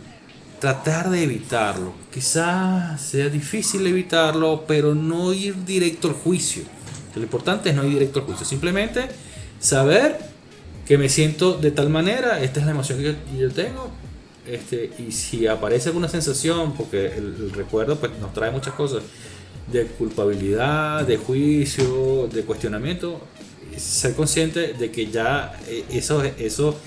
tratar 0.61 1.09
de 1.09 1.23
evitarlo. 1.23 1.93
Quizás 2.13 3.01
sea 3.01 3.29
difícil 3.31 3.87
evitarlo, 3.87 4.65
pero 4.67 4.95
no 4.95 5.33
ir 5.33 5.65
directo 5.65 6.09
al 6.09 6.15
juicio. 6.15 6.65
Lo 7.17 7.23
importante 7.23 7.71
es 7.71 7.77
no 7.77 7.85
ir 7.85 7.95
directo 7.95 8.21
al 8.21 8.27
juicio. 8.27 8.45
Simplemente 8.45 9.09
saber 9.61 10.19
que 10.87 10.99
me 10.99 11.09
siento 11.09 11.55
de 11.55 11.71
tal 11.71 11.89
manera, 11.89 12.41
esta 12.43 12.61
es 12.61 12.67
la 12.67 12.73
emoción 12.73 12.99
que 12.99 13.17
yo, 13.39 13.51
tengo. 13.51 13.91
Este, 14.47 14.91
y 14.99 15.13
si 15.13 15.47
aparece 15.47 15.89
alguna 15.89 16.09
sensación, 16.09 16.75
porque 16.75 17.07
el, 17.07 17.53
recuerdo 17.53 17.97
pues, 17.97 18.13
nos 18.21 18.33
trae 18.35 18.51
muchas 18.51 18.75
cosas, 18.75 19.03
de 19.71 19.87
culpabilidad, 19.87 21.07
de 21.07 21.17
juicio, 21.17 22.29
de 22.31 22.43
cuestionamiento, 22.43 23.21
ser 23.77 24.15
consciente 24.15 24.75
de 24.75 24.91
que 24.91 25.11
ya 25.11 25.59
eh, 25.67 25.85
eso, 25.91 26.23
eso, 26.23 26.79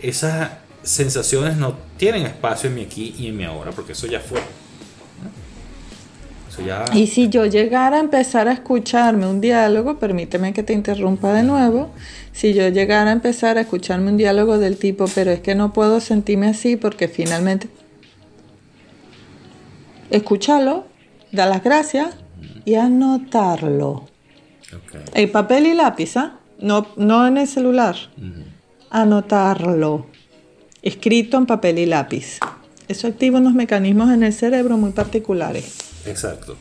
esas 0.00 0.52
sensaciones 0.82 1.56
no 1.56 1.76
tienen 1.98 2.24
espacio 2.26 2.68
en 2.68 2.76
mi 2.76 2.82
aquí 2.82 3.14
y 3.18 3.28
en 3.28 3.36
mi 3.36 3.44
ahora, 3.44 3.72
porque 3.72 3.92
eso 3.92 4.06
ya 4.06 4.20
fue. 4.20 4.40
¿No? 6.58 6.64
Eso 6.64 6.66
ya... 6.66 6.84
Y 6.94 7.06
si 7.06 7.28
yo 7.28 7.46
llegara 7.46 7.96
a 7.96 8.00
empezar 8.00 8.48
a 8.48 8.52
escucharme 8.52 9.26
un 9.26 9.40
diálogo, 9.40 9.98
permíteme 9.98 10.52
que 10.52 10.62
te 10.62 10.72
interrumpa 10.72 11.32
de 11.32 11.42
nuevo, 11.42 11.90
si 12.32 12.54
yo 12.54 12.68
llegara 12.68 13.10
a 13.10 13.12
empezar 13.12 13.58
a 13.58 13.62
escucharme 13.62 14.10
un 14.10 14.16
diálogo 14.16 14.58
del 14.58 14.76
tipo, 14.76 15.06
pero 15.14 15.30
es 15.30 15.40
que 15.40 15.54
no 15.54 15.72
puedo 15.72 16.00
sentirme 16.00 16.48
así 16.48 16.76
porque 16.76 17.08
finalmente... 17.08 17.68
Escúchalo, 20.10 20.86
da 21.32 21.46
las 21.46 21.64
gracias 21.64 22.14
y 22.64 22.74
anotarlo. 22.74 24.06
Ok. 24.74 24.96
El 25.14 25.30
papel 25.30 25.66
y 25.66 25.74
lápiz, 25.74 26.16
¿ah? 26.16 26.38
No, 26.60 26.86
no 26.96 27.26
en 27.26 27.36
el 27.38 27.48
celular. 27.48 27.96
Anotarlo. 28.90 30.06
Escrito 30.82 31.36
en 31.36 31.46
papel 31.46 31.78
y 31.78 31.86
lápiz. 31.86 32.38
Eso 32.86 33.08
activa 33.08 33.38
unos 33.38 33.54
mecanismos 33.54 34.12
en 34.12 34.22
el 34.22 34.32
cerebro 34.32 34.76
muy 34.76 34.92
particulares. 34.92 35.93
Exacto. 36.06 36.56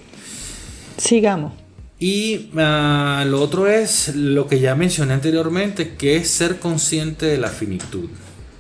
Sigamos. 0.98 1.54
Y 2.00 2.50
ah, 2.58 3.24
lo 3.28 3.41
otro 3.41 3.68
es 3.68 4.16
lo 4.16 4.48
que 4.48 4.60
ya 4.60 4.76
mencioné 4.76 5.14
anteriormente, 5.14 5.96
que 5.96 6.18
es 6.18 6.30
ser 6.30 6.60
consciente 6.60 7.26
de 7.26 7.38
la 7.38 7.50
finitud. 7.50 8.10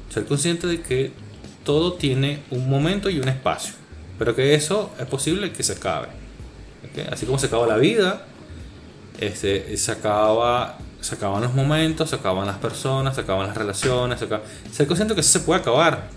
Ser 0.09 0.25
consciente 0.25 0.67
de 0.67 0.81
que 0.81 1.11
todo 1.63 1.93
tiene 1.93 2.39
un 2.51 2.69
momento 2.69 3.09
y 3.09 3.19
un 3.19 3.27
espacio, 3.27 3.73
pero 4.19 4.35
que 4.35 4.53
eso 4.53 4.91
es 4.99 5.05
posible 5.07 5.51
que 5.51 5.63
se 5.63 5.73
acabe. 5.73 6.09
Así 7.11 7.25
como 7.25 7.39
se 7.39 7.47
acaba 7.47 7.65
la 7.65 7.77
vida, 7.77 8.25
este, 9.19 9.75
se 9.77 9.91
acaba 9.91 10.77
se 11.03 11.15
acaban 11.15 11.43
los 11.43 11.53
momentos, 11.53 12.09
se 12.09 12.15
acaban 12.15 12.47
las 12.47 12.57
personas, 12.57 13.15
se 13.15 13.21
acaban 13.21 13.45
las 13.47 13.57
relaciones, 13.57 14.19
se 14.19 14.25
acaba... 14.25 14.43
Ser 14.71 14.87
consciente 14.87 15.13
que 15.13 15.19
eso 15.19 15.37
se 15.37 15.41
puede 15.41 15.59
acabar. 15.59 16.07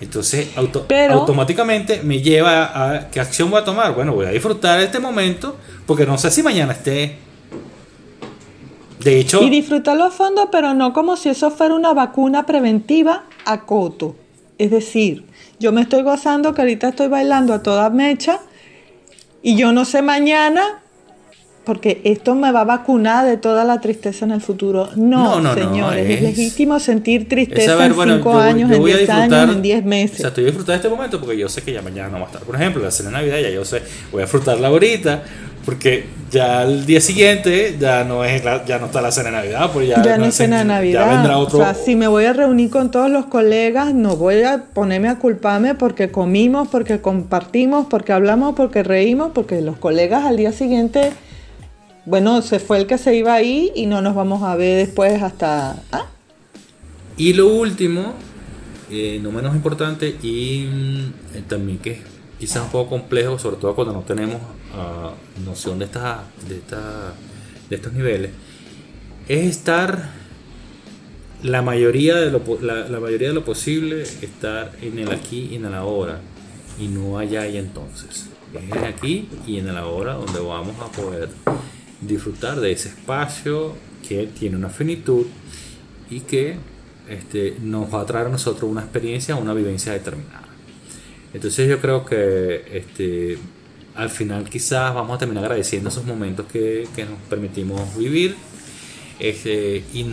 Entonces, 0.00 0.48
automáticamente 0.56 2.02
me 2.02 2.20
lleva 2.20 2.96
a, 2.96 3.10
qué 3.10 3.20
acción 3.20 3.50
voy 3.50 3.60
a 3.60 3.64
tomar. 3.64 3.94
Bueno, 3.94 4.14
voy 4.14 4.26
a 4.26 4.30
disfrutar 4.30 4.80
este 4.80 5.00
momento 5.00 5.56
porque 5.86 6.06
no 6.06 6.16
sé 6.18 6.30
si 6.30 6.42
mañana 6.42 6.72
esté. 6.72 7.16
De 9.00 9.18
hecho. 9.18 9.42
Y 9.42 9.50
disfrutarlo 9.50 10.04
a 10.04 10.10
fondo, 10.10 10.50
pero 10.50 10.74
no 10.74 10.92
como 10.92 11.16
si 11.16 11.28
eso 11.28 11.50
fuera 11.50 11.74
una 11.74 11.94
vacuna 11.94 12.46
preventiva 12.46 13.24
a 13.44 13.62
coto. 13.62 14.16
Es 14.58 14.70
decir, 14.70 15.24
yo 15.58 15.72
me 15.72 15.82
estoy 15.82 16.02
gozando 16.02 16.54
que 16.54 16.62
ahorita 16.62 16.88
estoy 16.88 17.08
bailando 17.08 17.54
a 17.54 17.62
toda 17.62 17.90
mecha 17.90 18.40
y 19.42 19.56
yo 19.56 19.72
no 19.72 19.84
sé 19.84 20.02
mañana 20.02 20.82
porque 21.68 22.00
esto 22.04 22.34
me 22.34 22.50
va 22.50 22.62
a 22.62 22.64
vacunar 22.64 23.26
de 23.26 23.36
toda 23.36 23.62
la 23.62 23.78
tristeza 23.78 24.24
en 24.24 24.30
el 24.30 24.40
futuro. 24.40 24.88
No, 24.96 25.54
señores, 25.54 26.08
es... 26.08 26.22
legítimo 26.22 26.80
sentir 26.80 27.28
tristeza 27.28 27.84
en 27.84 27.92
5 27.92 28.38
años, 28.38 28.72
en 28.72 28.82
10 28.82 29.10
años, 29.10 29.56
en 29.56 29.60
10 29.60 29.84
meses. 29.84 30.16
O 30.16 30.20
sea, 30.20 30.28
estoy 30.28 30.44
disfrutando 30.44 30.76
este 30.76 30.88
momento 30.88 31.20
porque 31.20 31.36
yo 31.36 31.46
sé 31.46 31.60
que 31.60 31.74
ya 31.74 31.82
mañana 31.82 32.08
no 32.08 32.14
va 32.14 32.22
a 32.22 32.26
estar. 32.28 32.40
Por 32.40 32.54
ejemplo, 32.54 32.82
la 32.82 32.90
cena 32.90 33.10
de 33.10 33.16
Navidad, 33.16 33.38
ya 33.40 33.50
yo 33.50 33.66
sé, 33.66 33.82
voy 34.10 34.22
a 34.22 34.24
disfrutarla 34.24 34.68
ahorita 34.68 35.22
porque 35.66 36.06
ya 36.30 36.62
el 36.62 36.86
día 36.86 37.02
siguiente 37.02 37.76
ya 37.78 38.02
no 38.02 38.24
es 38.24 38.42
ya 38.42 38.78
no 38.78 38.86
está 38.86 39.02
la 39.02 39.12
cena 39.12 39.28
de 39.28 39.36
Navidad, 39.36 39.70
pues 39.70 39.88
ya, 39.88 40.02
ya 40.02 40.16
no 40.16 40.24
es 40.24 40.34
cena 40.34 40.60
de 40.60 40.64
Navidad. 40.64 41.06
Ya 41.06 41.16
vendrá 41.16 41.36
otro. 41.36 41.58
O 41.58 41.62
sea, 41.62 41.74
si 41.74 41.96
me 41.96 42.08
voy 42.08 42.24
a 42.24 42.32
reunir 42.32 42.70
con 42.70 42.90
todos 42.90 43.10
los 43.10 43.26
colegas, 43.26 43.92
no 43.92 44.16
voy 44.16 44.42
a 44.42 44.64
ponerme 44.72 45.08
a 45.08 45.18
culparme 45.18 45.74
porque 45.74 46.10
comimos, 46.10 46.68
porque 46.68 47.02
compartimos, 47.02 47.88
porque 47.90 48.14
hablamos, 48.14 48.54
porque 48.54 48.82
reímos, 48.82 49.32
porque 49.34 49.60
los 49.60 49.76
colegas 49.76 50.24
al 50.24 50.38
día 50.38 50.52
siguiente 50.52 51.12
bueno, 52.08 52.40
se 52.40 52.58
fue 52.58 52.78
el 52.78 52.86
que 52.86 52.96
se 52.96 53.14
iba 53.14 53.34
ahí 53.34 53.70
y 53.74 53.84
no 53.84 54.00
nos 54.00 54.14
vamos 54.14 54.42
a 54.42 54.56
ver 54.56 54.86
después 54.86 55.22
hasta... 55.22 55.82
¿ah? 55.92 56.06
Y 57.18 57.34
lo 57.34 57.48
último, 57.48 58.14
eh, 58.90 59.20
no 59.22 59.30
menos 59.30 59.54
importante 59.54 60.16
y 60.22 60.66
mm, 60.72 61.42
también 61.48 61.78
que 61.78 61.90
es 61.90 61.98
quizás 62.40 62.64
un 62.64 62.70
poco 62.70 62.90
complejo, 62.90 63.38
sobre 63.38 63.56
todo 63.56 63.74
cuando 63.74 63.92
no 63.92 64.00
tenemos 64.00 64.40
ah, 64.72 65.12
noción 65.44 65.78
de, 65.78 65.84
esta, 65.84 66.24
de, 66.48 66.56
esta, 66.56 67.12
de 67.68 67.76
estos 67.76 67.92
niveles, 67.92 68.30
es 69.28 69.46
estar 69.46 70.08
la 71.42 71.60
mayoría, 71.60 72.16
de 72.16 72.30
lo, 72.30 72.42
la, 72.62 73.00
mayoría 73.00 73.28
de 73.28 73.34
lo 73.34 73.44
posible, 73.44 74.00
estar 74.02 74.72
en 74.80 74.98
el 74.98 75.12
aquí 75.12 75.48
y 75.50 75.56
en 75.56 75.66
el 75.66 75.74
ahora 75.74 76.20
y 76.80 76.88
no 76.88 77.18
allá 77.18 77.46
y 77.46 77.58
entonces. 77.58 78.30
Es 78.54 78.82
aquí 78.82 79.28
y 79.46 79.58
en 79.58 79.68
el 79.68 79.76
ahora 79.76 80.14
donde 80.14 80.40
vamos 80.40 80.74
a 80.80 80.90
poder 80.90 81.28
disfrutar 82.00 82.60
de 82.60 82.72
ese 82.72 82.88
espacio 82.88 83.74
que 84.06 84.26
tiene 84.26 84.56
una 84.56 84.70
finitud 84.70 85.26
y 86.10 86.20
que 86.20 86.56
este, 87.08 87.56
nos 87.60 87.92
va 87.92 88.02
a 88.02 88.06
traer 88.06 88.26
a 88.26 88.30
nosotros 88.30 88.70
una 88.70 88.82
experiencia, 88.82 89.36
una 89.36 89.54
vivencia 89.54 89.92
determinada. 89.92 90.46
Entonces 91.32 91.68
yo 91.68 91.80
creo 91.80 92.04
que 92.04 92.64
este, 92.72 93.38
al 93.94 94.10
final 94.10 94.48
quizás 94.48 94.94
vamos 94.94 95.16
a 95.16 95.18
terminar 95.18 95.44
agradeciendo 95.44 95.88
esos 95.88 96.04
momentos 96.04 96.46
que, 96.46 96.88
nos 96.96 97.18
permitimos 97.28 97.96
vivir 97.96 98.36
este, 99.18 99.84
y 99.92 100.06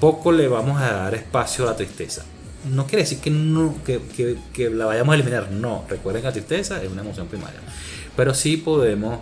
poco 0.00 0.32
le 0.32 0.48
vamos 0.48 0.80
a 0.80 0.92
dar 0.92 1.14
espacio 1.14 1.64
a 1.64 1.70
la 1.70 1.76
tristeza. 1.76 2.24
No 2.72 2.86
quiere 2.86 3.02
decir 3.02 3.18
que, 3.18 3.30
no, 3.30 3.76
que, 3.84 4.00
que 4.52 4.70
la 4.70 4.86
vayamos 4.86 5.12
a 5.12 5.14
eliminar, 5.16 5.52
no. 5.52 5.84
Recuerden 5.88 6.22
que 6.22 6.28
la 6.28 6.32
tristeza 6.32 6.82
es 6.82 6.90
una 6.90 7.02
emoción 7.02 7.28
primaria. 7.28 7.60
Pero 8.16 8.34
sí 8.34 8.56
podemos 8.56 9.20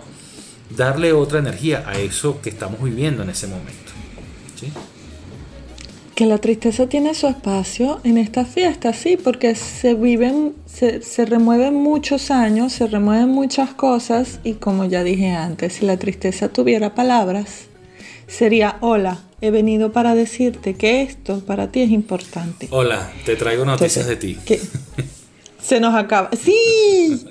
darle 0.77 1.13
otra 1.13 1.39
energía 1.39 1.85
a 1.87 1.99
eso 1.99 2.41
que 2.41 2.51
estamos 2.51 2.83
viviendo 2.83 3.23
en 3.23 3.31
ese 3.31 3.47
momento. 3.47 3.93
Que 6.15 6.27
la 6.27 6.39
tristeza 6.39 6.87
tiene 6.87 7.13
su 7.15 7.27
espacio 7.27 8.01
en 8.05 8.19
esta 8.19 8.45
fiesta, 8.45 8.93
sí, 8.93 9.17
porque 9.17 9.57
se 9.57 9.95
viven, 9.95 10.55
se, 10.65 11.03
se, 11.03 11.27
remueven 11.27 11.75
muchos 11.75 12.31
años, 12.31 12.73
se 12.73 12.87
remueven 12.87 13.29
muchas 13.29 13.75
cosas 13.75 14.39
y 14.45 14.55
como 14.55 14.85
ya 14.85 15.03
dije 15.03 15.33
antes, 15.33 15.75
si 15.75 15.87
la 15.87 15.97
tristeza 15.97 16.49
tuviera 16.49 16.95
palabras, 16.95 17.67
sería 18.29 18.77
hola, 18.81 19.25
he 19.41 19.51
venido 19.51 19.93
para 19.93 20.15
decirte 20.15 20.75
que 20.75 21.03
esto 21.03 21.41
para 21.41 21.73
ti 21.73 21.83
es 21.83 21.91
importante. 21.91 22.69
Hola, 22.71 23.13
te 23.27 23.35
traigo 23.35 23.65
noticias 23.65 24.07
de 24.07 24.17
ti. 24.17 24.39
se 25.65 25.81
nos 25.81 25.95
acaba. 25.95 26.31
Sí, 26.33 27.27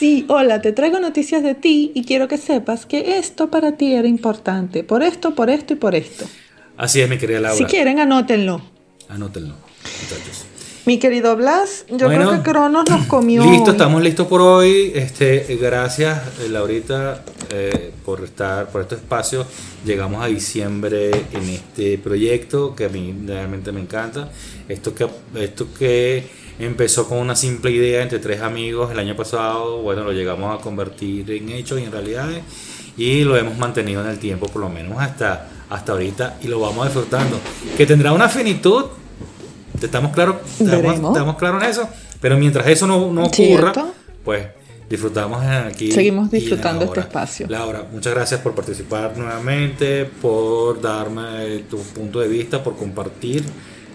Sí, 0.00 0.24
hola, 0.28 0.62
te 0.62 0.72
traigo 0.72 0.98
noticias 0.98 1.42
de 1.42 1.54
ti 1.54 1.92
y 1.94 2.04
quiero 2.04 2.26
que 2.26 2.38
sepas 2.38 2.86
que 2.86 3.18
esto 3.18 3.50
para 3.50 3.72
ti 3.72 3.92
era 3.92 4.08
importante. 4.08 4.82
Por 4.82 5.02
esto, 5.02 5.34
por 5.34 5.50
esto 5.50 5.74
y 5.74 5.76
por 5.76 5.94
esto. 5.94 6.24
Así 6.78 7.02
es, 7.02 7.10
mi 7.10 7.18
querida 7.18 7.40
Laura. 7.40 7.58
Si 7.58 7.64
quieren, 7.64 8.00
anótenlo. 8.00 8.62
Anótenlo, 9.10 9.56
muchachos. 10.02 10.46
Mi 10.86 10.98
querido 10.98 11.36
Blas, 11.36 11.84
yo 11.90 12.08
creo 12.08 12.30
que 12.30 12.40
Cronos 12.50 12.88
nos 12.88 13.06
comió. 13.08 13.44
Listo, 13.44 13.72
estamos 13.72 14.02
listos 14.02 14.26
por 14.26 14.40
hoy. 14.40 14.92
Este, 14.94 15.58
gracias, 15.60 16.18
eh, 16.40 16.48
Laurita, 16.48 17.22
eh, 17.50 17.92
por 18.02 18.24
estar, 18.24 18.68
por 18.70 18.80
este 18.80 18.94
espacio. 18.94 19.44
Llegamos 19.84 20.24
a 20.24 20.28
diciembre 20.28 21.10
en 21.10 21.48
este 21.50 21.98
proyecto 21.98 22.74
que 22.74 22.86
a 22.86 22.88
mí 22.88 23.14
realmente 23.26 23.70
me 23.70 23.80
encanta. 23.80 24.30
Esto 24.66 24.94
que, 24.94 25.06
esto 25.34 25.68
que 25.78 26.39
Empezó 26.60 27.08
con 27.08 27.16
una 27.16 27.34
simple 27.34 27.70
idea 27.70 28.02
entre 28.02 28.18
tres 28.18 28.42
amigos 28.42 28.92
el 28.92 28.98
año 28.98 29.16
pasado, 29.16 29.78
bueno, 29.78 30.04
lo 30.04 30.12
llegamos 30.12 30.58
a 30.58 30.62
convertir 30.62 31.30
en 31.30 31.48
hechos 31.48 31.80
y 31.80 31.84
en 31.84 31.92
realidades 31.92 32.42
y 32.98 33.24
lo 33.24 33.34
hemos 33.38 33.56
mantenido 33.56 34.02
en 34.02 34.10
el 34.10 34.18
tiempo 34.18 34.46
por 34.46 34.60
lo 34.60 34.68
menos 34.68 34.98
hasta, 34.98 35.48
hasta 35.70 35.92
ahorita 35.92 36.36
y 36.42 36.48
lo 36.48 36.60
vamos 36.60 36.84
disfrutando. 36.84 37.40
Que 37.78 37.86
tendrá 37.86 38.12
una 38.12 38.28
finitud, 38.28 38.84
estamos 39.80 40.12
claros 40.12 40.36
estamos, 40.60 41.36
claros 41.36 41.64
en 41.64 41.70
eso, 41.70 41.88
pero 42.20 42.36
mientras 42.36 42.66
eso 42.66 42.86
no, 42.86 43.10
no 43.10 43.24
ocurra, 43.24 43.72
pues 44.22 44.46
disfrutamos 44.90 45.42
aquí. 45.42 45.90
Seguimos 45.90 46.30
disfrutando 46.30 46.84
este 46.84 47.00
espacio. 47.00 47.46
Laura, 47.48 47.86
muchas 47.90 48.12
gracias 48.12 48.40
por 48.42 48.54
participar 48.54 49.16
nuevamente, 49.16 50.04
por 50.04 50.78
darme 50.78 51.64
tu 51.70 51.78
punto 51.78 52.20
de 52.20 52.28
vista, 52.28 52.62
por 52.62 52.76
compartir 52.76 53.44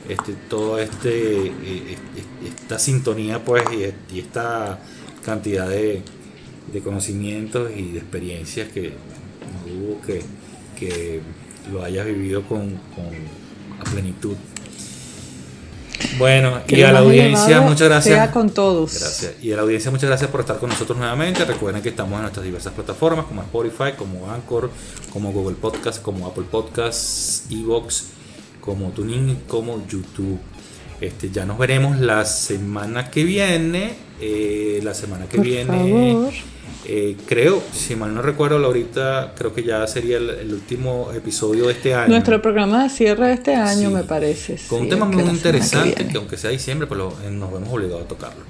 este, 0.10 0.34
todo 0.49 0.80
este, 0.80 1.47
eh, 1.47 1.97
esta 2.45 2.80
sintonía 2.80 3.43
pues 3.43 3.64
y, 3.72 4.20
esta 4.20 4.80
cantidad 5.24 5.68
de, 5.68 6.03
conocimientos 6.84 7.72
y 7.76 7.93
de 7.93 7.99
experiencias 7.99 8.70
que 8.70 8.93
hubo 9.66 10.01
que, 10.01 10.22
que 10.78 11.22
lo 11.72 11.84
hayas 11.84 12.06
vivido 12.06 12.43
con, 12.43 12.72
con 12.93 13.06
a 13.80 13.84
plenitud. 13.84 14.36
Bueno, 16.18 16.62
y 16.68 16.82
a 16.82 16.91
la 16.91 16.99
audiencia, 16.99 17.62
muchas 17.62 17.88
gracias. 17.88 18.30
con 18.30 18.49
todos. 18.49 18.99
Gracias. 18.99 19.34
Y 19.41 19.51
a 19.51 19.56
la 19.56 19.64
audiencia, 19.64 19.91
muchas 19.91 20.10
gracias 20.10 20.30
por 20.30 20.41
estar 20.41 20.60
con 20.60 20.70
nosotros 20.70 20.97
nuevamente. 20.97 21.43
Recuerden 21.45 21.82
que 21.82 21.89
estamos 21.89 22.16
en 22.16 22.22
nuestras 22.22 22.45
diversas 22.45 22.74
plataformas 22.74 23.26
como 23.26 23.41
Spotify, 23.41 23.93
como 23.97 24.30
Anchor, 24.32 24.70
como 25.12 25.32
Google 25.32 25.56
Podcast, 25.56 26.01
como 26.01 26.28
Apple 26.28 26.45
Podcasts, 26.49 27.45
Evox 27.49 28.14
como 28.66 28.89
Tuning, 28.89 29.43
como 29.47 29.86
YouTube. 29.88 30.39
Este, 30.99 31.30
ya 31.30 31.45
nos 31.45 31.57
veremos 31.57 31.99
la 31.99 32.26
semana 32.26 33.11
que 33.11 33.24
viene. 33.24 33.93
Eh, 34.20 34.80
la 34.84 34.93
semana 34.93 35.28
que 35.28 35.39
viene. 35.39 36.32
Eh, 36.88 37.18
creo, 37.28 37.63
si 37.74 37.95
mal 37.95 38.13
no 38.13 38.22
recuerdo, 38.22 38.63
ahorita 38.63 39.34
creo 39.36 39.53
que 39.53 39.63
ya 39.63 39.86
sería 39.88 40.18
el, 40.18 40.53
último 40.53 41.11
episodio 41.13 41.66
de 41.66 41.74
este 41.74 41.95
año. 41.95 42.09
Nuestro 42.09 42.41
programa 42.41 42.84
de 42.84 42.89
cierre 42.89 43.28
de 43.28 43.34
este 43.34 43.55
año, 43.55 43.89
me 43.89 44.03
parece. 44.03 44.57
Con 44.68 44.82
un 44.82 44.89
tema 44.89 45.05
muy 45.05 45.24
interesante, 45.24 46.07
que, 46.07 46.18
aunque 46.18 46.38
sea 46.38 46.51
diciembre, 46.51 46.88
pues 46.88 47.01
eh, 47.24 47.32
nos 47.32 47.51
vemos 47.51 47.70
obligados 47.72 48.03
a 48.03 48.07
tocarlo. 48.07 48.43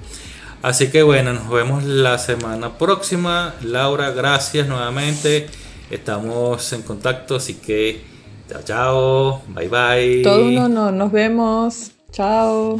Así 0.61 0.88
que 0.88 1.03
bueno, 1.03 1.34
nos 1.34 1.49
vemos 1.49 1.84
la 1.84 2.18
semana 2.18 2.78
próxima. 2.78 3.55
Laura, 3.61 4.11
gracias 4.11 4.68
nuevamente. 4.68 5.47
Estamos 5.89 6.74
en 6.74 6.82
contacto, 6.82 7.36
así 7.36 7.55
que 7.55 8.14
Chao, 8.50 8.62
chao. 8.64 9.41
Bye, 9.48 9.68
bye. 9.68 10.22
Todo 10.24 10.46
un 10.46 10.58
honor. 10.58 10.93
Nos 10.93 11.12
vemos. 11.12 11.91
Chao. 12.12 12.80